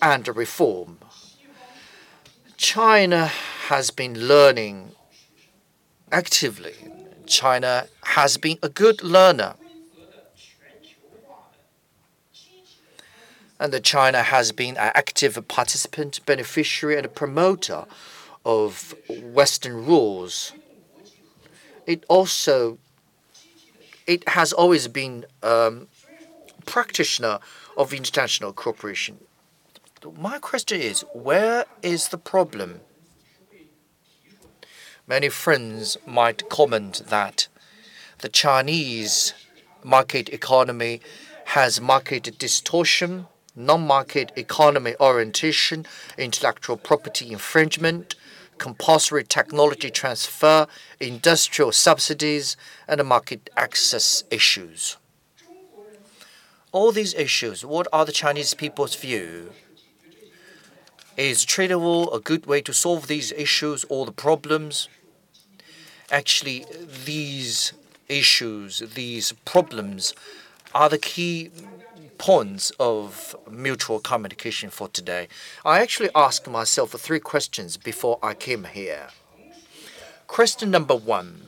[0.00, 0.98] and reform.
[2.56, 3.26] China
[3.68, 4.92] has been learning
[6.12, 6.74] actively.
[7.26, 9.54] China has been a good learner.
[13.60, 17.86] and China has been an active participant, beneficiary, and promoter
[18.44, 20.52] of Western rules.
[21.86, 22.78] It also
[24.06, 25.88] it has always been um,
[26.68, 27.38] practitioner
[27.76, 29.18] of international cooperation.
[30.16, 32.80] My question is, where is the problem?
[35.06, 37.48] Many friends might comment that
[38.18, 39.34] the Chinese
[39.82, 41.00] market economy
[41.46, 43.26] has market distortion
[43.58, 45.84] non-market economy orientation,
[46.16, 48.14] intellectual property infringement,
[48.56, 50.66] compulsory technology transfer,
[51.00, 54.96] industrial subsidies, and market access issues.
[56.70, 59.52] All these issues, what are the Chinese people's view?
[61.16, 64.88] Is trade war a good way to solve these issues or the problems?
[66.10, 66.66] Actually,
[67.06, 67.72] these
[68.08, 70.14] issues, these problems,
[70.74, 71.50] are the key
[72.18, 75.28] points of mutual communication for today.
[75.64, 79.08] I actually asked myself three questions before I came here.
[80.26, 81.47] Question number one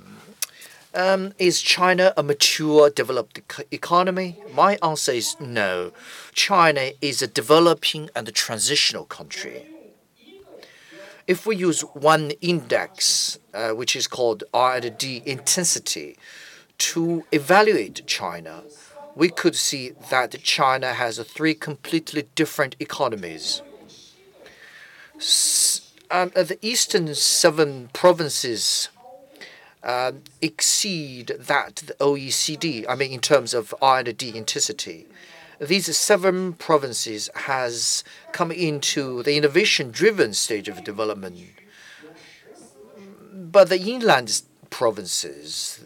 [0.94, 3.40] um, Is China a mature, developed
[3.70, 4.36] economy?
[4.52, 5.92] My answer is no.
[6.32, 9.66] China is a developing and transitional country.
[11.26, 16.16] If we use one index, uh, which is called R&D intensity,
[16.78, 18.64] to evaluate China,
[19.14, 23.62] we could see that China has three completely different economies.
[26.10, 28.88] Um, the eastern seven provinces
[29.82, 30.12] uh,
[30.42, 32.84] exceed that the OECD.
[32.88, 35.06] I mean, in terms of R&D intensity,
[35.60, 38.02] these seven provinces has
[38.32, 41.38] come into the innovation-driven stage of development.
[43.32, 45.84] But the inland provinces,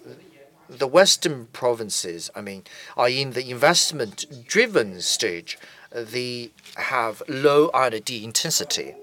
[0.68, 2.64] the western provinces, I mean,
[2.96, 5.58] are in the investment-driven stage.
[5.90, 8.94] They have low R&D intensity.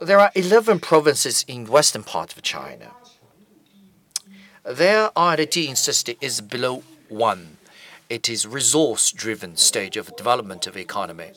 [0.00, 2.92] There are 11 provinces in western part of China.
[4.64, 7.58] Their R&D intensity is below 1.
[8.08, 11.32] It is resource-driven stage of development of economy.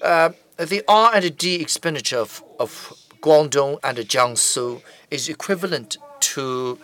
[0.00, 6.78] Uh, the R&D expenditure of, of Guangdong and Jiangsu is equivalent to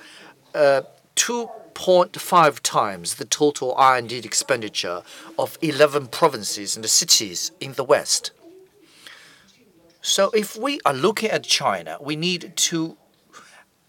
[0.52, 0.82] uh,
[1.14, 5.02] 2.5 times the total R&D expenditure
[5.38, 8.32] of 11 provinces and cities in the West.
[10.06, 12.96] So if we are looking at China, we need to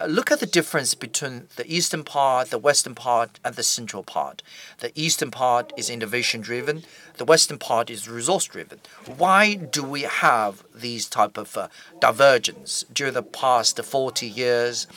[0.07, 4.41] look at the difference between the eastern part, the western part, and the central part.
[4.79, 6.85] The eastern part is innovation driven.
[7.17, 8.79] The western part is resource driven.
[9.05, 11.67] Why do we have these type of uh,
[12.01, 12.83] divergence?
[12.91, 14.87] During the past 40 years,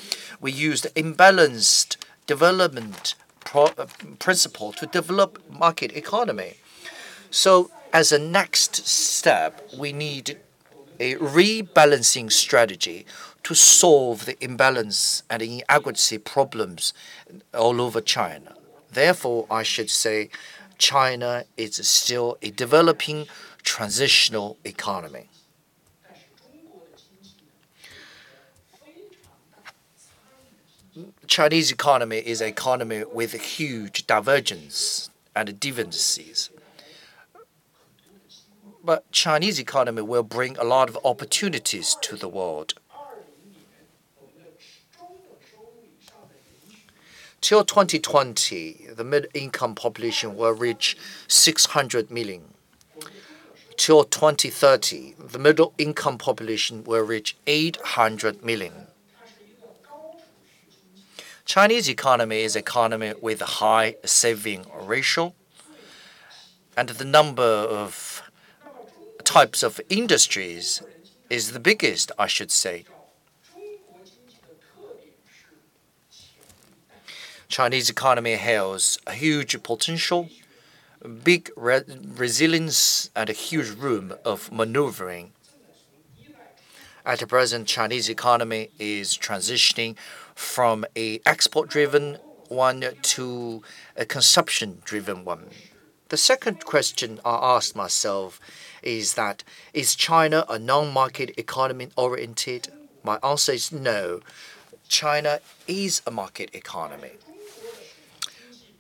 [0.41, 3.89] we used imbalanced development pro- uh,
[4.19, 6.55] principle to develop market economy.
[7.31, 10.39] So as a next step, we need
[11.01, 13.07] a rebalancing strategy
[13.43, 16.93] to solve the imbalance and inequality problems
[17.55, 18.55] all over China.
[18.93, 20.29] Therefore, I should say
[20.77, 23.27] China is still a developing
[23.63, 25.29] transitional economy.
[31.27, 36.51] Chinese economy is an economy with huge divergence and differences.
[38.83, 42.75] But Chinese economy will bring a lot of opportunities to the world.
[47.41, 50.97] Till 2020, the mid-income population will reach
[51.29, 52.55] 600 million.
[53.77, 58.89] Till 2030, the middle-income population will reach 800 million.
[61.45, 65.35] Chinese economy is economy with high saving ratio,
[66.77, 68.10] and the number of
[69.31, 70.83] types of industries
[71.37, 72.85] is the biggest, I should say.
[77.47, 80.31] Chinese economy has a huge potential,
[81.23, 81.83] big re
[82.25, 85.31] resilience, and a huge room of maneuvering.
[87.07, 89.95] At present, Chinese economy is transitioning
[90.35, 92.81] from a export-driven one
[93.15, 93.63] to
[93.97, 95.51] a consumption-driven one.
[96.11, 98.41] The second question I asked myself
[98.83, 102.67] is that is China a non-market economy oriented?
[103.05, 104.19] My answer is no.
[104.89, 105.39] China
[105.69, 107.13] is a market economy.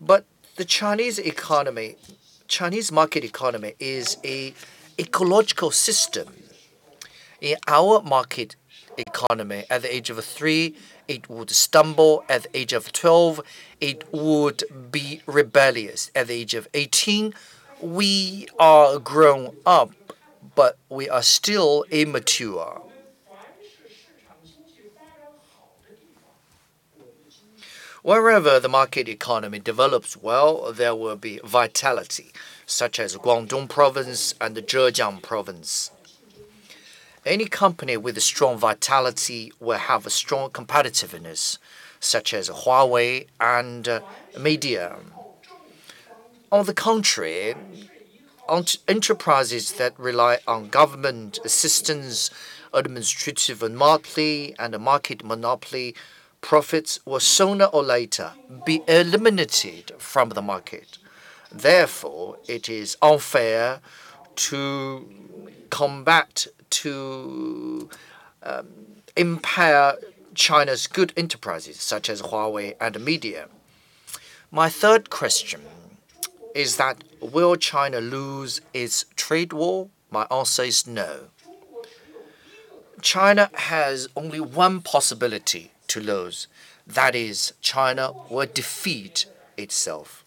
[0.01, 0.25] But
[0.57, 1.95] the Chinese economy,
[2.49, 4.53] Chinese market economy is a
[4.99, 6.27] ecological system.
[7.41, 8.57] In our market
[8.99, 10.75] economy, at the age of three,
[11.11, 12.25] it would stumble.
[12.29, 13.41] At the age of 12,
[13.81, 14.63] it would
[14.93, 16.11] be rebellious.
[16.15, 17.35] At the age of 18,
[17.81, 19.91] we are grown up,
[20.55, 22.83] but we are still immature.
[28.03, 32.31] Wherever the market economy develops well, there will be vitality,
[32.65, 35.91] such as Guangdong province and Zhejiang province.
[37.27, 41.59] Any company with a strong vitality will have a strong competitiveness,
[42.01, 44.01] such as Huawei and uh,
[44.37, 44.97] Midea.
[46.51, 47.55] On the contrary,
[48.89, 52.31] enterprises that rely on government assistance
[52.73, 55.95] administrative monopoly and market monopoly
[56.41, 58.33] profits will sooner or later
[58.65, 60.99] be eliminated from the market.
[61.53, 63.81] Therefore, it is unfair
[64.37, 65.09] to
[65.71, 67.89] combat, to
[68.43, 68.67] um,
[69.17, 69.97] impair
[70.35, 73.49] China's good enterprises such as Huawei and Midea.
[74.51, 75.63] My third question
[76.55, 79.89] is that will China lose its trade war?
[80.11, 81.29] My answer is no.
[83.01, 86.49] China has only one possibility to lose.
[86.87, 89.27] That is, China will defeat
[89.57, 90.25] itself.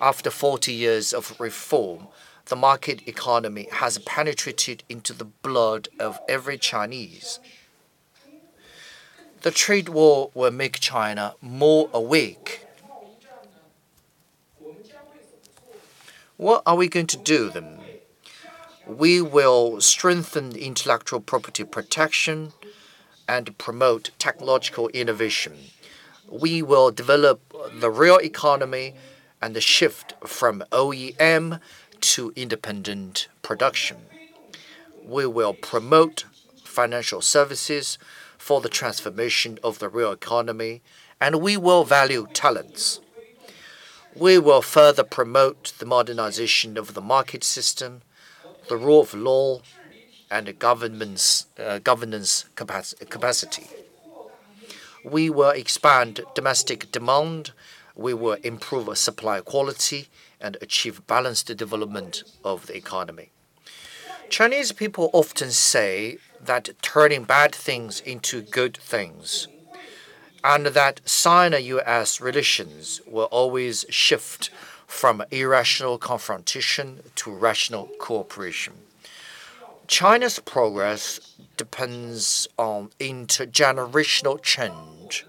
[0.00, 2.08] After 40 years of reform,
[2.52, 7.40] the market economy has penetrated into the blood of every Chinese.
[9.40, 12.66] The trade war will make China more awake.
[16.36, 17.80] What are we going to do then?
[18.86, 22.52] We will strengthen intellectual property protection
[23.26, 25.56] and promote technological innovation.
[26.28, 27.40] We will develop
[27.80, 28.92] the real economy
[29.40, 31.60] and the shift from OEM
[32.02, 33.98] to independent production.
[35.04, 36.24] We will promote
[36.64, 37.98] financial services
[38.38, 40.82] for the transformation of the real economy,
[41.20, 43.00] and we will value talents.
[44.14, 48.02] We will further promote the modernization of the market system,
[48.68, 49.62] the rule of law,
[50.30, 53.68] and the government's uh, governance capacity.
[55.04, 57.52] We will expand domestic demand.
[57.94, 60.08] We will improve supply quality
[60.42, 63.30] and achieve balanced development of the economy.
[64.28, 69.48] Chinese people often say that turning bad things into good things,
[70.42, 74.50] and that Sino-US relations will always shift
[74.86, 78.74] from irrational confrontation to rational cooperation.
[79.86, 85.26] China's progress depends on intergenerational change.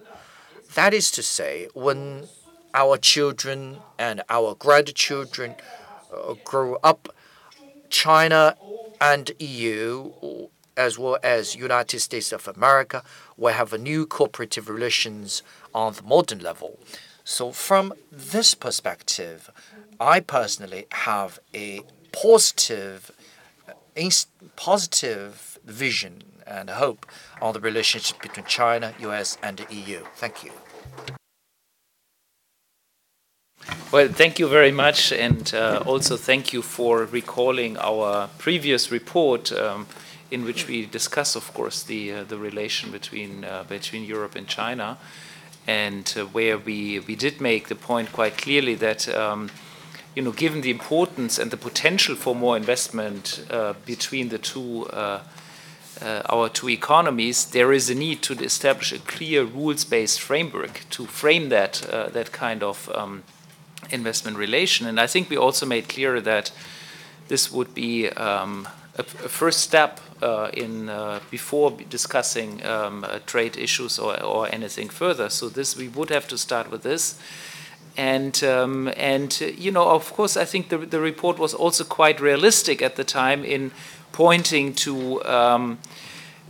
[0.76, 2.28] That is to say, when
[2.74, 5.56] our children and our grandchildren
[6.14, 7.14] uh, grow up,
[7.90, 8.56] China
[9.00, 10.12] and EU,
[10.76, 13.04] as well as United States of America,
[13.38, 15.44] will have new cooperative relations
[15.74, 16.80] on the modern level.
[17.24, 19.50] So from this perspective,
[20.00, 21.82] I personally have a
[22.12, 23.12] positive,
[24.56, 27.06] positive vision and hope
[27.42, 30.02] on the relationship between China, US, and the EU.
[30.16, 30.52] Thank you.
[33.92, 39.52] Well, thank you very much, and uh, also thank you for recalling our previous report,
[39.52, 39.88] um,
[40.32, 44.48] in which we discuss, of course, the uh, the relation between uh, between Europe and
[44.48, 44.98] China,
[45.68, 49.08] and uh, where we we did make the point quite clearly that.
[49.08, 49.50] Um,
[50.16, 54.86] you know, given the importance and the potential for more investment uh, between the two,
[54.94, 55.22] uh,
[56.30, 61.50] our two economies, there is a need to establish a clear rules-based framework to frame
[61.50, 61.82] that
[62.14, 63.24] that kind of um,
[63.92, 64.88] investment relation.
[64.88, 66.52] And I think we also made clear that
[67.28, 73.20] this would be um, a, a, first step uh, in uh, before discussing um, uh,
[73.26, 75.30] trade issues or, or anything further.
[75.30, 77.20] So this we would have to start with this.
[77.96, 82.20] And um, and you know, of course, I think the the report was also quite
[82.20, 83.72] realistic at the time in
[84.12, 85.78] pointing to um,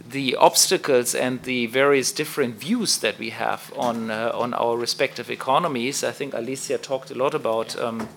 [0.10, 5.30] the obstacles and the various different views that we have on uh, on our respective
[5.30, 6.03] economies.
[6.03, 8.07] I think Alicia talked a lot about, um,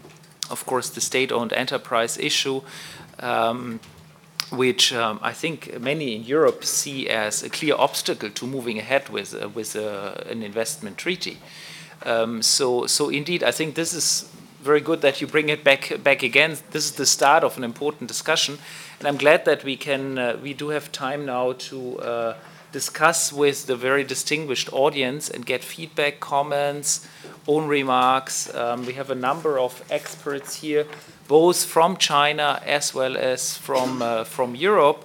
[0.50, 2.62] of course, the state-owned enterprise issue.
[3.18, 3.80] Um,
[4.50, 9.08] which um, I think many in Europe see as a clear obstacle to moving ahead
[9.08, 11.38] with uh, with uh, an investment treaty.
[12.04, 14.30] Um, so, so indeed, I think this is
[14.62, 16.56] very good that you bring it back back again.
[16.70, 18.58] This is the start of an important discussion,
[18.98, 22.34] and I'm glad that we can uh, we do have time now to uh,
[22.72, 27.06] discuss with the very distinguished audience and get feedback, comments,
[27.46, 28.54] own remarks.
[28.54, 30.86] Um, we have a number of experts here,
[31.28, 35.04] both from China as well as from uh, from Europe.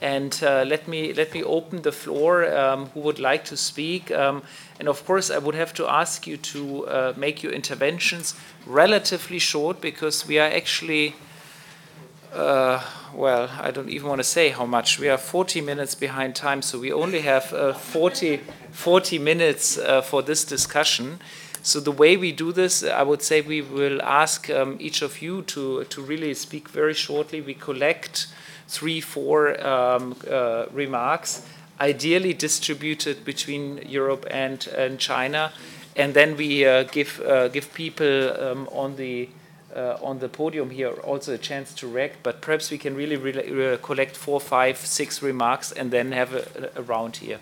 [0.00, 2.44] And uh, let me let me open the floor.
[2.44, 4.10] Um, who would like to speak?
[4.10, 4.42] Um,
[4.80, 8.34] and of course, I would have to ask you to uh, make your interventions
[8.66, 11.14] relatively short because we are actually
[12.34, 12.80] uh,
[13.14, 14.98] well, I don't even want to say how much.
[14.98, 18.40] We are 40 minutes behind time, so we only have uh, 40,
[18.70, 21.20] 40 minutes uh, for this discussion.
[21.62, 25.22] So the way we do this, I would say we will ask um, each of
[25.22, 27.40] you to, to really speak very shortly.
[27.40, 28.26] We collect
[28.66, 31.46] three, four um, uh, remarks,
[31.80, 35.52] ideally distributed between Europe and, and China,
[35.94, 39.28] and then we uh, give, uh, give people um, on the
[39.75, 43.15] uh, on the podium here also a chance to react, but perhaps we can really,
[43.15, 47.39] really uh, collect four, five, six remarks and then have a, a round here.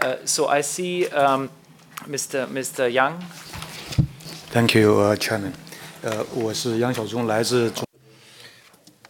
[0.00, 1.50] Uh, so I see um,
[2.06, 2.46] Mr.
[2.46, 2.90] Mr.
[2.92, 3.18] Yang.
[4.50, 5.52] Thank you, uh, Chairman.
[6.02, 7.84] 呃，我是杨小忠，来自中。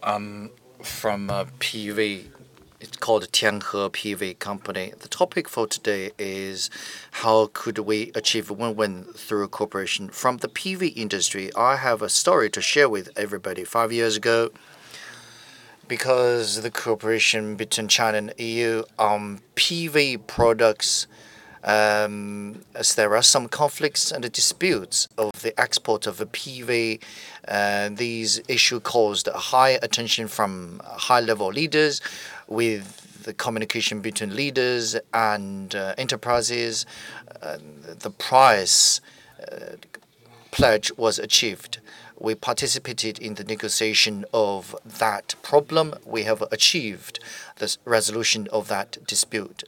[0.01, 0.49] Um,
[0.81, 2.23] from uh, PV
[2.84, 4.92] it's called Tianhe PV Company.
[4.98, 6.68] The topic for today is
[7.22, 10.10] how could we achieve win-win through cooperation.
[10.10, 13.64] From the PV industry, I have a story to share with everybody.
[13.64, 14.50] Five years ago,
[15.88, 21.06] because the cooperation between China and EU on PV products
[21.64, 27.00] um, as there are some conflicts and disputes of the export of the PV.
[27.48, 32.00] Uh, these issues caused high attention from high-level leaders
[32.48, 36.86] with the communication between leaders and uh, enterprises.
[37.42, 37.58] Uh,
[38.00, 39.00] the price
[39.50, 39.76] uh,
[40.50, 41.78] pledge was achieved.
[42.18, 45.94] We participated in the negotiation of that problem.
[46.06, 47.18] We have achieved
[47.56, 49.64] the resolution of that dispute.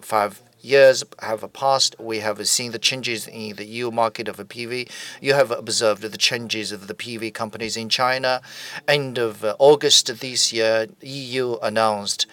[0.00, 4.90] Five years have passed, we have seen the changes in the EU market of PV.
[5.20, 8.40] You have observed the changes of the PV companies in China.
[8.88, 12.26] End of August this year, EU announced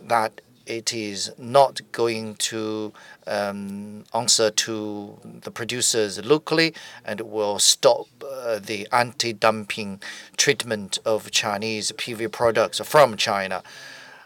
[0.00, 2.92] that it is not going to
[3.26, 6.74] um, answer to the producers locally
[7.04, 10.00] and will stop uh, the anti-dumping
[10.36, 13.62] treatment of Chinese PV products from China.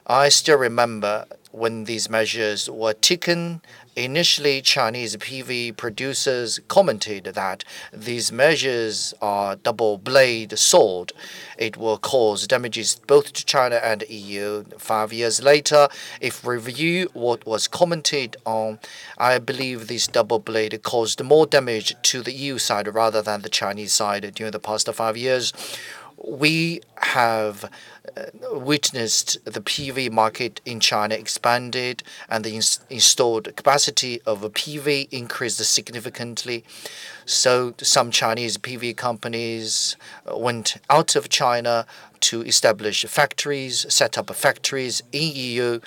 [0.06, 1.26] I still remember
[1.56, 3.62] when these measures were taken,
[3.96, 7.64] initially Chinese PV producers commented that
[7.94, 11.12] these measures are double blade sword.
[11.56, 14.64] It will cause damages both to China and EU.
[14.76, 15.88] Five years later,
[16.20, 18.78] if review what was commented on,
[19.16, 23.48] I believe this double blade caused more damage to the EU side rather than the
[23.48, 25.54] Chinese side during the past five years
[26.22, 27.70] we have
[28.16, 28.22] uh,
[28.52, 35.08] witnessed the PV market in China expanded and the ins installed capacity of a PV
[35.12, 36.64] increased significantly.
[37.24, 39.96] So some Chinese PV companies
[40.30, 41.86] uh, went out of China
[42.20, 45.80] to establish factories, set up factories in EU.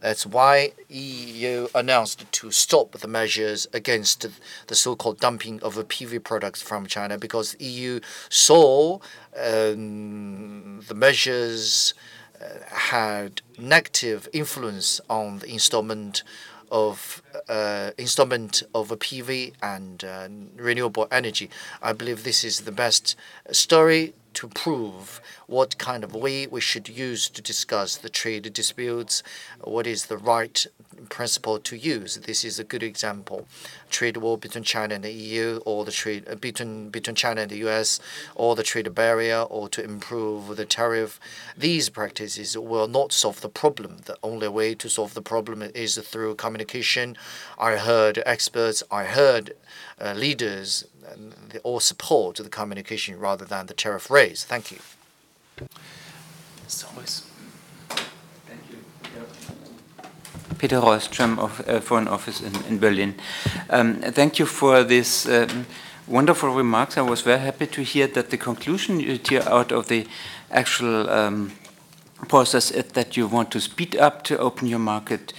[0.00, 4.26] That's why EU announced to stop the measures against
[4.66, 8.98] the so-called dumping of PV products from China because EU saw
[9.36, 11.94] um, the measures
[12.40, 16.22] uh, had negative influence on the installment
[16.70, 21.50] of uh, installment of PV and uh, renewable energy.
[21.82, 23.14] I believe this is the best
[23.50, 29.22] story to prove what kind of way we should use to discuss the trade disputes,
[29.60, 30.66] what is the right
[31.08, 32.16] principle to use.
[32.16, 33.46] This is a good example.
[33.90, 37.50] Trade war between China and the EU, or the trade uh, between between China and
[37.50, 38.00] the US,
[38.34, 41.20] or the trade barrier, or to improve the tariff.
[41.56, 43.98] These practices will not solve the problem.
[44.04, 47.16] The only way to solve the problem is through communication.
[47.58, 48.82] I heard experts.
[48.90, 49.54] I heard
[50.00, 50.84] uh, leaders.
[51.48, 54.44] They all support to the communication rather than the tariff raise.
[54.44, 54.78] Thank you.
[60.58, 63.14] Peter Roström of uh, Foreign Office in, in Berlin.
[63.68, 65.66] Um, thank you for this um,
[66.06, 66.96] wonderful remarks.
[66.96, 70.06] I was very happy to hear that the conclusion you tear out of the
[70.50, 71.52] actual um,
[72.28, 75.32] process is that you want to speed up to open your market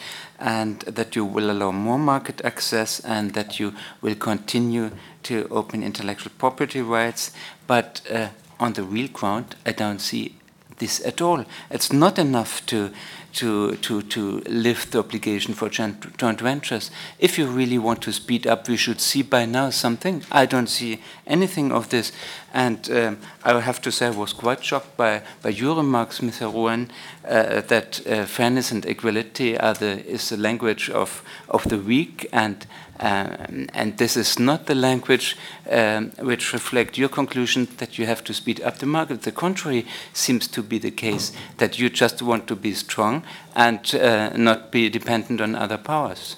[0.44, 4.92] and that you will allow more market access and that you will continue
[5.24, 7.32] to open intellectual property rights.
[7.66, 8.28] But uh,
[8.60, 10.36] on the real ground, I don't see
[10.80, 11.46] this at all.
[11.72, 12.92] It's not enough to
[13.34, 16.92] to, to, to lift the obligation for joint ventures.
[17.20, 20.24] If you really want to speed up, we should see by now something.
[20.32, 22.12] I don't see anything of this.
[22.54, 26.54] And um, I have to say I was quite shocked by, by your remarks, Mr.
[26.54, 26.92] Ruan,
[27.28, 32.30] uh, that uh, fairness and equality are the, is the language of, of the weak
[32.32, 32.68] and
[33.04, 35.36] um, and this is not the language
[35.70, 39.24] um, which reflect your conclusion that you have to speed up the market.
[39.24, 43.24] The contrary seems to be the case, that you just want to be strong
[43.56, 46.38] and uh, not be dependent on other powers.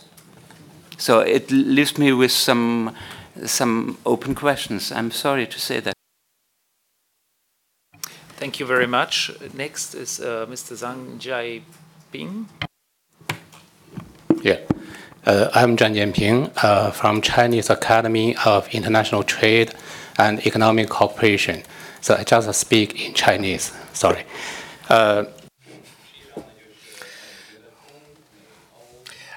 [0.97, 2.95] So it leaves me with some,
[3.45, 4.91] some open questions.
[4.91, 5.93] I'm sorry to say that.
[8.37, 9.29] Thank you very much.
[9.53, 10.73] Next is uh, Mr.
[10.73, 12.45] Zhang Jianping.
[14.41, 14.61] Yeah.
[15.25, 19.73] Uh, I'm Zhang Jianping uh, from Chinese Academy of International Trade
[20.19, 21.63] and Economic Cooperation.
[21.99, 23.73] So I just speak in Chinese.
[23.91, 24.23] Sorry.
[24.87, 25.25] Uh,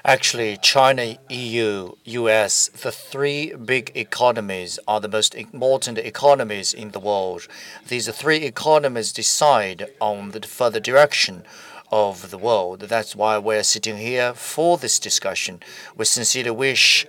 [0.05, 6.99] Actually, China, EU, US, the three big economies are the most important economies in the
[6.99, 7.47] world.
[7.87, 11.43] These three economies decide on the further direction
[11.91, 12.81] of the world.
[12.81, 15.61] That's why we're sitting here for this discussion.
[15.95, 17.07] We sincerely wish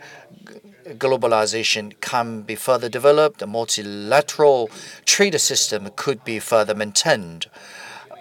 [0.85, 4.71] globalization can be further developed, a multilateral
[5.05, 7.47] trade system could be further maintained.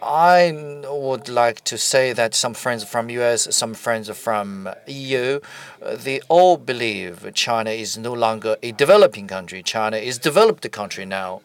[0.01, 5.41] I would like to say that some friends from US, some friends from EU,
[5.81, 9.61] they all believe China is no longer a developing country.
[9.61, 11.41] China is developed country now.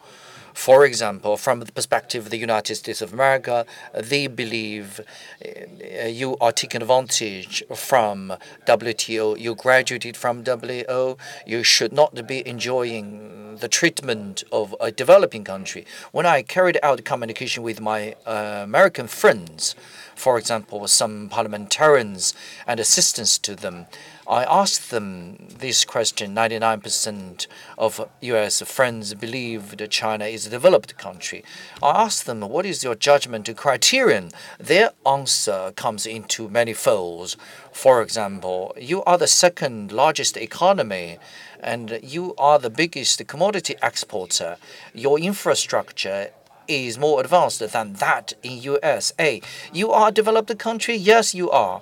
[0.55, 5.01] For example, from the perspective of the United States of America, they believe
[5.45, 8.33] uh, you are taking advantage from
[8.65, 9.37] WTO.
[9.37, 11.17] You graduated from WTO.
[11.45, 15.85] You should not be enjoying the treatment of a developing country.
[16.13, 19.75] When I carried out communication with my uh, American friends,
[20.15, 22.33] for example, some parliamentarians
[22.65, 23.87] and assistants to them,
[24.27, 26.35] I asked them this question.
[26.35, 27.47] 99%
[27.77, 28.61] of U.S.
[28.61, 31.43] friends believe that China is a developed country.
[31.83, 34.31] I asked them, what is your judgment criterion?
[34.59, 37.37] Their answer comes into many folds.
[37.71, 41.19] For example, you are the second largest economy
[41.59, 44.57] and you are the biggest commodity exporter.
[44.93, 46.31] Your infrastructure
[46.67, 49.39] is more advanced than that in USA.
[49.71, 50.95] You are a developed country?
[50.95, 51.81] Yes, you are.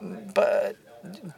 [0.00, 0.76] But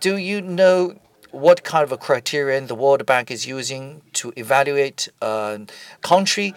[0.01, 0.97] do you know
[1.31, 5.61] what kind of a criterion the World Bank is using to evaluate a
[6.03, 6.55] country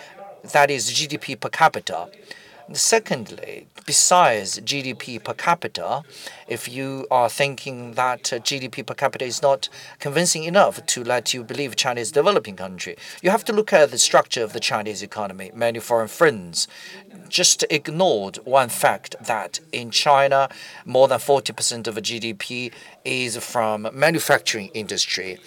[0.51, 2.09] that is GDP per capita?
[2.73, 6.01] Secondly, besides GDP per capita,
[6.47, 9.69] if you are thinking that uh, GDP per capita is not
[9.99, 13.71] convincing enough to let you believe China is a developing country, you have to look
[13.71, 15.51] at the structure of the Chinese economy.
[15.53, 16.67] Many foreign friends
[17.29, 20.49] just ignored one fact that in China,
[20.85, 22.71] more than 40% of the GDP
[23.03, 25.37] is from manufacturing industry.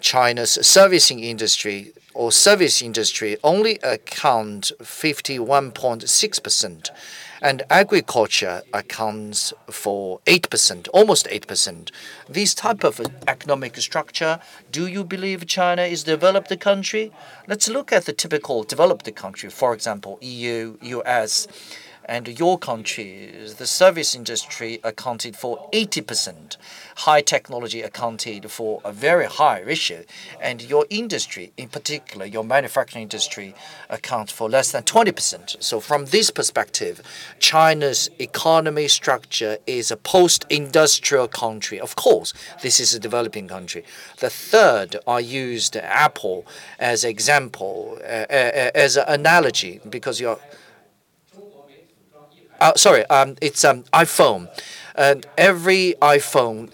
[0.00, 6.90] China's servicing industry or service industry only account 51.6%
[7.42, 11.90] and agriculture accounts for 8%, almost 8%.
[12.28, 14.38] This type of economic structure,
[14.70, 17.10] do you believe China is developed country?
[17.48, 21.48] Let's look at the typical developed country, for example, EU, US
[22.12, 26.58] and your country, the service industry accounted for 80%.
[26.96, 30.02] High technology accounted for a very high ratio.
[30.38, 33.54] And your industry, in particular, your manufacturing industry,
[33.88, 35.62] accounts for less than 20%.
[35.62, 37.00] So, from this perspective,
[37.38, 41.80] China's economy structure is a post industrial country.
[41.80, 43.84] Of course, this is a developing country.
[44.18, 46.44] The third, I used Apple
[46.78, 50.38] as example, uh, uh, as an analogy, because you're
[52.62, 54.48] uh, sorry, um, it's um, iPhone.
[54.94, 56.70] And every iPhone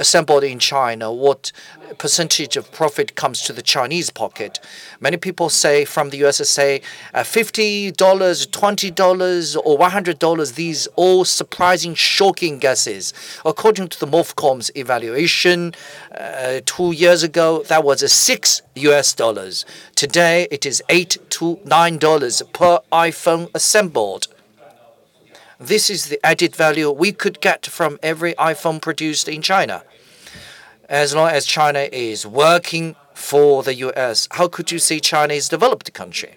[0.00, 1.52] assembled in China, what
[1.98, 4.58] percentage of profit comes to the Chinese pocket?
[4.98, 6.80] Many people say from the US say
[7.12, 10.54] uh, $50, $20, or $100.
[10.54, 13.12] These all surprising, shocking guesses.
[13.44, 15.74] According to the MOFCOM's evaluation
[16.18, 19.66] uh, two years ago, that was a six US dollars.
[19.94, 24.28] Today, it is eight to nine dollars per iPhone assembled.
[25.60, 29.84] This is the added value we could get from every iPhone produced in China.
[30.88, 35.48] As long as China is working for the US, how could you say China is
[35.48, 36.36] a developed country?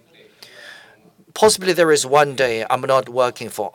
[1.34, 3.72] Possibly there is one day I'm not working for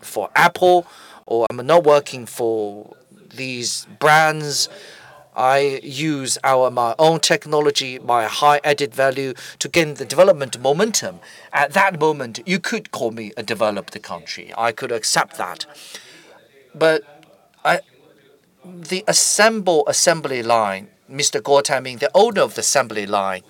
[0.00, 0.88] for Apple
[1.24, 2.96] or I'm not working for
[3.32, 4.68] these brands
[5.34, 11.20] I use our my own technology, my high added value to gain the development momentum.
[11.52, 14.52] At that moment, you could call me a developed country.
[14.56, 15.66] I could accept that.
[16.74, 17.02] But
[17.64, 17.80] I,
[18.64, 21.40] the assemble assembly line, Mr.
[21.40, 23.42] Guo Taiming, the owner of the assembly line,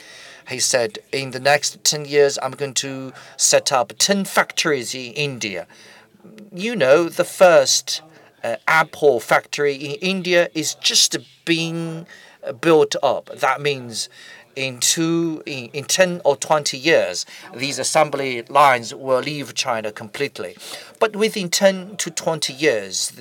[0.48, 5.12] he said, in the next 10 years, I'm going to set up 10 factories in
[5.12, 5.66] India.
[6.52, 8.02] You know, the first
[8.42, 12.06] uh, Apple factory in India is just being
[12.44, 13.26] uh, built up.
[13.36, 14.08] That means
[14.56, 20.56] in two in, in 10 or 20 years these assembly lines will leave China completely
[20.98, 23.12] but within 10 to 20 years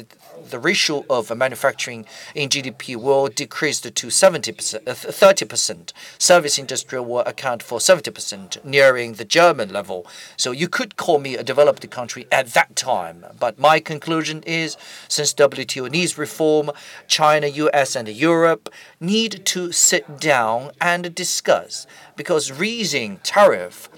[0.50, 2.06] the ratio of manufacturing
[2.36, 5.94] in GDP will decrease to 70%, 30%.
[6.18, 10.06] Service industry will account for 70%, nearing the German level.
[10.38, 13.26] So you could call me a developed country at that time.
[13.40, 14.78] But my conclusion is
[15.08, 16.72] since WTO needs reform,
[17.08, 18.70] China, US, and Europe
[19.00, 23.90] need to sit down and discuss because raising tariff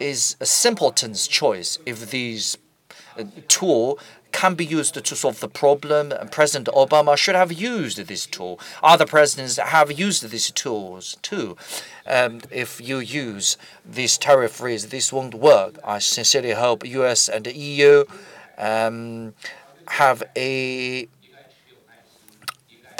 [0.00, 2.56] is a simpleton's choice if these
[3.18, 3.98] uh, tool
[4.32, 6.12] can be used to solve the problem.
[6.30, 8.58] President Obama should have used this tool.
[8.82, 11.56] Other presidents have used these tools too.
[12.06, 15.78] Um, if you use this tariff freeze, this won't work.
[15.84, 17.28] I sincerely hope U.S.
[17.28, 18.04] and the EU
[18.58, 19.34] um,
[19.88, 21.08] have a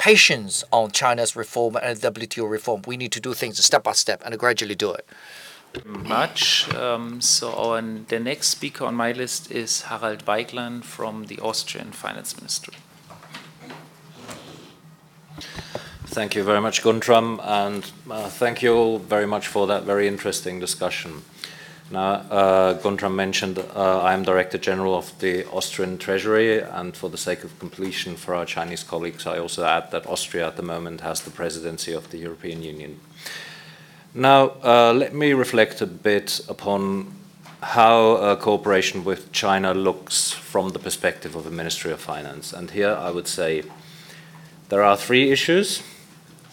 [0.01, 2.81] patience on China's reform and WTO reform.
[2.87, 5.07] We need to do things step by step and gradually do it.
[5.85, 6.73] Much.
[6.75, 11.91] Um, so our, the next speaker on my list is Harald Waiglein from the Austrian
[11.91, 12.75] Finance Ministry.
[16.05, 20.09] Thank you very much, Guntram, and uh, thank you all very much for that very
[20.09, 21.21] interesting discussion.
[21.89, 27.09] Now, uh, Guntram mentioned uh, I am Director General of the Austrian Treasury, and for
[27.09, 30.63] the sake of completion for our Chinese colleagues, I also add that Austria at the
[30.63, 32.99] moment has the presidency of the European Union.
[34.13, 37.13] Now, uh, let me reflect a bit upon
[37.61, 42.51] how cooperation with China looks from the perspective of the Ministry of Finance.
[42.51, 43.63] And here I would say
[44.69, 45.81] there are three issues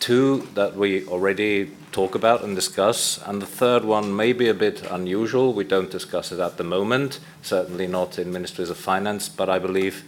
[0.00, 4.54] two that we already talk about and discuss, and the third one may be a
[4.54, 5.52] bit unusual.
[5.52, 9.58] We don't discuss it at the moment, certainly not in ministries of finance, but I
[9.58, 10.04] believe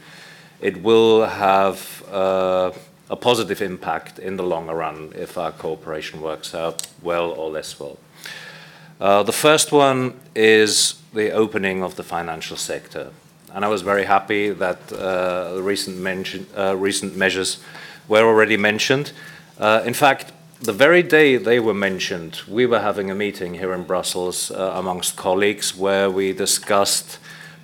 [0.61, 2.71] it will have uh,
[3.11, 7.79] a positive impact in the longer run if our cooperation works out well or less
[7.79, 7.99] well.
[9.01, 13.11] Uh, the first one is the opening of the financial sector.
[13.53, 17.59] And I was very happy that uh, the recent, mention, uh, recent measures
[18.07, 19.13] were already mentioned.
[19.59, 23.73] Uh, in fact, the very day they were mentioned, we were having a meeting here
[23.73, 27.19] in Brussels uh, amongst colleagues where we discussed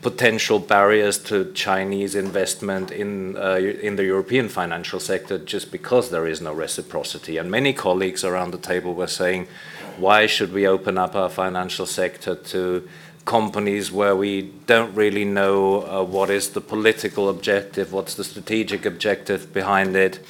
[0.07, 6.29] potential barriers to Chinese investment in, uh, in the European financial sector just because there
[6.29, 7.39] is no reciprocity.
[7.39, 9.49] And many colleagues around the table were saying,
[9.97, 12.89] why should we open up our financial sector to
[13.25, 18.87] companies where we don't really know uh, what is the political objective, what's the strategic
[18.87, 20.25] objective behind it?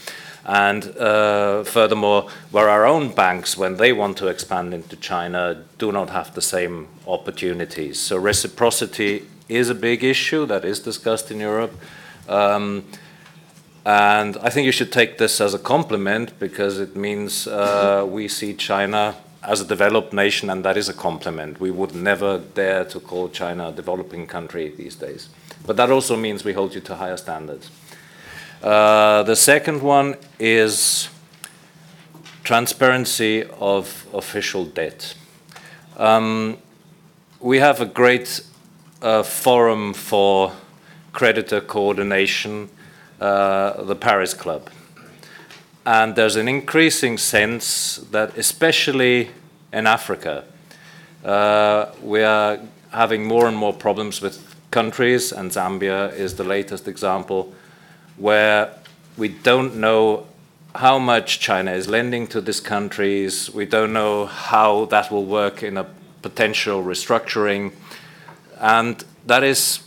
[0.46, 5.92] And uh, furthermore, where our own banks, when they want to expand into China, do
[5.92, 8.00] not have the same opportunities.
[8.00, 11.74] So reciprocity is a big issue that is discussed in Europe.
[12.28, 12.84] Um,
[13.84, 18.26] and I think you should take this as a compliment because it means uh, we
[18.26, 19.14] see China
[19.44, 21.60] as a developed nation, and that is a compliment.
[21.60, 25.28] We would never dare to call China a developing country these days.
[25.64, 27.70] But that also means we hold you to higher standards.
[28.60, 31.08] Uh, the second one is
[32.42, 35.14] transparency of official debt.
[35.96, 36.58] Um,
[37.40, 38.40] we have a great
[39.06, 40.52] uh, forum for
[41.12, 42.68] creditor coordination,
[43.20, 44.68] uh, the Paris Club.
[45.84, 49.30] And there's an increasing sense that, especially
[49.72, 50.42] in Africa,
[51.24, 52.58] uh, we are
[52.90, 57.54] having more and more problems with countries, and Zambia is the latest example,
[58.16, 58.72] where
[59.16, 60.26] we don't know
[60.74, 63.54] how much China is lending to these countries.
[63.54, 65.86] We don't know how that will work in a
[66.22, 67.72] potential restructuring.
[68.60, 69.80] And that is,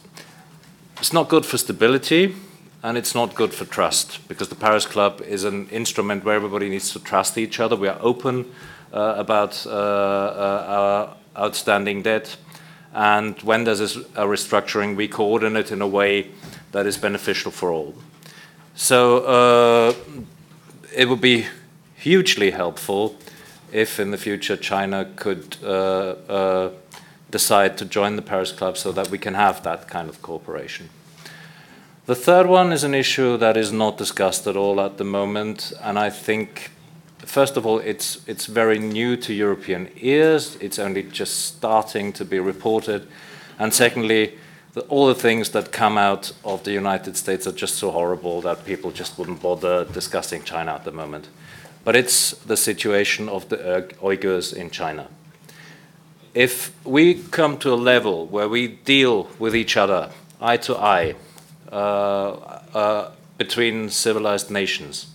[0.98, 2.36] it's not good for stability
[2.84, 6.70] and it's not good for trust because the Paris Club is an instrument where everybody
[6.70, 7.76] needs to trust each other.
[7.76, 8.52] We are open
[8.94, 10.66] uh, about uh, uh,
[11.36, 12.38] our outstanding debt.
[12.94, 16.32] And when there's a restructuring, we coordinate in a way
[16.72, 17.94] that is beneficial for all.
[18.76, 19.94] So uh,
[20.96, 21.48] it would be
[21.96, 23.16] hugely helpful
[23.72, 26.72] if in the future China could uh, uh,
[27.32, 30.90] decide to join the Paris Club so that we can have that kind of cooperation.
[32.06, 35.74] The third one is an issue that is not discussed at all at the moment,
[35.82, 36.72] and I think,
[37.20, 42.26] first of all, it's, it's very new to European ears, it's only just starting to
[42.26, 43.08] be reported,
[43.60, 44.40] and secondly,
[44.74, 48.42] the, all the things that come out of the United States are just so horrible
[48.42, 51.28] that people just wouldn't bother discussing China at the moment.
[51.84, 55.08] But it's the situation of the uh, Uyghurs in China
[56.40, 60.10] if we come to a level where we deal with each other
[60.40, 61.14] eye to eye
[61.70, 62.30] uh,
[62.74, 65.08] uh, between civilized nations,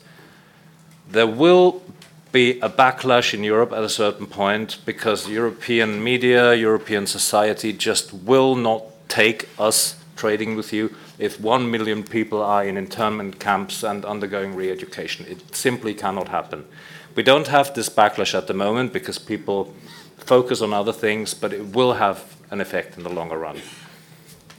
[1.11, 1.83] there will
[2.31, 8.13] be a backlash in Europe at a certain point because European media, European society just
[8.13, 13.83] will not take us trading with you if one million people are in internment camps
[13.83, 15.25] and undergoing re education.
[15.27, 16.67] It simply cannot happen.
[17.15, 19.73] We don't have this backlash at the moment because people
[20.19, 23.61] focus on other things, but it will have an effect in the longer run.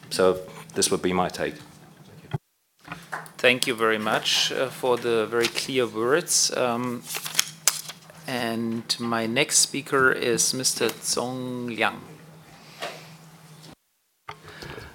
[0.10, 0.40] So
[0.74, 1.56] this would be my take.
[3.38, 6.56] Thank you very much uh, for the very clear words.
[6.56, 7.04] Um,
[8.28, 10.90] and my next speaker is Mr.
[10.90, 12.02] Zhong Liang.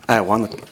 [0.08, 0.64] I want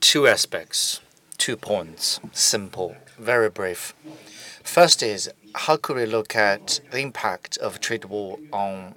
[0.00, 1.00] two aspects,
[1.38, 3.94] two points, simple, very brief.
[4.64, 8.94] First is how could we look at the impact of trade war on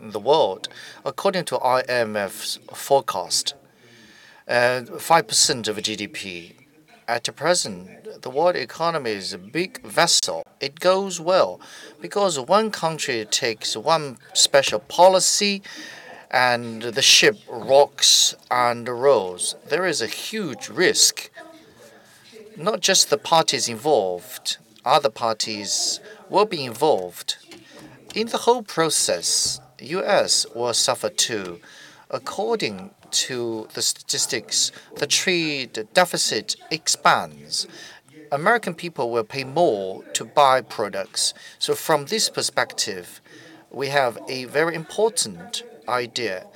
[0.00, 0.68] the world?
[1.04, 3.54] According to IMF's forecast,
[4.48, 6.54] uh, 5% of GDP.
[7.08, 10.42] At present, the world economy is a big vessel.
[10.60, 11.60] It goes well
[12.00, 15.62] because one country takes one special policy
[16.30, 19.54] and the ship rocks and rolls.
[19.68, 21.30] There is a huge risk.
[22.56, 26.00] Not just the parties involved, other parties
[26.30, 27.36] will be involved.
[28.14, 31.60] In the whole process, US will suffer too.
[32.10, 37.66] According to the statistics, the trade deficit expands.
[38.32, 41.34] American people will pay more to buy products.
[41.58, 43.20] So from this perspective,
[43.70, 46.46] we have a very important idea.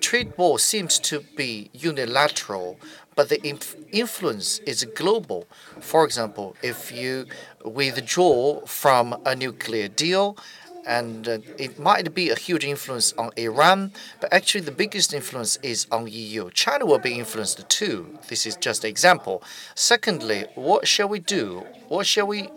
[0.00, 2.78] Trade war seems to be unilateral,
[3.20, 5.46] but the inf influence is global.
[5.78, 7.26] For example, if you
[7.62, 10.38] withdraw from a nuclear deal,
[10.86, 13.92] and uh, it might be a huge influence on Iran,
[14.22, 16.48] but actually the biggest influence is on EU.
[16.64, 18.18] China will be influenced too.
[18.30, 19.42] This is just an example.
[19.74, 21.66] Secondly, what shall we do?
[21.88, 22.48] What shall we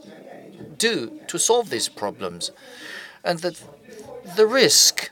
[0.78, 0.94] do
[1.28, 2.52] to solve these problems?
[3.26, 3.54] And the
[4.38, 5.12] the risk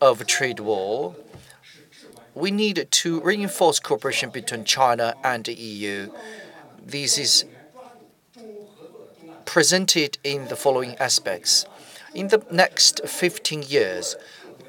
[0.00, 1.14] of a trade war,
[2.38, 6.10] we need to reinforce cooperation between China and the EU.
[6.80, 7.44] This is
[9.44, 11.66] presented in the following aspects.
[12.14, 14.14] In the next 15 years,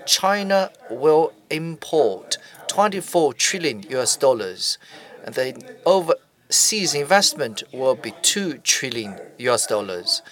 [0.07, 2.37] China will import
[2.67, 4.79] 24 trillion US dollars,
[5.23, 10.23] and the overseas investment will be 2 trillion US dollars.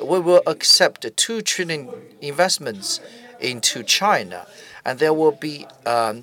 [0.00, 1.90] We will accept 2 trillion
[2.20, 3.00] investments
[3.40, 4.46] into China,
[4.84, 6.22] and there will be um,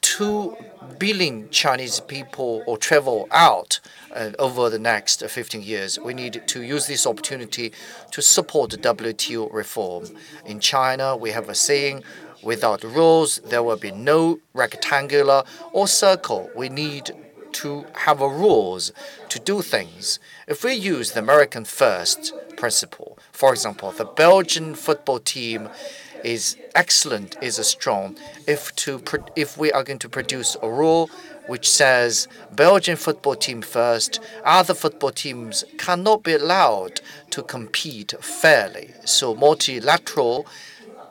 [0.00, 0.56] 2
[0.98, 3.80] billion Chinese people or travel out
[4.14, 5.98] uh, over the next 15 years.
[5.98, 7.72] We need to use this opportunity
[8.10, 10.04] to support WTO reform.
[10.44, 12.04] In China, we have a saying,
[12.42, 16.50] without rules, there will be no rectangular or circle.
[16.54, 17.10] We need
[17.52, 18.92] to have a rules
[19.28, 20.18] to do things.
[20.46, 25.68] If we use the American first principle, for example, the Belgian football team
[26.24, 28.16] is excellent, is a strong.
[28.46, 29.02] If to
[29.36, 31.10] if we are going to produce a rule
[31.46, 38.92] which says Belgian football team first, other football teams cannot be allowed to compete fairly.
[39.04, 40.46] So multilateral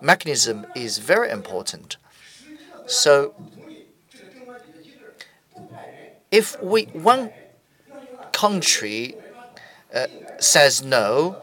[0.02, 1.98] mechanism is very important.
[2.88, 3.36] So
[6.32, 7.32] if we one
[8.32, 9.16] country
[9.94, 10.08] uh,
[10.40, 11.38] says no,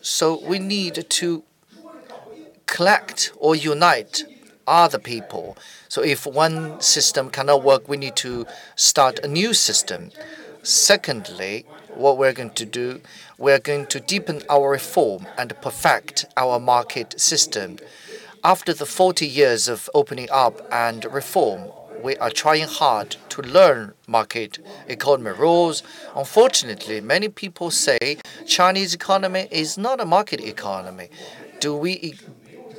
[0.00, 1.42] so we need to
[2.68, 4.22] collect or unite
[4.66, 5.56] other people.
[5.88, 10.10] So if one system cannot work, we need to start a new system.
[10.62, 11.64] Secondly,
[11.94, 13.00] what we're going to do,
[13.38, 17.78] we're going to deepen our reform and perfect our market system.
[18.44, 21.70] After the 40 years of opening up and reform,
[22.02, 25.82] we are trying hard to learn market economy rules.
[26.14, 31.08] Unfortunately, many people say Chinese economy is not a market economy.
[31.58, 32.14] Do we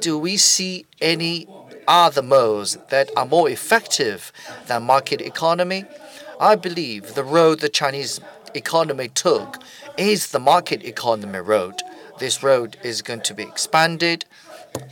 [0.01, 1.47] do we see any
[1.87, 4.31] other modes that are more effective
[4.67, 5.85] than market economy?
[6.39, 8.19] I believe the road the Chinese
[8.53, 9.61] economy took
[9.97, 11.81] is the market economy road.
[12.19, 14.25] This road is going to be expanded.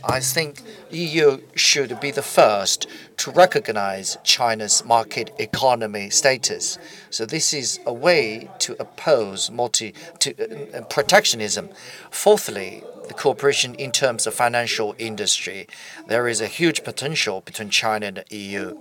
[0.04, 2.86] I think EU should be the first
[3.18, 6.78] to recognize China's market economy status.
[7.10, 11.68] So this is a way to oppose multi to, uh, protectionism.
[12.10, 15.66] Fourthly, the cooperation in terms of financial industry.
[16.06, 18.78] There is a huge potential between China and the EU.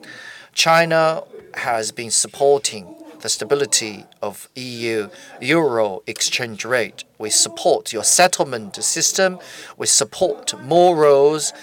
[0.53, 1.23] China
[1.55, 5.09] has been supporting the stability of EU
[5.41, 7.03] euro exchange rate.
[7.17, 9.39] We support your settlement system.
[9.77, 11.53] We support more roles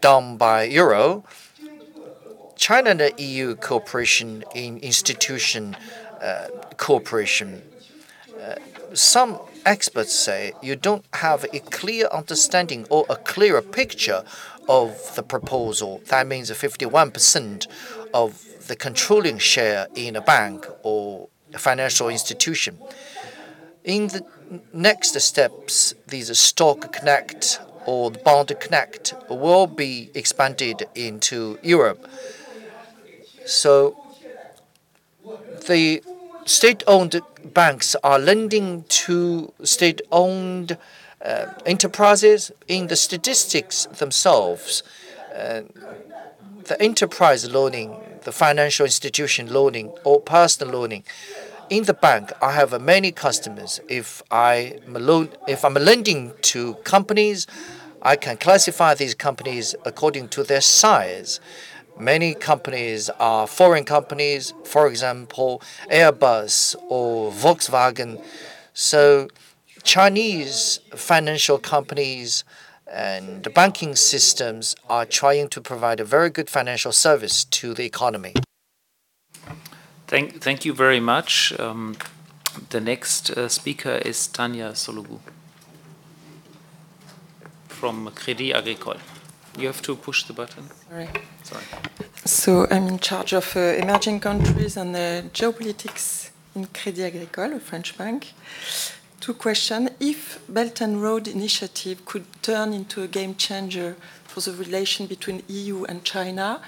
[0.00, 1.24] done by euro.
[2.56, 5.76] China and the EU cooperation in institution
[6.20, 7.62] uh, cooperation.
[8.38, 8.56] Uh,
[8.94, 14.24] some experts say you don't have a clear understanding or a clearer picture
[14.68, 16.00] of the proposal.
[16.06, 17.66] That means 51%
[18.14, 22.78] of the controlling share in a bank or a financial institution.
[23.84, 24.24] In the
[24.72, 32.06] next steps, these stock connect or bond connect will be expanded into Europe.
[33.46, 33.96] So
[35.66, 36.02] the
[36.50, 40.76] state-owned banks are lending to state-owned
[41.24, 42.50] uh, enterprises.
[42.66, 44.82] In the statistics themselves,
[45.32, 45.62] uh,
[46.64, 51.04] the enterprise loaning, the financial institution loaning, or personal loaning.
[51.68, 53.80] In the bank, I have many customers.
[53.88, 57.46] If I loan, if I'm lending to companies,
[58.02, 61.38] I can classify these companies according to their size.
[62.00, 65.60] Many companies are foreign companies, for example,
[65.92, 68.24] Airbus or Volkswagen.
[68.72, 69.28] So
[69.82, 72.42] Chinese financial companies
[72.90, 77.84] and the banking systems are trying to provide a very good financial service to the
[77.84, 78.32] economy.
[80.06, 81.52] Thank, thank you very much.
[81.60, 81.96] Um,
[82.70, 85.20] the next uh, speaker is Tanya Sollogoub
[87.68, 88.96] from Crédit Agricole.
[89.58, 90.64] You have to push the button.
[90.88, 91.08] Sorry.
[91.42, 91.64] Sorry.
[92.24, 97.60] So I'm in charge of uh, emerging countries and uh, geopolitics in Crédit Agricole, a
[97.60, 98.32] French bank.
[99.20, 99.90] Two questions.
[100.00, 105.42] If Belt and Road Initiative could turn into a game changer for the relation between
[105.48, 106.60] EU and China,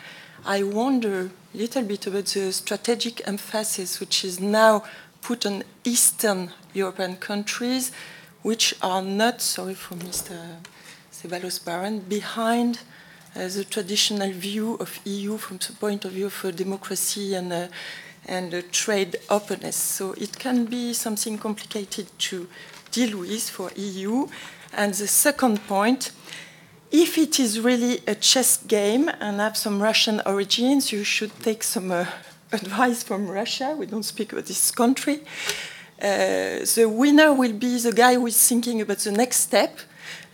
[0.44, 4.82] I wonder a little bit about the strategic emphasis which is now
[5.22, 7.92] put on Eastern European countries,
[8.42, 10.56] which are not, sorry for Mr.
[11.22, 12.80] Ceballos Baron, behind
[13.36, 17.52] uh, the traditional view of EU from the point of view of uh, democracy and
[17.52, 17.68] uh,
[18.26, 19.76] and uh, trade openness.
[19.76, 22.48] So it can be something complicated to
[22.90, 24.26] deal with for EU.
[24.72, 26.12] And the second point,
[26.90, 31.62] if it is really a chess game and have some Russian origins, you should take
[31.62, 32.06] some uh,
[32.52, 33.74] advice from Russia.
[33.78, 35.22] We don't speak about this country.
[36.00, 39.78] Uh, the winner will be the guy who is thinking about the next step.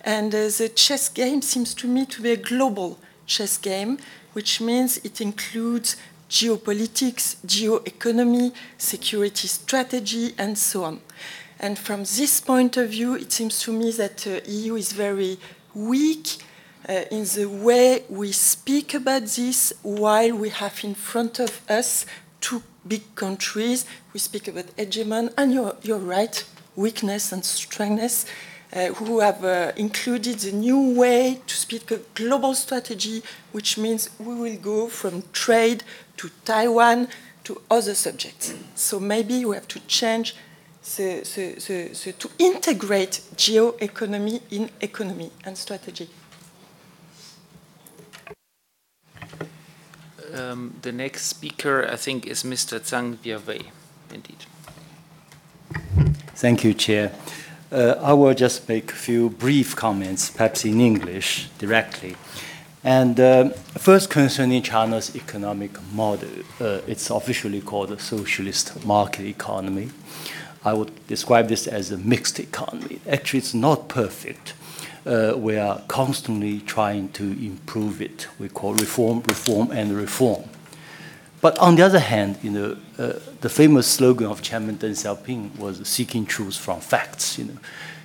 [0.04, 3.98] And uh, the chess game seems to me to be a global chess game,
[4.32, 5.96] which means it includes
[6.28, 11.00] geopolitics, geoeconomy, security strategy, and so on.
[11.58, 14.92] And from this point of view, it seems to me that the uh, EU is
[14.92, 15.38] very
[15.74, 16.36] weak
[16.88, 22.06] uh, in the way we speak about this, while we have in front of us
[22.40, 23.84] two big countries.
[24.12, 26.44] We speak about hegemon, and you're, you're right,
[26.76, 28.24] weakness and strengthness.
[28.70, 33.22] Uh, who have uh, included the new way to speak a global strategy,
[33.52, 35.82] which means we will go from trade
[36.18, 37.08] to Taiwan
[37.44, 38.52] to other subjects.
[38.74, 40.36] So maybe we have to change
[40.96, 46.10] the, the, the, to integrate geoeconomy in economy and strategy.
[50.34, 52.78] Um, the next speaker, I think, is Mr.
[52.80, 53.64] Zhang Weiwei,
[54.12, 54.44] indeed.
[56.34, 57.12] Thank you, Chair.
[57.70, 62.16] Uh, I will just make a few brief comments, perhaps in English directly.
[62.82, 66.30] And uh, first, concerning China's economic model,
[66.60, 69.90] uh, it's officially called a socialist market economy.
[70.64, 73.00] I would describe this as a mixed economy.
[73.06, 74.54] Actually, it's not perfect.
[75.04, 78.28] Uh, we are constantly trying to improve it.
[78.38, 80.44] We call reform, reform, and reform.
[81.40, 85.56] But on the other hand, you know, uh, the famous slogan of Chairman Deng Xiaoping
[85.58, 87.38] was seeking truth from facts.
[87.38, 87.58] You know,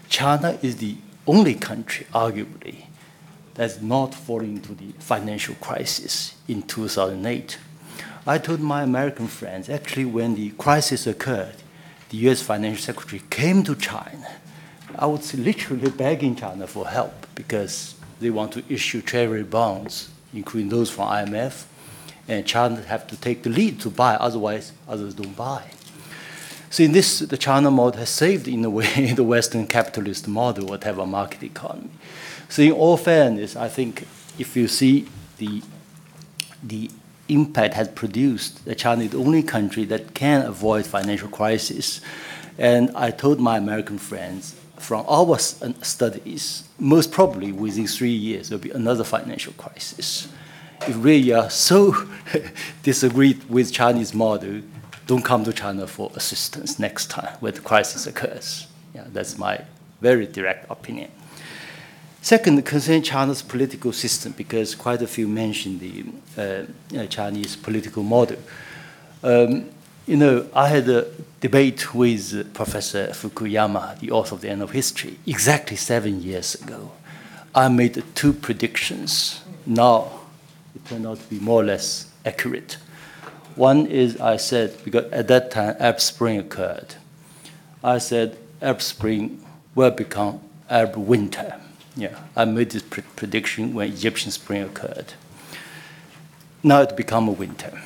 [0.07, 2.85] China is the only country, arguably,
[3.55, 7.57] that's not falling into the financial crisis in 2008.
[8.27, 11.55] I told my American friends, actually, when the crisis occurred,
[12.09, 12.41] the U.S.
[12.41, 14.27] Financial Secretary came to China.
[14.95, 20.69] I was literally begging China for help because they want to issue treasury bonds, including
[20.69, 21.65] those from IMF
[22.27, 25.63] and China have to take the lead to buy, otherwise others don't buy.
[26.69, 30.65] So in this, the China model has saved, in a way, the Western capitalist model,
[30.65, 31.91] whatever market economy.
[32.49, 34.07] So in all fairness, I think
[34.39, 35.61] if you see the,
[36.63, 36.89] the
[37.29, 42.01] impact has produced, that China is the only country that can avoid financial crisis.
[42.57, 48.49] And I told my American friends, from our uh, studies, most probably within three years,
[48.49, 50.27] there'll be another financial crisis
[50.89, 51.95] really are so
[52.83, 54.61] disagreed with Chinese model,
[55.05, 58.67] don't come to China for assistance next time when the crisis occurs.
[58.95, 59.61] Yeah, that's my
[60.01, 61.11] very direct opinion.
[62.21, 66.05] Second, concerning China's political system, because quite a few mentioned the
[66.97, 68.37] uh, Chinese political model.
[69.21, 69.69] Um,
[70.07, 71.07] you know, I had a
[71.41, 76.91] debate with Professor Fukuyama, the author of The End of History, exactly seven years ago.
[77.53, 79.41] I made two predictions.
[79.65, 80.22] Now,
[80.85, 82.77] turned out to be more or less accurate.
[83.55, 86.95] One is I said, because at that time Arab Spring occurred,
[87.83, 89.45] I said Arab Spring
[89.75, 91.59] will become Arab winter.
[91.95, 95.13] Yeah, I made this pre prediction when Egyptian Spring occurred.
[96.63, 97.79] Now it become a winter.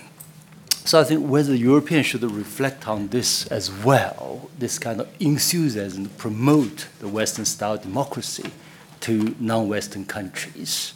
[0.86, 6.06] So I think whether Europeans should reflect on this as well, this kind of enthusiasm
[6.06, 8.52] to promote the Western style democracy
[9.02, 10.94] to non-Western countries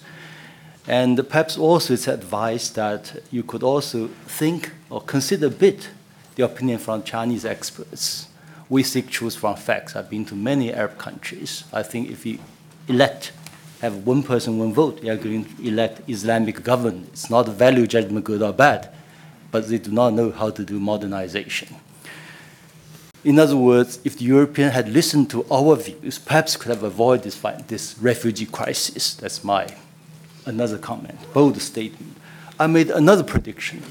[0.87, 5.89] And perhaps also it's advised that you could also think or consider a bit
[6.35, 8.27] the opinion from Chinese experts.
[8.69, 9.95] We seek truth from facts.
[9.95, 11.65] I've been to many Arab countries.
[11.73, 12.39] I think if you
[12.87, 13.31] elect,
[13.81, 17.09] have one person, one vote, you're going to elect Islamic government.
[17.11, 18.89] It's not a value judgment, good or bad,
[19.51, 21.75] but they do not know how to do modernization.
[23.23, 27.23] In other words, if the European had listened to our views, perhaps could have avoided
[27.23, 29.13] this, this refugee crisis.
[29.13, 29.67] That's my
[30.45, 32.17] another comment, bold statement.
[32.59, 33.81] I made another prediction.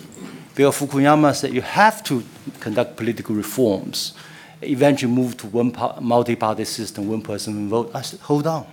[0.55, 2.23] Bill Fukuyama said you have to
[2.61, 4.15] conduct political reforms,
[4.63, 7.91] eventually move to one multi-party system, one person, vote.
[7.95, 8.67] I said, hold on.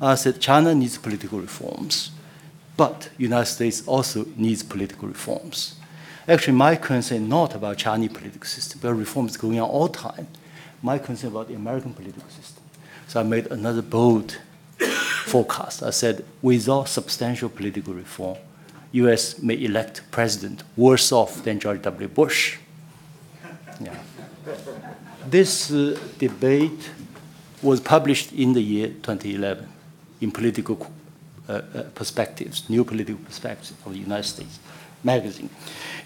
[0.00, 2.10] I said, China needs political reforms,
[2.76, 5.76] but United States also needs political reforms.
[6.26, 10.26] Actually, my concern not about Chinese political system, but reforms going on all the time.
[10.82, 12.62] My concern about the American political system.
[13.06, 14.38] So I made another bold
[15.24, 15.82] forecast.
[15.82, 18.36] I said, without substantial political reform,
[18.92, 19.40] U.S.
[19.42, 22.08] may elect president worse off than George W.
[22.08, 22.58] Bush.
[23.80, 23.96] Yeah.
[25.28, 26.90] This uh, debate
[27.62, 29.68] was published in the year 2011
[30.20, 30.90] in political
[31.48, 34.58] uh, uh, perspectives, new political perspectives of the United States
[35.02, 35.48] magazine.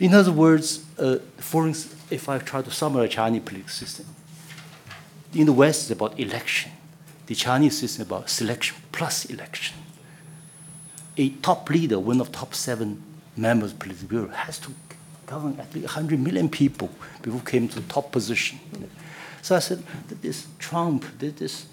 [0.00, 4.06] In other words, uh, for instance, if I try to summarize Chinese political system,
[5.34, 6.72] in the West it's about election.
[7.26, 9.76] The Chinese system about selection plus election.
[11.16, 13.02] A top leader, one of top seven
[13.36, 14.72] members of the political bureau, has to
[15.26, 16.90] govern at least 100 million people
[17.22, 18.58] before came to the top position.
[19.42, 19.82] So I said,
[20.22, 21.66] this Trump, this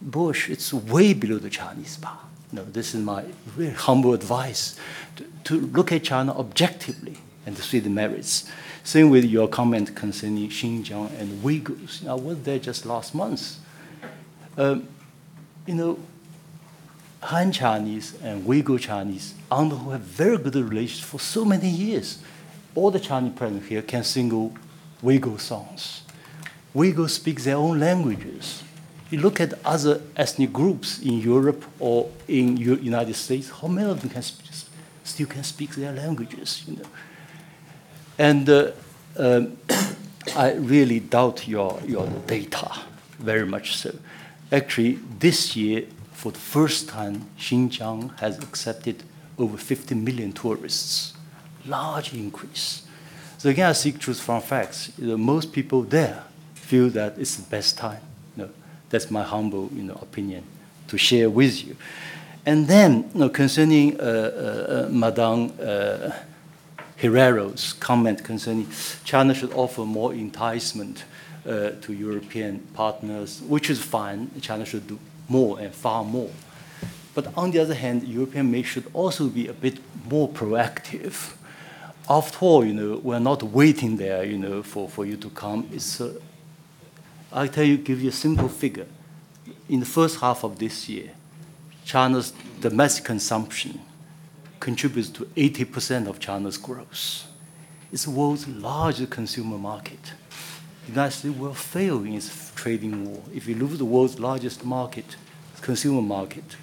[0.00, 2.18] Bush, it's way below the Chinese bar.
[2.52, 4.78] No, this is my very humble advice
[5.16, 8.50] to, to look at China objectively and to see the merits.
[8.84, 12.06] Same with your comment concerning Xinjiang and Uyghurs.
[12.06, 13.58] I was there just last month.
[14.56, 14.88] Um,
[15.68, 15.98] you know,
[17.20, 22.18] Han Chinese and Uyghur Chinese the whole have very good relations for so many years.
[22.74, 24.30] All the Chinese present here can sing
[25.02, 26.02] Uyghur songs.
[26.74, 28.62] Uyghurs speak their own languages
[29.10, 33.90] you look at other ethnic groups in Europe or in the United States, how many
[33.90, 34.44] of them can sp
[35.02, 36.62] still can speak their languages?
[36.66, 36.88] You know?
[38.18, 38.72] And uh,
[39.16, 39.56] um,
[40.36, 42.70] I really doubt your, your data,
[43.18, 43.94] very much so.
[44.50, 49.02] Actually, this year, for the first time, Xinjiang has accepted
[49.38, 51.14] over 50 million tourists,
[51.66, 52.82] large increase.
[53.38, 54.90] So again, I seek truth from facts.
[54.98, 58.00] You know, most people there feel that it's the best time
[58.90, 60.44] that's my humble you know, opinion
[60.88, 61.76] to share with you.
[62.46, 66.10] And then you know, concerning uh, uh, uh Madame uh,
[66.96, 68.68] Herrero's comment concerning
[69.04, 71.04] China should offer more enticement
[71.48, 74.30] to European partners, which is fine.
[74.40, 76.30] China should do more and far more.
[77.14, 79.78] But on the other hand, European may should also be a bit
[80.08, 81.34] more proactive.
[82.08, 85.68] After all, you know, we're not waiting there, you know, for, for you to come.
[85.72, 86.14] It's uh,
[87.32, 88.86] I'll tell you, give you a simple figure.
[89.68, 91.10] In the first half of this year,
[91.84, 93.80] China's domestic consumption
[94.60, 97.26] contributes to 80% of China's growth.
[97.92, 100.12] It's the world's largest consumer market.
[100.88, 103.22] The United States will fail in its trading war.
[103.34, 105.16] If you lose the world's largest market,
[105.60, 106.56] consumer market,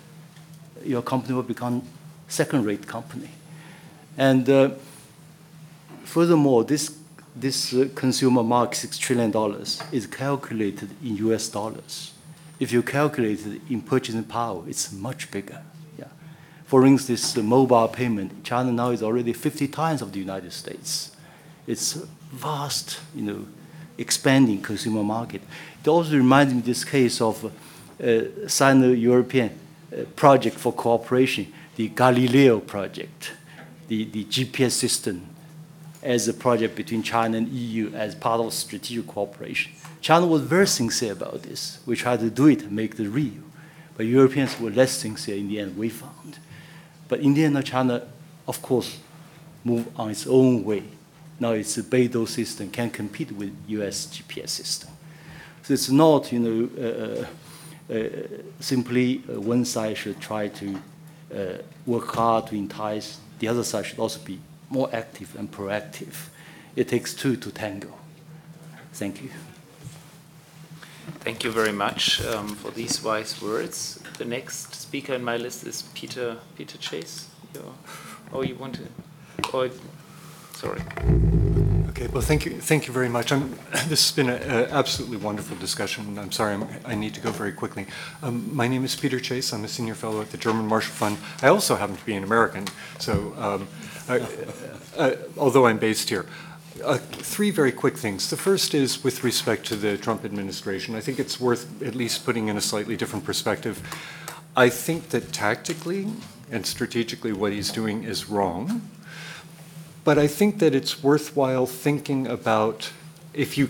[0.84, 1.84] your company will become
[2.28, 3.30] second-rate company.
[4.18, 4.72] And uh,
[6.06, 6.98] furthermore, this
[7.36, 12.14] this uh, consumer market, $6 trillion, is calculated in US dollars.
[12.60, 15.62] If you calculate it in purchasing power, it's much bigger.
[16.00, 16.06] Yeah.
[16.66, 21.12] For instance, mobile payment, China now is already 50 times of the United States.
[21.68, 21.94] It's
[22.32, 23.46] vast, you know,
[23.98, 25.42] expanding consumer market.
[25.82, 29.50] It also reminds me this case of uh, Sino-European
[29.92, 33.34] uh, project for cooperation, the Galileo project,
[33.88, 35.28] the, the GPS system
[36.02, 39.72] as a project between China and EU as part of strategic cooperation.
[40.02, 41.80] China was very sincere about this.
[41.86, 43.42] We tried to do it, make it real.
[43.98, 46.38] But Europeans were less sincere in the end, we found.
[47.08, 48.08] But in the end, China,
[48.48, 49.00] of course,
[49.64, 50.84] moved on its own way.
[51.40, 54.90] Now it's a Beidou system, can compete with US GPS system.
[55.64, 57.26] So it's not, you know, uh,
[57.94, 58.10] uh, uh,
[58.60, 60.82] simply uh, one side should try to
[61.34, 64.40] uh, work hard to entice, the other side should also be
[64.70, 66.30] more active and proactive.
[66.76, 67.94] It takes two to tango.
[68.94, 69.30] Thank you.
[71.20, 74.00] Thank you very much um, for these wise words.
[74.18, 77.28] The next speaker in my list is Peter Peter Chase.
[78.34, 78.88] Oh, you want to?
[80.56, 80.82] Sorry.
[81.90, 83.32] Okay, well, thank you, thank you very much.
[83.32, 83.52] I'm,
[83.88, 86.18] this has been an absolutely wonderful discussion.
[86.18, 87.86] I'm sorry, I'm, i need to go very quickly.
[88.24, 89.54] Um, my name is Peter Chase.
[89.54, 91.18] I'm a senior fellow at the German Marshall Fund.
[91.42, 92.66] I also happen to be an American,
[93.00, 93.68] so um,
[94.10, 94.28] I,
[94.98, 96.26] uh, although I'm based here.
[96.84, 98.30] Uh, three very quick things.
[98.30, 100.94] The first is with respect to the Trump administration.
[100.96, 103.82] I think it's worth at least putting in a slightly different perspective.
[104.58, 106.08] I think that tactically
[106.52, 108.82] and strategically what he's doing is wrong.
[110.06, 112.92] But I think that it's worthwhile thinking about
[113.34, 113.70] if you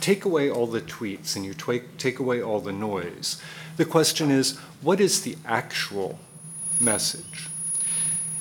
[0.00, 3.40] take away all the tweets and you take away all the noise,
[3.78, 6.18] the question is what is the actual
[6.78, 7.48] message?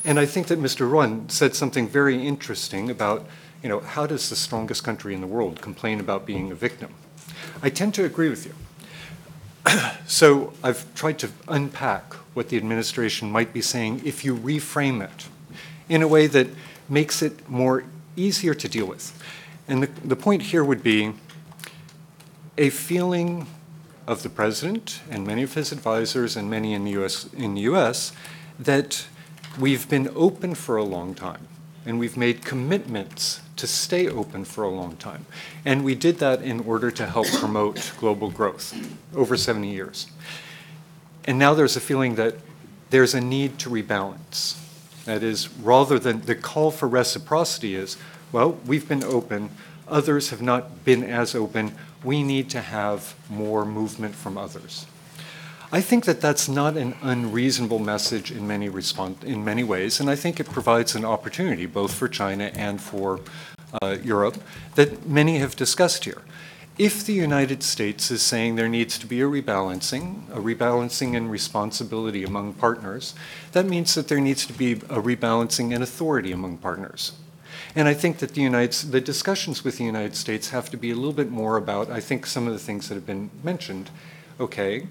[0.04, 0.82] And I think that Mr.
[0.82, 3.26] Ruan said something very interesting about,
[3.64, 6.94] you know, how does the strongest country in the world complain about being a victim?
[7.64, 8.54] I tend to agree with you.
[10.06, 15.28] so I've tried to unpack what the administration might be saying if you reframe it
[15.89, 16.47] in a way that
[16.89, 17.83] makes it more
[18.15, 19.22] easier to deal with.
[19.67, 21.14] And the, the point here would be
[22.57, 23.47] a feeling
[24.07, 27.61] of the president and many of his advisors and many in the US, in the
[27.61, 28.11] US
[28.59, 29.07] that
[29.59, 31.47] we've been open for a long time
[31.85, 35.25] and we've made commitments to stay open for a long time.
[35.64, 38.75] And we did that in order to help promote global growth
[39.15, 40.07] over 70 years.
[41.25, 42.35] And now there's a feeling that
[42.89, 44.57] there's a need to rebalance.
[45.06, 47.98] That is, rather than the call for reciprocity is,
[48.32, 49.51] well, we've been open,
[49.88, 54.85] others have not been as open, we need to have more movement from others.
[55.72, 60.09] I think that that's not an unreasonable message in many, respond, in many ways, and
[60.09, 63.19] I think it provides an opportunity both for China and for
[63.82, 64.38] uh, Europe
[64.75, 66.22] that many have discussed here.
[66.78, 71.30] If the United States is saying there needs to be a rebalancing, a rebalancing in
[71.30, 73.16] responsibility among partners,
[73.54, 77.14] that means that there needs to be a rebalancing in authority among partners.
[77.78, 80.92] And I think that the, United, the discussions with the United States have to be
[80.92, 83.90] a little bit more about, I think, some of the things that have been mentioned.
[84.38, 84.88] Okay,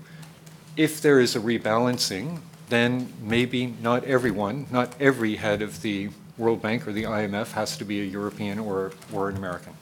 [0.79, 2.41] if there is a rebalancing,
[2.71, 7.77] then maybe not everyone, not every head of the World Bank or the IMF has
[7.77, 9.75] to be a European or, or an American.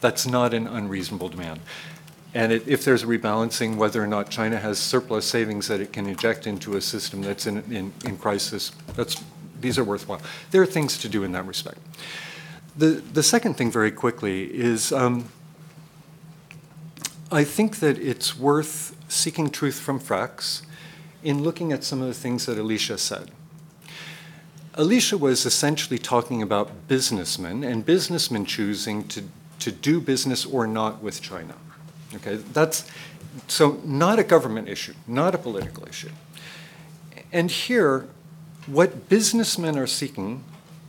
[0.00, 1.60] That's not an unreasonable demand.
[2.32, 5.92] And it, if there's a rebalancing, whether or not China has surplus savings that it
[5.92, 9.22] can inject into a system that's in, in, in crisis, that's,
[9.60, 10.20] these are worthwhile.
[10.50, 11.78] There are things to do in that respect.
[12.76, 15.28] The, the second thing, very quickly, is um,
[17.32, 20.62] I think that it's worth seeking truth from facts
[21.22, 23.32] in looking at some of the things that Alicia said.
[24.74, 29.24] Alicia was essentially talking about businessmen and businessmen choosing to
[29.60, 31.54] to do business or not with China.
[32.14, 32.90] Okay, that's
[33.46, 36.10] so not a government issue, not a political issue.
[37.32, 38.08] And here,
[38.66, 40.42] what businessmen are seeking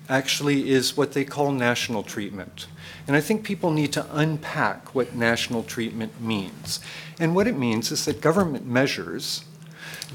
[0.09, 2.67] actually is what they call national treatment.
[3.08, 6.80] And I think people need to unpack what national treatment means.
[7.19, 9.45] And what it means is that government measures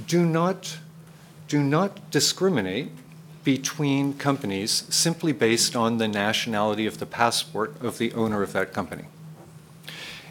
[0.06, 0.78] do not,
[1.48, 2.90] do not discriminate
[3.46, 8.72] between companies simply based on the nationality of the passport of the owner of that
[8.72, 9.04] company.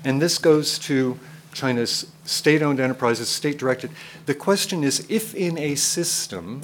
[0.04, 1.18] And this goes to
[1.54, 3.92] China's state owned enterprises, state directed.
[4.26, 6.64] The question is if in a system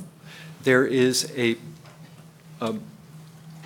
[0.62, 1.56] there is a,
[2.60, 2.76] a,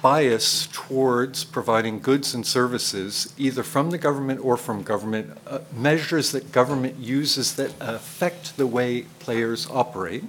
[0.04, 6.32] bias towards providing goods and services, either from the government or from government, uh, measures
[6.34, 10.24] that government uses that affect the way players operate,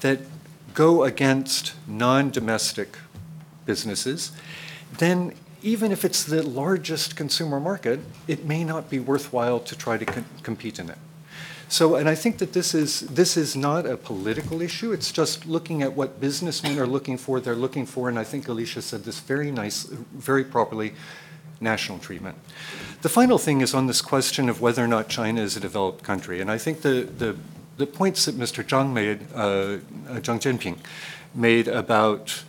[0.00, 0.20] that
[0.78, 2.96] go against non domestic
[3.66, 4.30] businesses,
[4.98, 7.98] then even if it's the largest consumer market,
[8.28, 10.98] it may not be worthwhile to try to co- compete in it.
[11.68, 14.92] So, and I think that this is this is not a political issue.
[14.92, 17.40] It's just looking at what businessmen are looking for.
[17.40, 19.82] They're looking for, and I think Alicia said this very nice,
[20.30, 20.92] very properly,
[21.60, 22.36] national treatment.
[23.02, 26.04] The final thing is on this question of whether or not China is a developed
[26.04, 27.36] country, and I think the the
[27.78, 28.62] the points that Mr.
[28.64, 30.78] Zhang made, uh, uh, Zhang Jianping,
[31.34, 32.42] made about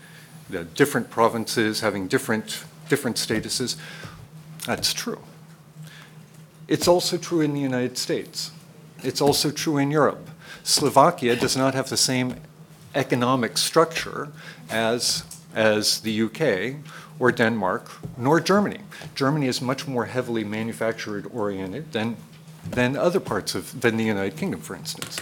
[0.50, 3.78] the different provinces having different, different statuses,
[4.66, 5.20] that's true.
[6.68, 8.52] It's also true in the United States.
[9.04, 10.30] It's also true in Europe.
[10.64, 12.36] Slovakia does not have the same
[12.96, 14.30] economic structure
[14.70, 16.82] as, as the UK
[17.20, 18.80] or Denmark, nor Germany.
[19.14, 22.18] Germany is much more heavily manufactured oriented than
[22.72, 25.20] than other parts of than the United Kingdom, for instance.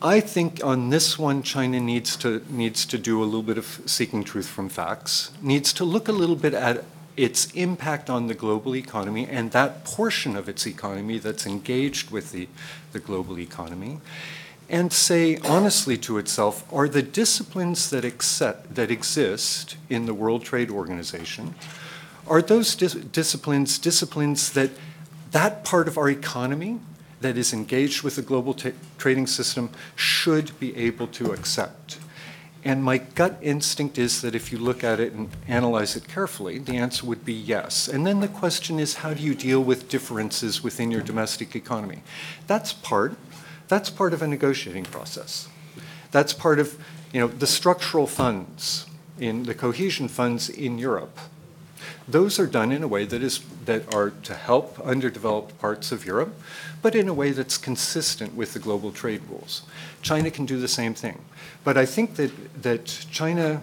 [0.00, 3.80] I think on this one, China needs to needs to do a little bit of
[3.86, 5.30] seeking truth from facts.
[5.40, 6.84] Needs to look a little bit at
[7.16, 12.32] its impact on the global economy and that portion of its economy that's engaged with
[12.32, 12.48] the,
[12.92, 14.00] the global economy,
[14.68, 20.42] and say honestly to itself, are the disciplines that, accept, that exist in the World
[20.42, 21.54] Trade Organization,
[22.26, 24.70] are those dis disciplines disciplines that
[25.32, 26.80] that part of our economy
[27.20, 28.56] that is engaged with the global
[28.98, 31.98] trading system should be able to accept?
[32.64, 36.58] And my gut instinct is that if you look at it and analyze it carefully,
[36.58, 37.88] the answer would be yes.
[37.88, 42.02] And then the question is, how do you deal with differences within your domestic economy?
[42.46, 43.16] That's part,
[43.66, 45.48] that's part of a negotiating process.
[46.12, 46.78] That's part of,
[47.12, 48.86] you know, the structural funds
[49.18, 51.18] in the cohesion funds in Europe.
[52.12, 56.04] Those are done in a way that is that are to help underdeveloped parts of
[56.04, 56.34] Europe,
[56.82, 59.62] but in a way that's consistent with the global trade rules.
[60.02, 61.20] China can do the same thing.
[61.64, 63.62] But I think that, that China,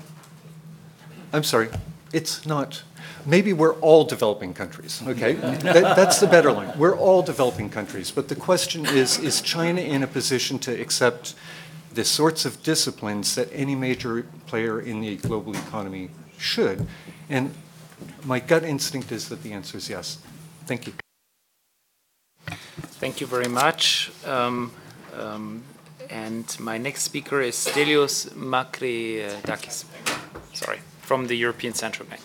[1.31, 1.69] I'm sorry,
[2.11, 2.83] it's not.
[3.25, 5.33] Maybe we're all developing countries, okay?
[5.33, 6.77] that, that's the better line.
[6.77, 8.09] We're all developing countries.
[8.09, 11.35] But the question is is China in a position to accept
[11.93, 16.87] the sorts of disciplines that any major player in the global economy should?
[17.29, 17.53] And
[18.23, 20.17] my gut instinct is that the answer is yes.
[20.65, 20.93] Thank you.
[22.99, 24.11] Thank you very much.
[24.25, 24.71] Um,
[25.17, 25.63] um,
[26.09, 29.85] and my next speaker is Stelios Makrydakis,
[30.53, 32.21] sorry, from the European Central Bank.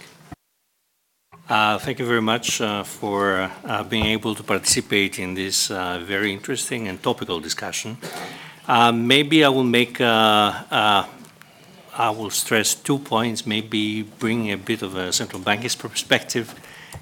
[1.47, 5.99] Uh, thank you very much uh, for uh, being able to participate in this uh,
[6.03, 7.99] very interesting and topical discussion.
[8.67, 11.05] Uh, maybe I will make, uh,
[11.97, 16.55] I will stress two points, maybe bring a bit of a central bankist perspective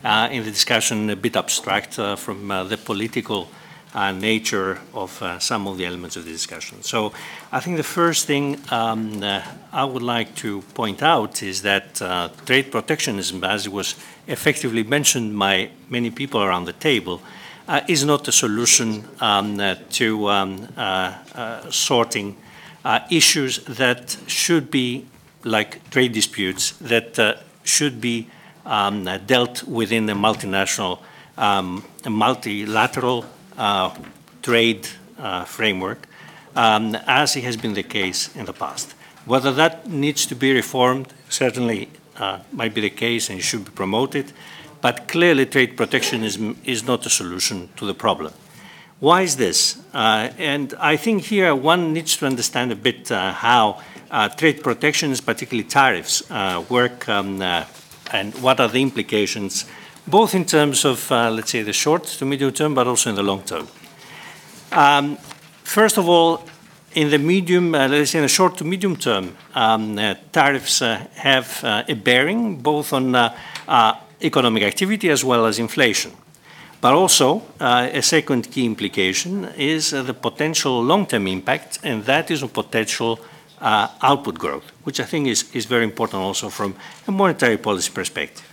[0.05, 3.49] in the discussion, a bit abstract from the political
[3.95, 6.83] uh, nature of uh, some of the elements of the discussion.
[6.83, 7.13] So
[7.51, 12.01] I think the first thing um, uh, I would like to point out is that
[12.01, 13.95] uh, trade protectionism, as was
[14.27, 17.21] effectively mentioned by many people around the table,
[17.69, 20.69] uh, is not a solution um, uh, to um,
[21.71, 22.37] sorting
[23.11, 25.07] issues that should be,
[25.45, 28.29] like trade disputes, that should be
[28.65, 30.99] um, dealt within the multinational,
[31.37, 33.25] um, multilateral
[33.57, 33.95] uh,
[34.43, 34.89] trade
[35.19, 36.07] uh, framework,
[36.57, 38.93] um, as it has been the case in the past.
[39.25, 41.89] Whether that needs to be reformed certainly
[42.19, 44.33] uh, might be the case and should be promoted,
[44.81, 48.33] but clearly trade protectionism is not a solution to the problem.
[49.03, 49.83] Why is this?
[49.93, 53.83] Uh, and I think here one needs to understand a bit uh, how
[54.13, 56.23] uh, trade protections, particularly tariffs,
[56.71, 59.65] work um, and what are the implications
[60.07, 63.25] both in terms of, let's say, the short to medium term, but also in the
[63.25, 63.67] long term.
[64.71, 65.17] Um,
[65.65, 66.45] first of all,
[66.95, 70.81] in the medium, uh, let's say in the short to medium term, um, uh, tariffs
[70.81, 73.33] uh, have a bearing both on
[74.23, 76.13] economic activity as well as inflation.
[76.83, 82.29] But also, uh, a second key implication is uh, the potential long-term impact, and that
[82.29, 83.21] is a potential
[83.61, 86.75] uh, output growth, which I think is, is very important also from
[87.07, 88.45] a monetary policy perspective.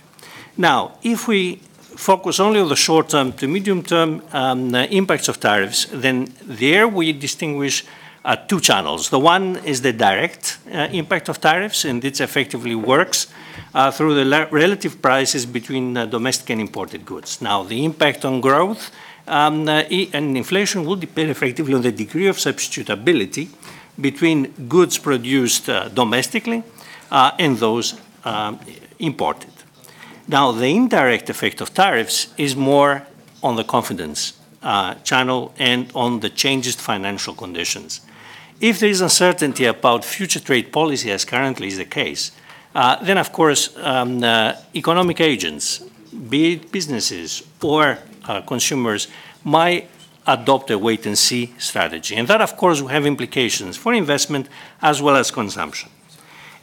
[0.56, 1.56] Now, if we
[1.96, 7.84] focus only on the short-term to medium-term um, impacts of tariffs, then there we distinguish
[8.24, 9.10] uh, two channels.
[9.10, 13.26] The one is the direct uh, impact of tariffs, and it effectively works
[13.74, 17.40] uh, through the relative prices between uh, domestic and imported goods.
[17.40, 18.90] Now, the impact on growth
[19.26, 19.82] um, uh,
[20.12, 23.48] and inflation will depend effectively on the degree of substitutability
[24.00, 26.62] between goods produced uh, domestically
[27.10, 28.58] and those um,
[28.98, 29.50] imported.
[30.28, 33.06] Now, the indirect effect of tariffs is more
[33.42, 38.00] on the confidence uh, channel and on the changed financial conditions.
[38.60, 42.32] If there is uncertainty about future trade policy, as currently is the case,
[42.74, 45.78] uh, then of course um, uh, economic agents,
[46.28, 47.98] be it businesses or
[48.28, 49.08] uh, consumers,
[49.44, 49.88] might
[50.26, 52.14] adopt a wait and see strategy.
[52.14, 54.48] And that, of course, will have implications for investment
[54.82, 55.90] as well as consumption.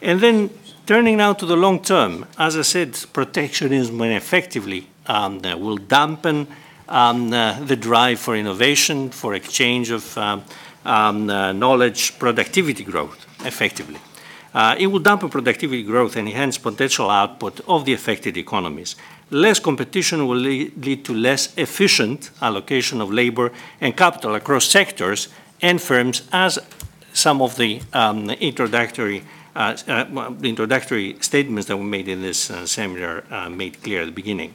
[0.00, 0.50] And then
[0.88, 6.46] Turning now to the long term, as I said, protectionism effectively um, uh, will dampen
[6.88, 10.16] um, uh, the drive for innovation, for exchange of
[10.88, 14.00] um, uh, knowledge, productivity growth effectively.
[14.54, 18.96] Uh, it will dampen productivity growth and enhance potential output of the affected economies.
[19.30, 25.28] Less competition will lead, to less efficient allocation of labor and capital across sectors
[25.60, 26.58] and firms, as
[27.12, 29.22] some of the um, introductory
[29.58, 34.12] uh, uh, introductory statements that were made in this uh, seminar made clear at the
[34.12, 34.54] beginning.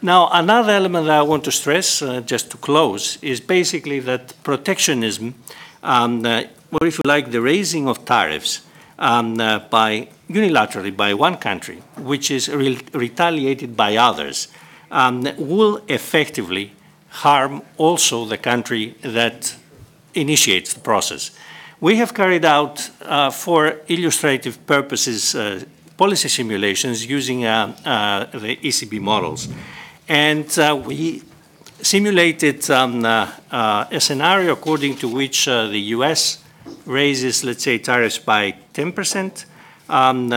[0.00, 4.32] Now, another element that I want to stress, uh, just to close, is basically that
[4.44, 5.34] protectionism,
[5.82, 8.60] um, uh, or if you like, the raising of tariffs
[9.00, 14.46] um, uh, by unilaterally by one country, which is re retaliated by others,
[14.92, 16.72] um, will effectively
[17.08, 19.56] harm also the country that
[20.14, 21.32] initiates the process.
[21.80, 25.64] We have carried out, uh, for illustrative purposes, uh,
[25.96, 29.48] policy simulations using uh, uh the ECB models.
[30.08, 31.22] And uh, we
[31.82, 33.30] simulated um, uh,
[33.90, 36.42] a scenario according to which the US
[36.86, 39.44] raises, let's say, tariffs by 10%,
[39.90, 40.28] um,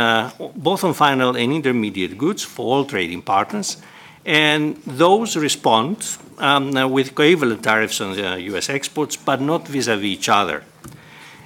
[0.56, 3.78] both on final and intermediate goods for all trading partners.
[4.26, 10.06] And those respond um, with equivalent tariffs on US exports, but not vis a vis
[10.06, 10.64] each other.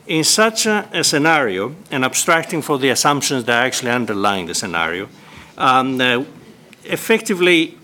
[0.07, 5.09] In such a, a, scenario, and abstracting for the assumptions that actually underlying the scenario,
[5.57, 6.23] um, uh,
[6.83, 7.75] effectively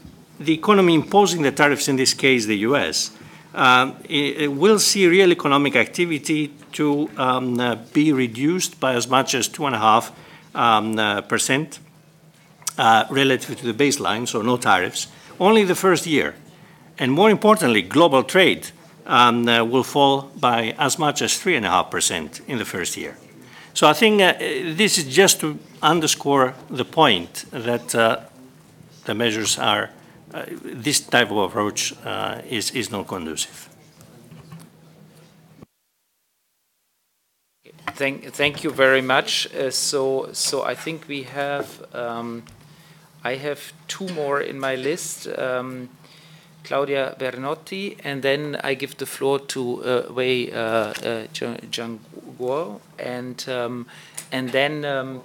[0.45, 3.11] the economy imposing the tariffs, in this case the US,
[3.53, 9.07] uh, it, it will see real economic activity to um, uh, be reduced by as
[9.07, 10.11] much as 2.5
[10.55, 11.79] um, uh, percent
[12.77, 15.07] uh, relative to the baseline, so no tariffs,
[15.39, 16.35] only the first year.
[16.97, 18.69] And more importantly, global trade
[19.05, 23.17] um, uh, will fall by as much as 3.5% in the first year.
[23.73, 27.89] So I think uh, this is just to underscore the point that
[29.05, 29.89] the measures are,
[30.63, 33.69] this type of approach uh, is, is not conducive.
[37.95, 39.53] Thank, thank you very much.
[39.53, 42.43] Uh, so, so I think we have, um,
[43.23, 45.27] I have two more in my list.
[45.27, 45.89] Um,
[46.63, 50.93] Claudia Bernotti, and then I give the floor to uh, Wei uh, uh,
[51.33, 53.87] Jianguo, and um,
[54.31, 55.21] and then um,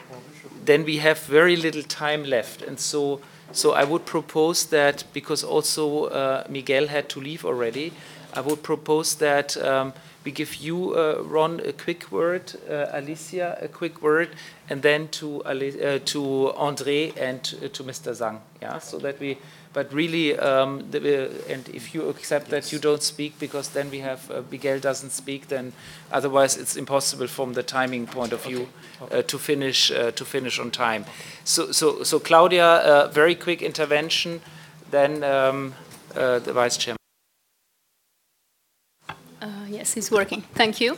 [0.65, 3.21] then we have very little time left, and so
[3.53, 7.93] so I would propose that because also uh, Miguel had to leave already,
[8.35, 9.57] I would propose that.
[9.57, 9.95] Um,
[10.25, 14.31] we give you, uh, Ruan, a quick word, uh, Alicia, a quick word,
[14.69, 18.13] and then to uh, to Andre and to Mr.
[18.13, 18.41] Zhang.
[18.61, 19.39] Yeah, so that we
[19.77, 23.91] but really, um, the, uh, and if you accept that you don't speak, because then
[23.91, 25.75] we have uh, Miguel doesn't speak, then
[26.11, 28.69] otherwise it's impossible from the timing point of view
[29.03, 29.19] okay.
[29.19, 31.05] uh, to finish uh, to finish on time.
[31.45, 34.41] So, so, so Claudia, uh, very quick intervention,
[34.91, 35.75] then um,
[36.15, 36.97] uh, the vice chairman.
[39.69, 40.43] yes, it's working.
[40.55, 40.97] Thank you.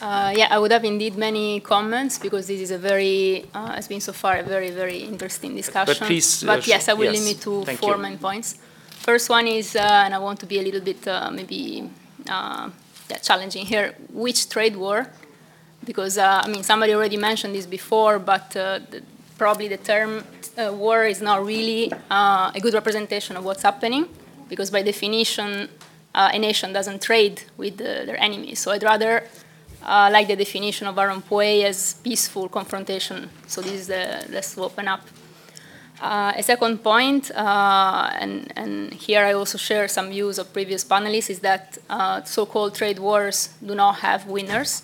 [0.00, 3.88] Uh, yeah, I would have indeed many comments because this is a very, uh, has
[3.88, 5.96] been so far a very, very interesting discussion.
[5.98, 7.20] But please, but uh, yes, I will yes.
[7.20, 8.02] limit to Thank four you.
[8.02, 8.58] main points.
[8.90, 11.88] First one is, uh, and I want to be a little bit uh, maybe
[12.28, 12.70] uh,
[13.10, 15.06] yeah, challenging here, which trade war?
[15.84, 19.02] Because, I mean, somebody already mentioned this before, but the,
[19.36, 20.24] probably the term
[20.56, 24.08] war is not really a good representation of what's happening
[24.48, 25.68] because by definition,
[26.14, 28.60] a nation doesn't trade with their enemies.
[28.60, 29.24] So I'd rather
[29.84, 33.30] uh, like the definition of Aaron Poe as peaceful confrontation.
[33.46, 35.02] So this is the, let's open up.
[36.00, 40.84] Uh, a second point, uh, and, and, here I also share some views of previous
[40.84, 44.82] panelists, is that uh, so-called trade wars do not have winners.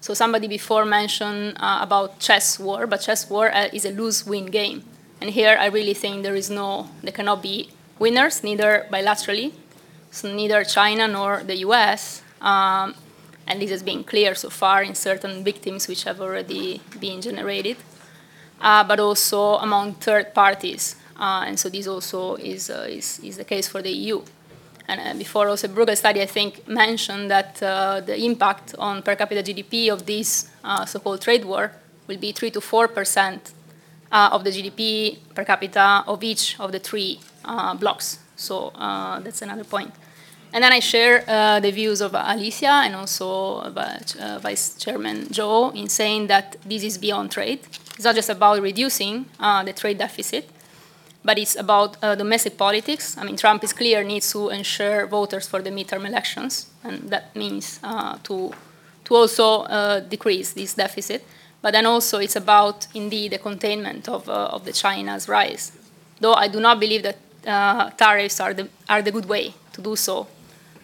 [0.00, 4.46] So somebody before mentioned uh, about chess war, but chess war uh, is a lose-win
[4.46, 4.84] game.
[5.20, 9.52] And here I really think there is no, there cannot be winners, neither bilaterally,
[10.10, 12.22] so neither China nor the US.
[12.40, 12.94] Um,
[13.48, 17.78] and this has been clear so far in certain victims which have already been generated,
[18.60, 20.96] uh, but also among third parties.
[21.18, 24.22] Uh, and so this also is, uh, is, is, the case for the EU.
[24.86, 29.16] And uh, before also Bruegel study, I think, mentioned that uh, the impact on per
[29.16, 31.72] capita GDP of this uh, so-called trade war
[32.06, 33.52] will be 3 to 4 percent
[34.10, 37.20] of the GDP per capita of each of the three
[37.78, 38.18] blocks.
[38.36, 38.72] So
[39.22, 39.92] that's another point.
[40.52, 45.74] And then I share uh, the views of Alicia and also uh, Vice Chairman Zhou
[45.74, 47.60] in saying that this is beyond trade.
[47.94, 50.48] It's not just about reducing uh, the trade deficit,
[51.22, 53.18] but it's about uh, domestic politics.
[53.18, 57.36] I mean, Trump is clear needs to ensure voters for the midterm elections, and that
[57.36, 58.52] means uh, to
[59.04, 61.24] to also uh, decrease this deficit.
[61.60, 65.72] But then also it's about indeed the containment of of the China's rise.
[66.20, 67.18] Though I do not believe that
[67.98, 70.26] tariffs are the are the good way to do so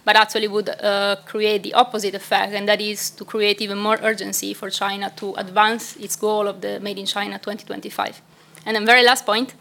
[0.04, 3.98] but actually would uh, create the opposite effect, and that is to create even more
[4.02, 8.20] urgency for China to advance its goal of the Made in China 2025.
[8.66, 9.54] And then, very last point,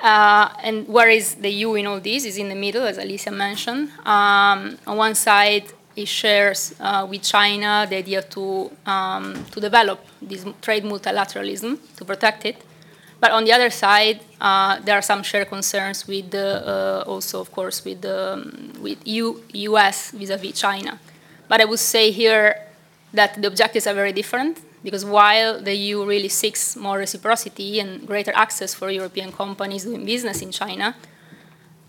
[0.00, 2.24] uh, and where is the EU in all this?
[2.24, 3.90] Is in the middle, as Alicia mentioned.
[4.04, 5.64] Um, on one side,
[5.96, 12.04] it shares uh, with China the idea to um, to develop this trade multilateralism to
[12.04, 12.62] protect it.
[13.20, 17.50] But on the other side, uh, there are some shared concerns with uh, also, of
[17.50, 21.00] course, with um, with EU, US vis-a-vis China.
[21.48, 22.54] But I would say here
[23.12, 28.06] that the objectives are very different because while the EU really seeks more reciprocity and
[28.06, 30.94] greater access for European companies doing business in China,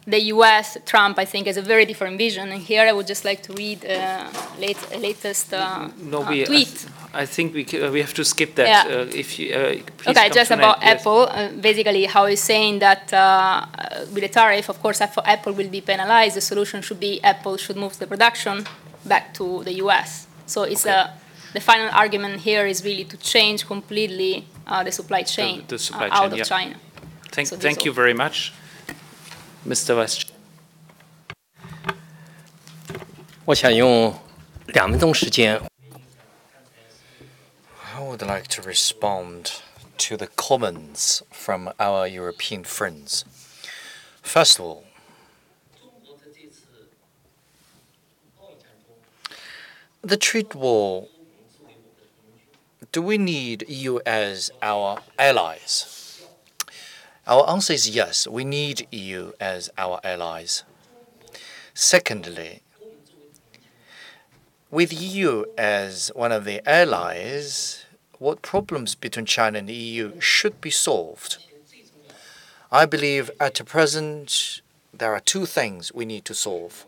[0.06, 2.50] the US, Trump, I think, has a very different vision.
[2.50, 4.28] And here I would just like to read uh,
[4.60, 6.88] late, latest uh, no, uh, we, tweet.
[7.14, 8.68] I, think we, uh, we have to skip that.
[8.68, 8.96] Yeah.
[8.96, 10.82] Uh, if you, uh, please Okay, just about.
[10.82, 11.02] Yes.
[11.02, 11.28] Apple.
[11.30, 15.70] Uh, basically, how he's saying that uh, uh, with the tariff, of course, Apple will
[15.70, 16.36] be penalized.
[16.36, 18.66] The solution should be Apple should move the production
[19.06, 20.28] back to the US.
[20.46, 21.14] So it's a,
[21.54, 26.08] the final argument here is really to change completely uh, the supply chain, the supply
[26.08, 26.44] uh, out chain, of yeah.
[26.44, 26.76] China.
[27.32, 28.54] Thank, So thank you very much,
[29.67, 29.95] Mr.
[29.95, 30.35] Vice Chair.
[33.47, 34.19] 我想用
[34.67, 35.61] 两分钟时间
[37.95, 39.61] I would like to respond
[39.99, 43.25] to the comments from our European friends.
[44.23, 44.85] First of all,
[50.03, 51.09] the trade war.
[52.93, 55.98] Do we need EU as our allies?
[57.30, 60.64] Our answer is yes, we need EU as our allies.
[61.76, 62.64] Secondly,
[64.72, 67.86] with EU as one of the allies,
[68.18, 71.38] what problems between China and the EU should be solved?
[72.72, 76.88] I believe at the present there are two things we need to solve.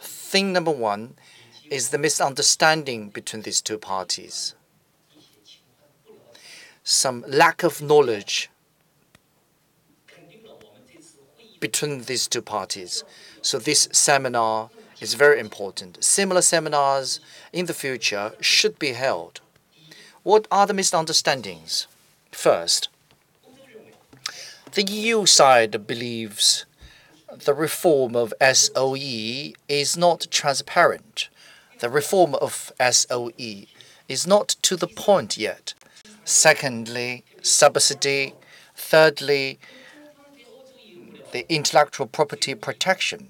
[0.00, 1.16] Thing number one
[1.70, 4.54] is the misunderstanding between these two parties.
[6.84, 8.48] Some lack of knowledge
[11.60, 13.04] between these two parties.
[13.42, 14.70] So this seminar
[15.00, 16.02] is very important.
[16.02, 17.20] Similar seminars
[17.52, 19.40] in the future should be held.
[20.22, 21.86] What are the misunderstandings?
[22.32, 22.88] First,
[24.72, 26.66] the EU side believes
[27.44, 31.28] the reform of SOE is not transparent.
[31.78, 33.66] The reform of SOE
[34.08, 35.74] is not to the point yet.
[36.24, 38.34] Secondly, subsidy.
[38.74, 39.58] Thirdly,
[41.32, 43.28] the intellectual property protection.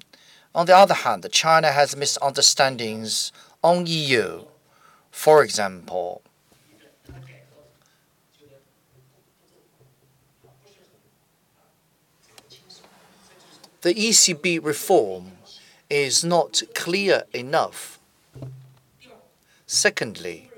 [0.54, 4.44] On the other hand, China has misunderstandings on EU.
[5.10, 6.22] For example,
[13.82, 15.32] the ECB reform
[15.90, 17.98] is not clear enough.
[19.66, 20.50] Secondly,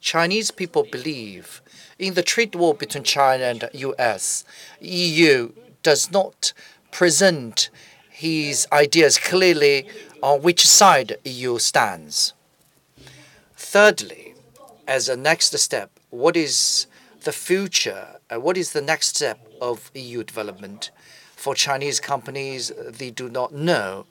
[0.00, 1.60] Chinese people believe
[1.98, 4.44] in the trade war between China and US.
[4.80, 5.50] EU
[5.82, 6.52] does not
[6.90, 7.70] present
[8.10, 9.88] his ideas clearly
[10.22, 12.32] on which side EU stands.
[13.56, 14.34] Thirdly,
[14.86, 16.86] as a next step, what is
[17.24, 18.16] the future?
[18.30, 20.90] Uh, what is the next step of EU development?
[21.36, 24.06] For Chinese companies, they do not know.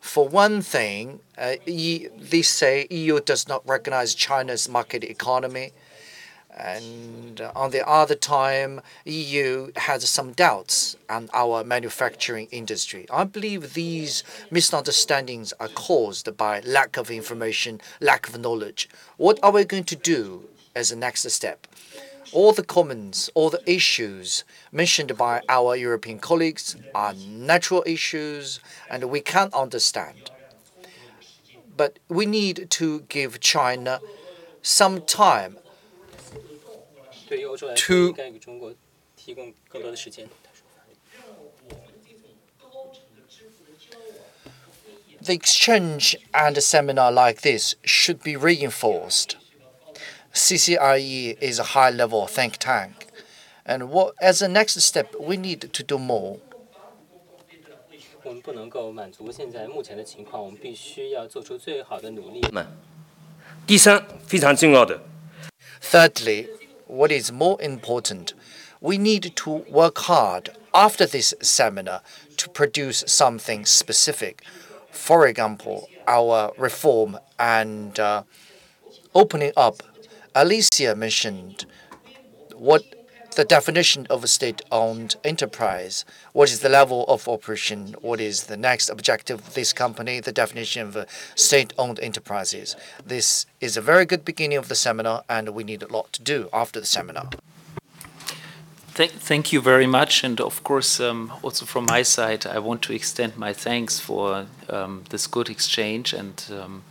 [0.00, 5.72] For one thing, uh, e- they say EU does not recognize China's market economy
[6.56, 13.06] and on the other time, EU has some doubts on our manufacturing industry.
[13.10, 18.88] I believe these misunderstandings are caused by lack of information, lack of knowledge.
[19.16, 21.66] What are we going to do as a next step?
[22.32, 29.04] All the comments, all the issues mentioned by our European colleagues are natural issues and
[29.04, 30.30] we can understand.
[31.76, 34.00] But we need to give China
[34.62, 35.56] some time
[45.26, 49.36] the exchange and a seminar like this should be reinforced.
[50.34, 53.06] CCIEE is a high level think tank.
[53.64, 56.40] And what, as a next step, we need to do more.
[65.80, 66.48] Thirdly,
[66.92, 68.34] what is more important,
[68.80, 72.02] we need to work hard after this seminar
[72.36, 74.42] to produce something specific.
[74.90, 78.24] For example, our reform and uh,
[79.14, 79.82] opening up.
[80.34, 81.64] Alicia mentioned
[82.54, 82.82] what
[83.34, 86.04] the definition of a state-owned enterprise.
[86.32, 87.94] What is the level of operation?
[88.00, 90.20] What is the next objective of this company?
[90.20, 92.76] The definition of state-owned enterprises.
[93.04, 96.22] This is a very good beginning of the seminar, and we need a lot to
[96.22, 97.30] do after the seminar.
[98.94, 102.82] Thank, thank you very much, and of course, um, also from my side, I want
[102.82, 106.82] to extend my thanks for um, this good exchange and um,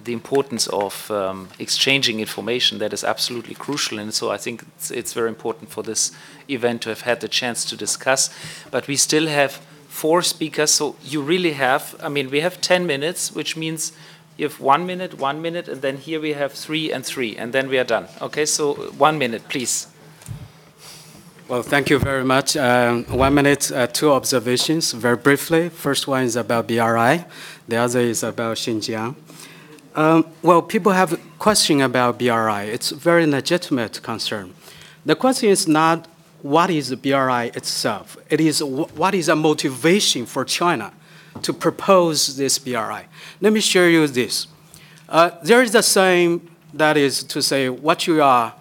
[0.00, 2.78] the importance of um, exchanging information.
[2.78, 6.12] That is absolutely crucial, and so I think it's, it's very important for this
[6.48, 8.30] event to have had the chance to discuss.
[8.70, 11.94] But we still have four speakers, so you really have.
[12.02, 13.92] I mean, we have ten minutes, which means
[14.36, 17.52] you have one minute, one minute, and then here we have three and three, and
[17.52, 18.08] then we are done.
[18.20, 19.88] Okay, so one minute, please.
[21.48, 22.56] Well, thank you very much.
[22.56, 25.68] Um, one minute, uh, two observations, very briefly.
[25.68, 27.24] First one is about BRI.
[27.68, 29.14] The other is about Xinjiang.
[29.94, 32.70] Um, well, people have a question about BRI.
[32.72, 34.54] It's a very legitimate concern.
[35.04, 36.08] The question is not
[36.40, 38.16] what is the BRI itself.
[38.30, 40.92] It is what is a motivation for China
[41.42, 43.06] to propose this BRI.
[43.40, 44.46] Let me show you this.
[45.08, 48.54] Uh, there is a saying that is to say what you are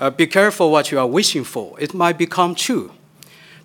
[0.00, 1.78] uh, be careful what you are wishing for.
[1.78, 2.92] It might become true.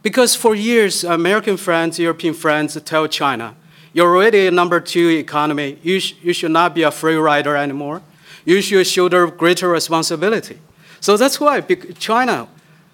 [0.03, 3.55] Because for years, American friends, European friends tell China,
[3.95, 5.79] you're already a number two economy.
[5.81, 8.01] You, sh you should not be a free rider anymore.
[8.43, 10.59] You should shoulder greater responsibility.
[10.99, 12.49] So that's why China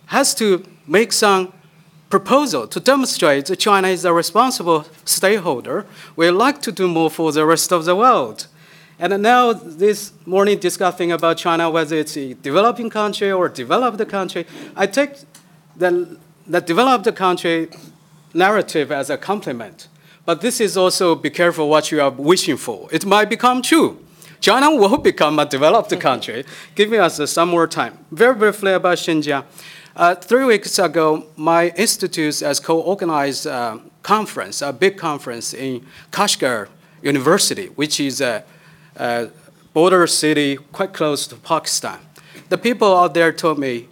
[0.06, 1.54] has to make some
[2.12, 5.88] proposal to demonstrate that China is a responsible stakeholder.
[6.16, 8.46] We like to do more for the rest of the world.
[9.00, 14.46] And now this morning discussing about China, whether it's a developing country or developed country,
[14.76, 15.14] I take
[15.76, 17.70] the, the developed country
[18.36, 19.88] narrative as a compliment.
[20.26, 22.88] But this is also be careful what you are wishing for.
[22.92, 23.98] It might become true.
[24.40, 27.98] China will become a developed country, giving us uh, some more time.
[28.12, 29.46] Very briefly about Xinjiang.
[29.96, 36.70] Uh, three weeks ago, my institute has co-organized a conference, a big conference in Kashgar
[37.02, 38.44] University, which is a
[38.98, 39.28] uh,
[39.74, 42.00] border city quite close to Pakistan.
[42.50, 43.88] The people out there told me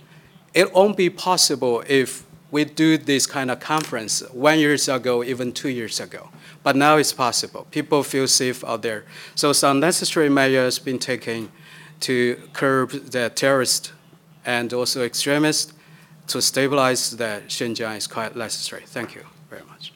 [0.54, 5.52] it won't be possible if we do this kind of conference one years ago, even
[5.52, 6.30] two years ago.
[6.64, 7.68] But now it's possible.
[7.72, 9.06] People feel safe out there.
[9.36, 11.52] So some necessary measures been taken
[12.02, 13.92] to curb the terrorists
[14.46, 15.74] and also extremists
[16.28, 18.84] to stabilize the Xinjiang is quite necessary.
[18.86, 19.94] Thank you very much.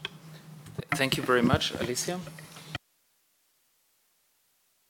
[0.96, 2.20] Thank you very much, Alicia.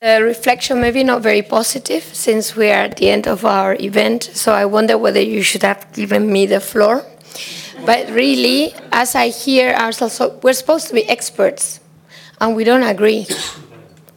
[0.02, 4.24] The reflection maybe not very positive since we are at the end of our event,
[4.34, 7.06] so I wonder whether you should have given me the floor.
[7.86, 11.80] But really, as I hear ourselves, so we're supposed to be experts,
[12.40, 13.28] and we don't agree.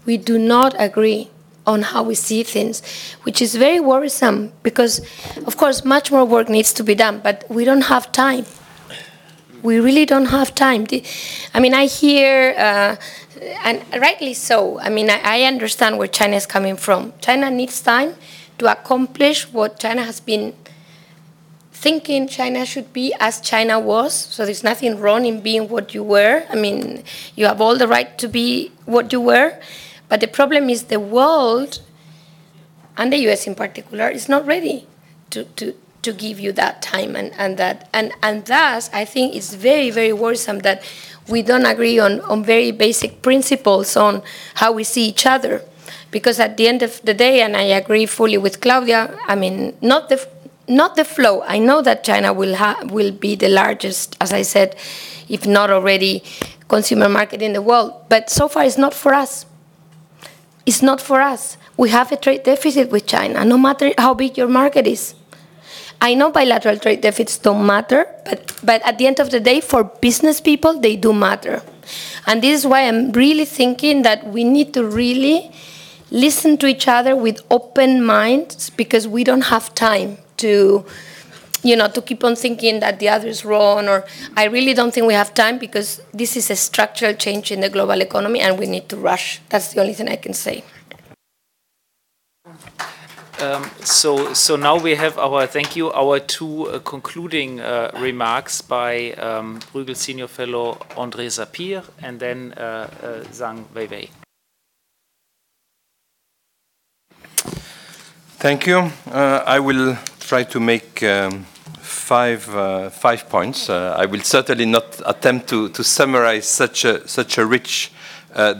[0.04, 1.30] We do not agree
[1.66, 2.82] on how we see things,
[3.24, 5.00] which is very worrisome because,
[5.46, 8.46] of course, much more work needs to be done, but we don't have time.
[9.62, 10.86] We really don't have time.
[11.52, 12.96] I mean, I hear uh,
[13.64, 14.78] and rightly so.
[14.80, 17.12] I mean, I, I understand where China is coming from.
[17.20, 18.14] China needs time
[18.58, 20.54] to accomplish what China has been
[21.76, 24.14] thinking China should be as China was.
[24.14, 26.44] So there's nothing wrong in being what you were.
[26.48, 29.58] I mean, you have all the right to be what you were.
[30.08, 31.80] But the problem is the world,
[32.96, 34.86] and the US in particular, is not ready
[35.30, 39.34] to, to, to give you that time and, and that and, and thus I think
[39.34, 40.82] it's very, very worrisome that
[41.28, 44.22] we don't agree on, on very basic principles on
[44.54, 45.62] how we see each other.
[46.10, 49.76] Because at the end of the day, and I agree fully with Claudia, I mean,
[49.82, 50.26] not the,
[50.68, 51.42] not the flow.
[51.42, 54.76] I know that China will, ha- will be the largest, as I said,
[55.28, 56.22] if not already,
[56.68, 57.92] consumer market in the world.
[58.08, 59.46] But so far, it's not for us.
[60.64, 61.56] It's not for us.
[61.76, 65.14] We have a trade deficit with China, no matter how big your market is.
[66.00, 69.60] I know bilateral trade deficits don't matter, but, but at the end of the day,
[69.60, 71.62] for business people, they do matter.
[72.26, 75.50] And this is why I'm really thinking that we need to really
[76.10, 80.84] listen to each other with open minds because we don't have time to
[81.62, 84.04] you know to keep on thinking that the other is wrong or
[84.36, 87.68] i really don't think we have time because this is a structural change in the
[87.68, 90.62] global economy and we need to rush that's the only thing i can say
[93.38, 98.62] um, so, so now we have our thank you, our two uh, concluding uh, remarks
[98.62, 104.08] by um, Bruegel Senior Fellow André Sapir and then uh, uh, Zhang Weiwei.
[108.38, 108.90] Thank you.
[109.10, 111.44] Uh, I will try to make um,
[111.80, 113.70] five uh, five points.
[113.70, 117.92] Uh, I will certainly not attempt to, to summarize such a such a rich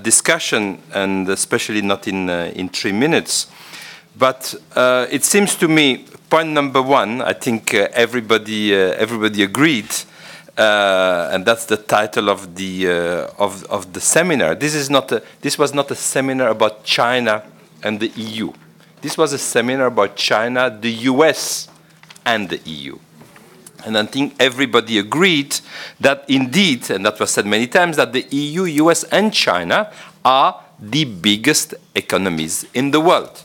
[0.02, 3.48] discussion, and especially not in in three minutes.
[4.18, 9.42] But uh, it seems to me, point number one, I think uh, everybody, uh, everybody
[9.42, 9.90] agreed,
[10.56, 14.54] uh, and that's the title of the, uh, of, of the seminar.
[14.54, 17.42] This, is not a, this was not a seminar about China
[17.82, 18.52] and the EU.
[19.06, 21.68] This was a seminar about China, the US,
[22.24, 22.98] and the EU.
[23.84, 25.60] And I think everybody agreed
[26.00, 29.92] that indeed, and that was said many times, that the EU, US, and China
[30.24, 33.44] are the biggest economies in the world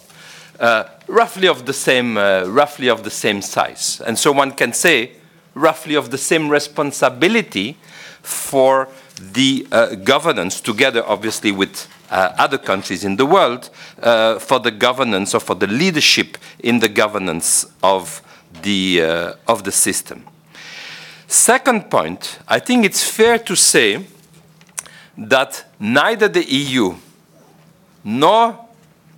[0.59, 4.73] uh, roughly of the same, uh, roughly of the same size, and so one can
[4.73, 5.11] say
[5.53, 7.77] roughly of the same responsibility
[8.23, 8.88] for
[9.19, 13.69] the uh, governance, together obviously with uh, other countries in the world,
[14.01, 18.22] uh, for the governance or for the leadership in the governance of
[18.61, 19.01] the
[19.48, 20.23] of the system.
[21.27, 24.06] Second point, I think it's fair to say
[25.17, 26.95] that neither the EU
[28.03, 28.59] nor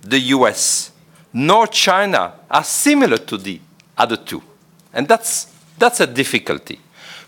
[0.00, 0.92] the US
[1.32, 3.60] nor China are similar to the
[3.98, 4.42] other two.
[4.92, 6.78] And that's, that's a difficulty.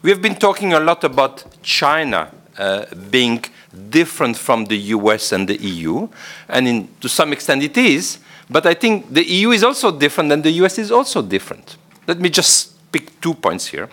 [0.02, 3.44] We have been talking a lot about China uh, being
[3.90, 6.08] different from the US and the EU,
[6.48, 10.32] and in, to some extent it is, but I think the EU is also different
[10.32, 11.76] and the US is also different.
[12.06, 13.88] Let me just pick two points here.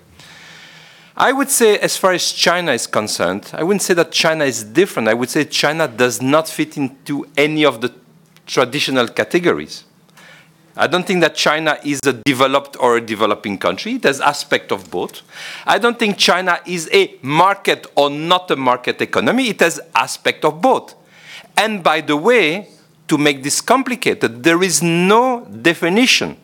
[1.15, 4.63] I would say, as far as China is concerned, I wouldn't say that China is
[4.63, 5.07] different.
[5.07, 7.93] I would say China does not fit into any of the
[8.47, 9.83] traditional categories.
[10.75, 13.97] I don't think that China is a developed or a developing country.
[13.97, 15.21] There's aspect of both.
[15.65, 19.49] I don't think China is a market or not a market economy.
[19.49, 20.95] It has aspect of both.
[21.55, 22.69] And by the way,
[23.07, 26.37] to make this complicated, there is no definition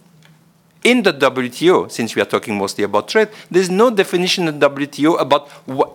[0.83, 4.69] in the WTO, since we are talking mostly about trade, there's no definition in the
[4.69, 5.49] WTO about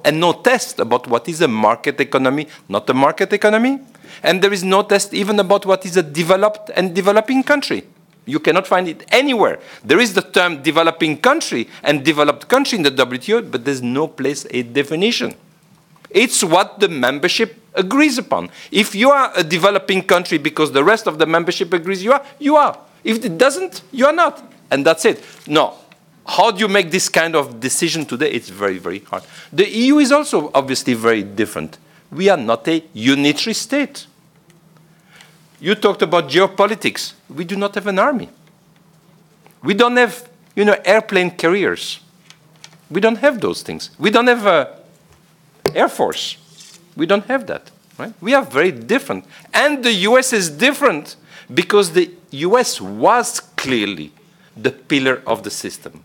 [0.05, 3.81] and no test about what is a market economy, not a market economy,
[4.23, 7.85] and there is no test even about what is a developed and developing country.
[8.27, 9.61] You cannot find it anywhere.
[9.85, 14.09] There is the term developing country and developed country in the WTO, but there's no
[14.09, 15.35] place a definition.
[16.11, 18.51] It's what the membership agrees upon.
[18.71, 22.25] If you are a developing country because the rest of the membership agrees you are,
[22.39, 22.79] you are.
[23.03, 25.25] If it doesn't, you are not and that's it.
[25.47, 25.75] No.
[26.27, 28.31] How do you make this kind of decision today?
[28.31, 29.23] It's very, very hard.
[29.53, 31.79] The EU is also obviously very different.
[32.11, 34.07] We are not a unitary state.
[35.65, 37.15] You talked about geopolitics.
[37.27, 38.29] We do not have an army.
[39.63, 42.01] We don't have, you know, airplane carriers.
[42.91, 43.89] We don't have those things.
[43.99, 44.67] We don't have an
[45.75, 46.37] air force.
[46.95, 47.71] We don't have that.
[47.99, 48.13] Right?
[48.21, 49.25] We are very different.
[49.55, 51.17] And the US is different
[51.55, 54.13] because the US was clearly
[54.55, 56.05] the pillar of the system.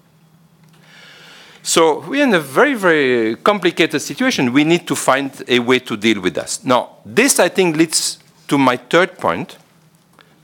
[1.64, 4.54] So we're in a very, very complicated situation.
[4.54, 6.64] We need to find a way to deal with this.
[6.64, 9.58] Now, this, I think, leads to my third point.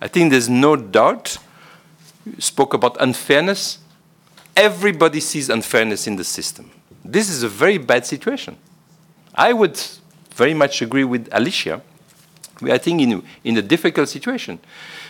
[0.02, 1.38] I think there's no doubt.
[2.26, 3.80] You spoke about unfairness.
[4.56, 6.72] Everybody sees unfairness in the system.
[7.04, 8.58] This is a very bad situation.
[9.34, 9.80] I would
[10.34, 11.82] very much agree with Alicia.
[12.62, 14.60] We are, I think, in, in a difficult situation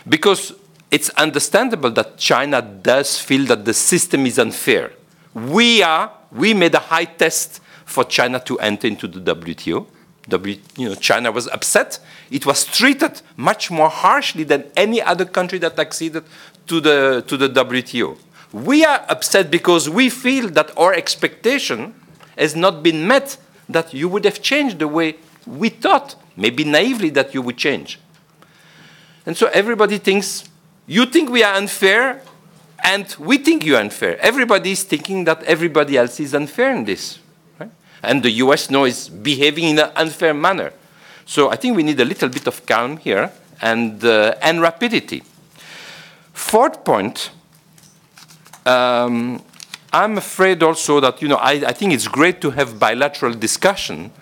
[0.08, 0.52] because
[0.90, 4.92] it's understandable that China does feel that the system is unfair.
[5.32, 9.86] We are, we made a high test for China to enter into the WTO.
[10.28, 11.98] W, you know, China was upset.
[12.30, 16.24] It was treated much more harshly than any other country that acceded
[16.66, 18.18] to the, to the WTO.
[18.52, 21.94] We are upset because we feel that our expectation
[22.36, 23.36] has not been met,
[23.68, 28.00] that you would have changed the way we thought, maybe naively, that you would change.
[29.24, 30.44] And so everybody thinks
[30.86, 32.22] you think we are unfair,
[32.84, 34.18] and we think you're unfair.
[34.20, 37.18] Everybody is thinking that everybody else is unfair in this.
[38.06, 40.72] And the US now is behaving in an unfair manner.
[41.24, 45.22] So I think we need a little bit of calm here and, uh, and rapidity.
[46.32, 47.30] Fourth point,
[48.64, 49.42] um,
[49.92, 54.12] I'm afraid also that, you know, I, I think it's great to have bilateral discussion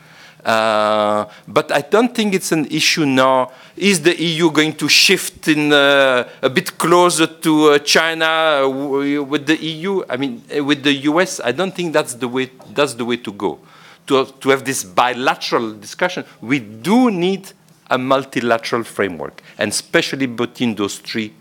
[0.45, 3.51] uh, but I don't think it's an issue now.
[3.77, 9.47] Is the EU going to shift in uh, a bit closer to uh, China with
[9.47, 10.05] the EU?
[10.09, 11.41] I mean, uh, with the US?
[11.41, 12.51] I don't think that's the way.
[12.75, 13.59] That's the way to go.
[14.07, 17.52] To to have this bilateral discussion, we do need
[17.91, 21.33] a multilateral framework, and especially between those three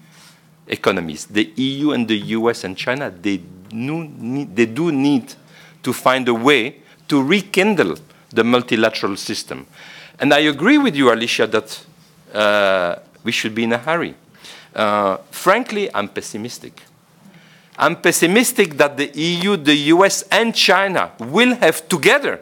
[0.67, 3.09] economies, the EU and the US and China.
[3.09, 5.33] They do need, they do need
[5.83, 6.77] to find a way
[7.07, 7.97] to rekindle
[8.29, 9.67] the multilateral system.
[10.19, 11.85] And I agree with you, Alicia, that
[12.33, 14.15] uh, we should be in a hurry.
[14.73, 16.81] Uh, frankly, I'm pessimistic.
[17.77, 22.39] I'm pessimistic that the EU, the US, and China will have together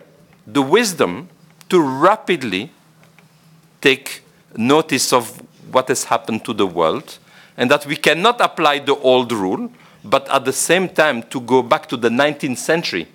[0.51, 1.29] the wisdom
[1.69, 2.71] to rapidly
[3.79, 4.23] take
[4.55, 7.17] notice of what has happened to the world
[7.57, 9.71] and that we cannot apply the old rule,
[10.03, 13.07] but at the same time to go back to the 19th century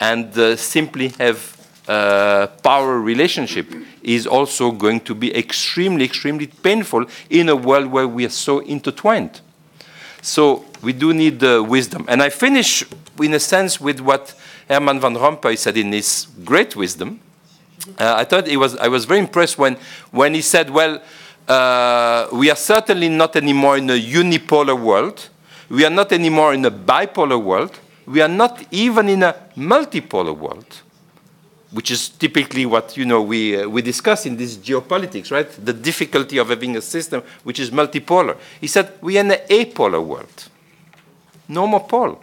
[0.00, 1.56] and uh, simply have
[1.88, 3.66] uh, power relationship
[4.02, 8.60] is also going to be extremely, extremely painful in a world where we are so
[8.60, 9.40] intertwined.
[10.22, 12.04] So we do need uh, wisdom.
[12.08, 12.84] And I finish,
[13.20, 14.34] in a sense, with what
[14.68, 17.20] Herman van Rompuy said in his great wisdom.
[17.98, 19.76] Uh, I thought it was, I was very impressed when,
[20.10, 21.02] when he said, well,
[21.48, 25.28] uh, we are certainly not anymore in a unipolar world.
[25.68, 27.78] We are not anymore in a bipolar world.
[28.06, 30.82] We are not even in a multipolar world
[31.72, 35.50] which is typically what you know we uh, we discuss in this geopolitics, right?
[35.64, 38.36] The difficulty of having a system which is multipolar.
[38.60, 40.48] He said we are in an apolar world,
[41.48, 42.22] no more pole.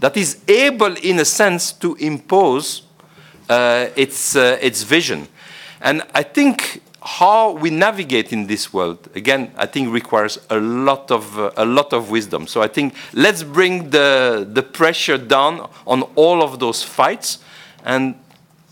[0.00, 2.82] That is able, in a sense, to impose
[3.48, 5.28] uh, its, uh, its vision.
[5.80, 11.10] And I think how we navigate in this world, again, I think requires a lot
[11.10, 12.46] of, uh, a lot of wisdom.
[12.46, 17.38] So I think let's bring the, the pressure down on all of those fights.
[17.84, 18.14] And,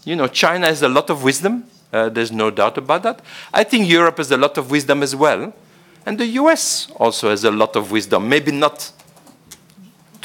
[0.05, 1.64] you know, China has a lot of wisdom.
[1.92, 3.20] Uh, there's no doubt about that.
[3.55, 5.55] I think Europe has a lot of wisdom as well.
[6.05, 8.28] And the US also has a lot of wisdom.
[8.28, 8.92] Maybe not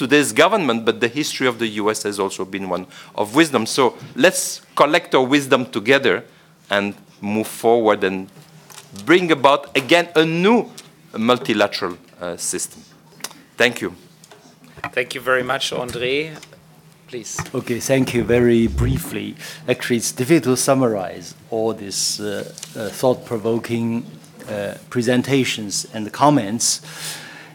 [0.01, 3.65] today's government, but the history of the US has also been one of wisdom.
[3.65, 6.23] So let's collect our wisdom together
[6.69, 8.27] and move forward and
[9.05, 10.69] bring about, again, a new
[11.15, 12.81] multilateral uh, system.
[13.57, 13.93] Thank you.
[14.91, 16.35] Thank you very much, André.
[17.07, 17.37] Please.
[17.53, 18.23] Okay, thank you.
[18.23, 19.35] Very briefly,
[19.67, 24.05] actually, it's difficult to summarize all these uh, uh, thought-provoking
[24.49, 26.81] uh, presentations and comments.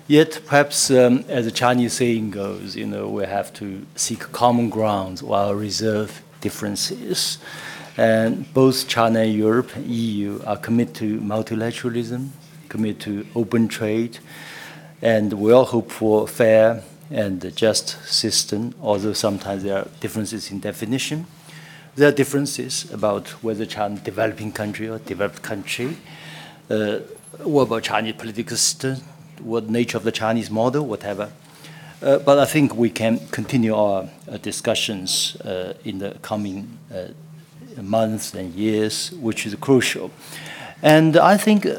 [0.09, 4.71] Yet, perhaps, um, as the Chinese saying goes, you know, we have to seek common
[4.71, 7.39] ground while reserve differences.
[7.97, 12.29] And both China and Europe, EU, are committed to multilateralism,
[12.69, 14.21] committed to open trade,
[15.03, 20.61] and we all hope for fair and just system, although sometimes there are differences in
[20.61, 21.27] definition.
[21.97, 25.97] There are differences about whether China is a developing country or developed country.
[26.71, 26.99] Uh,
[27.43, 29.01] what about Chinese political system?
[29.41, 31.31] What nature of the Chinese model, whatever.
[32.03, 37.09] Uh, but I think we can continue our uh, discussions uh, in the coming uh,
[37.81, 40.11] months and years, which is crucial.
[40.83, 41.71] And I think uh,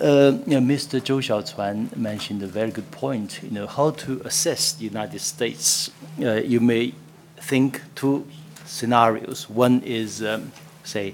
[0.48, 1.00] you know, Mr.
[1.00, 3.42] Zhou Xiaochuan mentioned a very good point.
[3.44, 5.92] You know how to assess the United States.
[6.20, 6.96] Uh, you may
[7.40, 8.26] think two
[8.66, 9.48] scenarios.
[9.48, 10.52] One is, um,
[10.84, 11.14] say,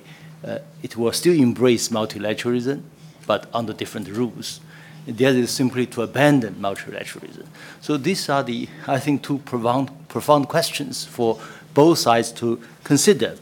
[0.82, 2.82] it will still embrace multilateralism,
[3.28, 4.62] but under different rules.
[5.06, 7.46] The other is simply to abandon multilateralism.
[7.82, 11.40] So these are the, I think, two profound, profound questions for
[11.74, 13.36] both sides to consider.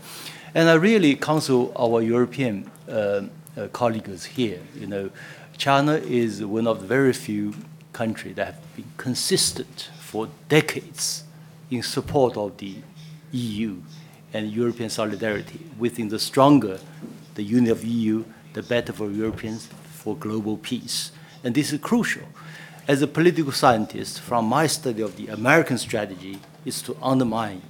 [0.56, 3.24] And I really counsel our European uh,
[3.56, 4.60] uh, colleagues here.
[4.76, 5.10] You know,
[5.58, 7.54] China is one of the very few
[7.94, 11.24] countries that have been consistent for decades
[11.70, 12.76] in support of the
[13.32, 13.78] EU
[14.34, 15.60] and European solidarity.
[15.78, 16.80] Within the stronger
[17.36, 18.24] the union of EU,
[18.54, 21.12] the better for Europeans for global peace.
[21.44, 22.24] And this is crucial.
[22.88, 27.62] As a political scientist, from my study of the American strategy, is to undermine.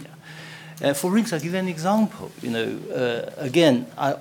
[0.00, 0.90] Yeah.
[0.90, 2.30] Uh, for instance, I'll give an example.
[2.42, 4.16] You know, uh, again, I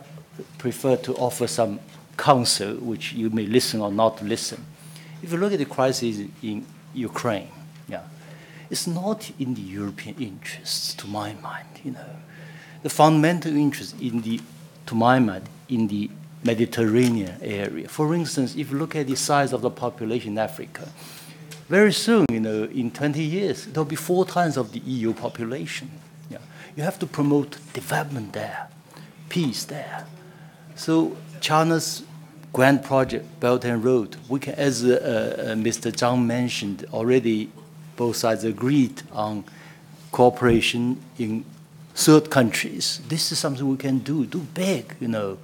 [0.57, 1.79] prefer to offer some
[2.17, 4.65] counsel, which you may listen or not listen.
[5.21, 7.49] If you look at the crisis in Ukraine,
[7.87, 8.03] yeah,
[8.69, 11.67] it's not in the European interests, to my mind.
[11.83, 12.15] You know,
[12.83, 14.39] the fundamental interest in the,
[14.85, 16.09] to my mind, in the
[16.43, 17.87] Mediterranean area.
[17.87, 20.87] For instance, if you look at the size of the population in Africa,
[21.67, 25.91] very soon, you know, in 20 years, there'll be four times of the EU population.
[26.29, 26.39] Yeah.
[26.75, 28.69] You have to promote development there,
[29.29, 30.05] peace there.
[30.75, 32.03] So China's
[32.53, 35.91] grand project, Belt and Road, we can, as uh, uh, Mr.
[35.91, 37.51] Zhang mentioned already,
[37.95, 39.43] both sides agreed on
[40.11, 41.45] cooperation in
[41.93, 43.01] third countries.
[43.07, 45.37] This is something we can do, do big, you know.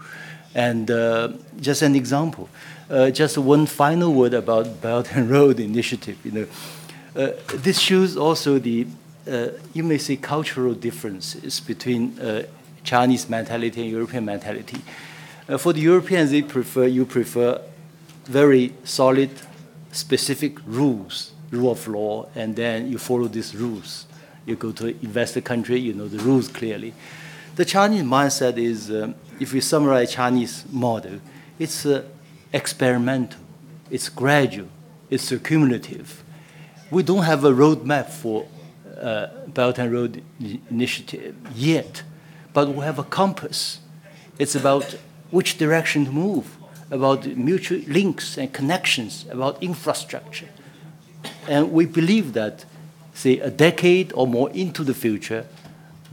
[0.56, 2.50] And uh, just an example,
[2.90, 6.17] uh, just one final word about Belt and Road Initiative.
[6.24, 6.48] You know,
[7.16, 8.88] uh, this shows also the,
[9.30, 12.43] uh, you may say, cultural differences between uh,
[12.85, 14.82] Chinese mentality and European mentality.
[15.59, 17.61] For the Europeans, they prefer you prefer
[18.24, 19.30] very solid,
[19.92, 24.08] specific rules, rule of law, and then you follow these rules.
[24.45, 26.93] You go to invest investor country, you know the rules clearly.
[27.56, 31.22] The Chinese mindset is um, if we summarize Chinese model,
[31.58, 32.03] it's uh,
[32.51, 33.40] experimental,
[33.90, 34.67] it's gradual,
[35.09, 36.22] it's cumulative.
[36.92, 38.45] We don't have a roadmap for
[39.00, 40.22] uh, Belt and Road
[40.69, 42.03] Initiative yet,
[42.51, 43.80] but we have a compass.
[44.38, 44.98] It's about
[45.32, 46.58] which direction to move,
[46.92, 50.50] about mutual links and connections, about infrastructure.
[51.48, 52.66] And we believe that,
[53.14, 55.48] say, a decade or more into the future,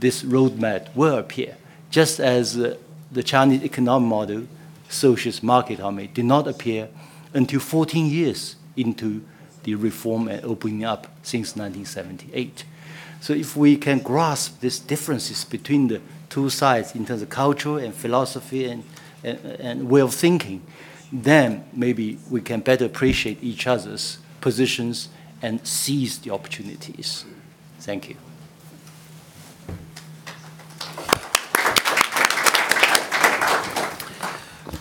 [0.03, 1.55] this roadmap will appear,
[1.89, 2.75] just as uh,
[3.09, 4.43] the Chinese economic model,
[4.89, 6.89] socialist market economy, did not appear
[7.33, 9.23] until 14 years into
[9.63, 12.65] the reform and opening up since 1978.
[13.21, 17.79] So if we can grasp these differences between the two sides in terms of culture
[17.79, 18.83] and philosophy and,
[19.23, 20.61] and, and way of thinking,
[21.13, 25.07] then maybe we can better appreciate each other's positions
[25.41, 27.23] and seize the opportunities.
[27.79, 28.17] Thank you.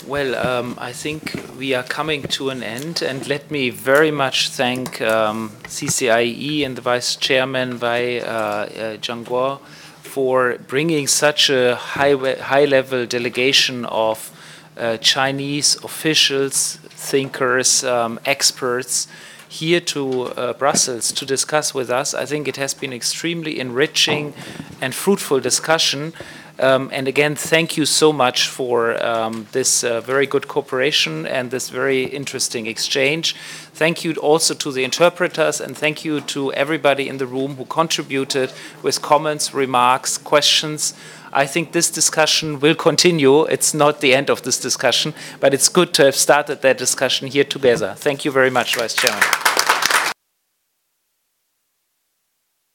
[0.06, 4.48] Well, um, I think we are coming to an end, and let me very much
[4.48, 9.58] thank um, CCIEE and the Vice Chairman, Wei uh, uh,
[10.02, 14.30] for bringing such a high, high level delegation of
[14.76, 19.06] uh, Chinese officials, thinkers, um, experts
[19.48, 22.12] here to uh, Brussels to discuss with us.
[22.12, 24.34] I think it has been extremely enriching
[24.80, 26.12] and fruitful discussion.
[26.58, 31.50] Um, and again, thank you so much for um, this uh, very good cooperation and
[31.50, 33.34] this very interesting exchange.
[33.74, 37.64] Thank you also to the interpreters and thank you to everybody in the room who
[37.64, 40.94] contributed with comments, remarks, questions.
[41.32, 43.44] I think this discussion will continue.
[43.44, 47.28] It's not the end of this discussion, but it's good to have started that discussion
[47.28, 47.94] here together.
[47.96, 49.51] Thank you very much, Vice Chairman.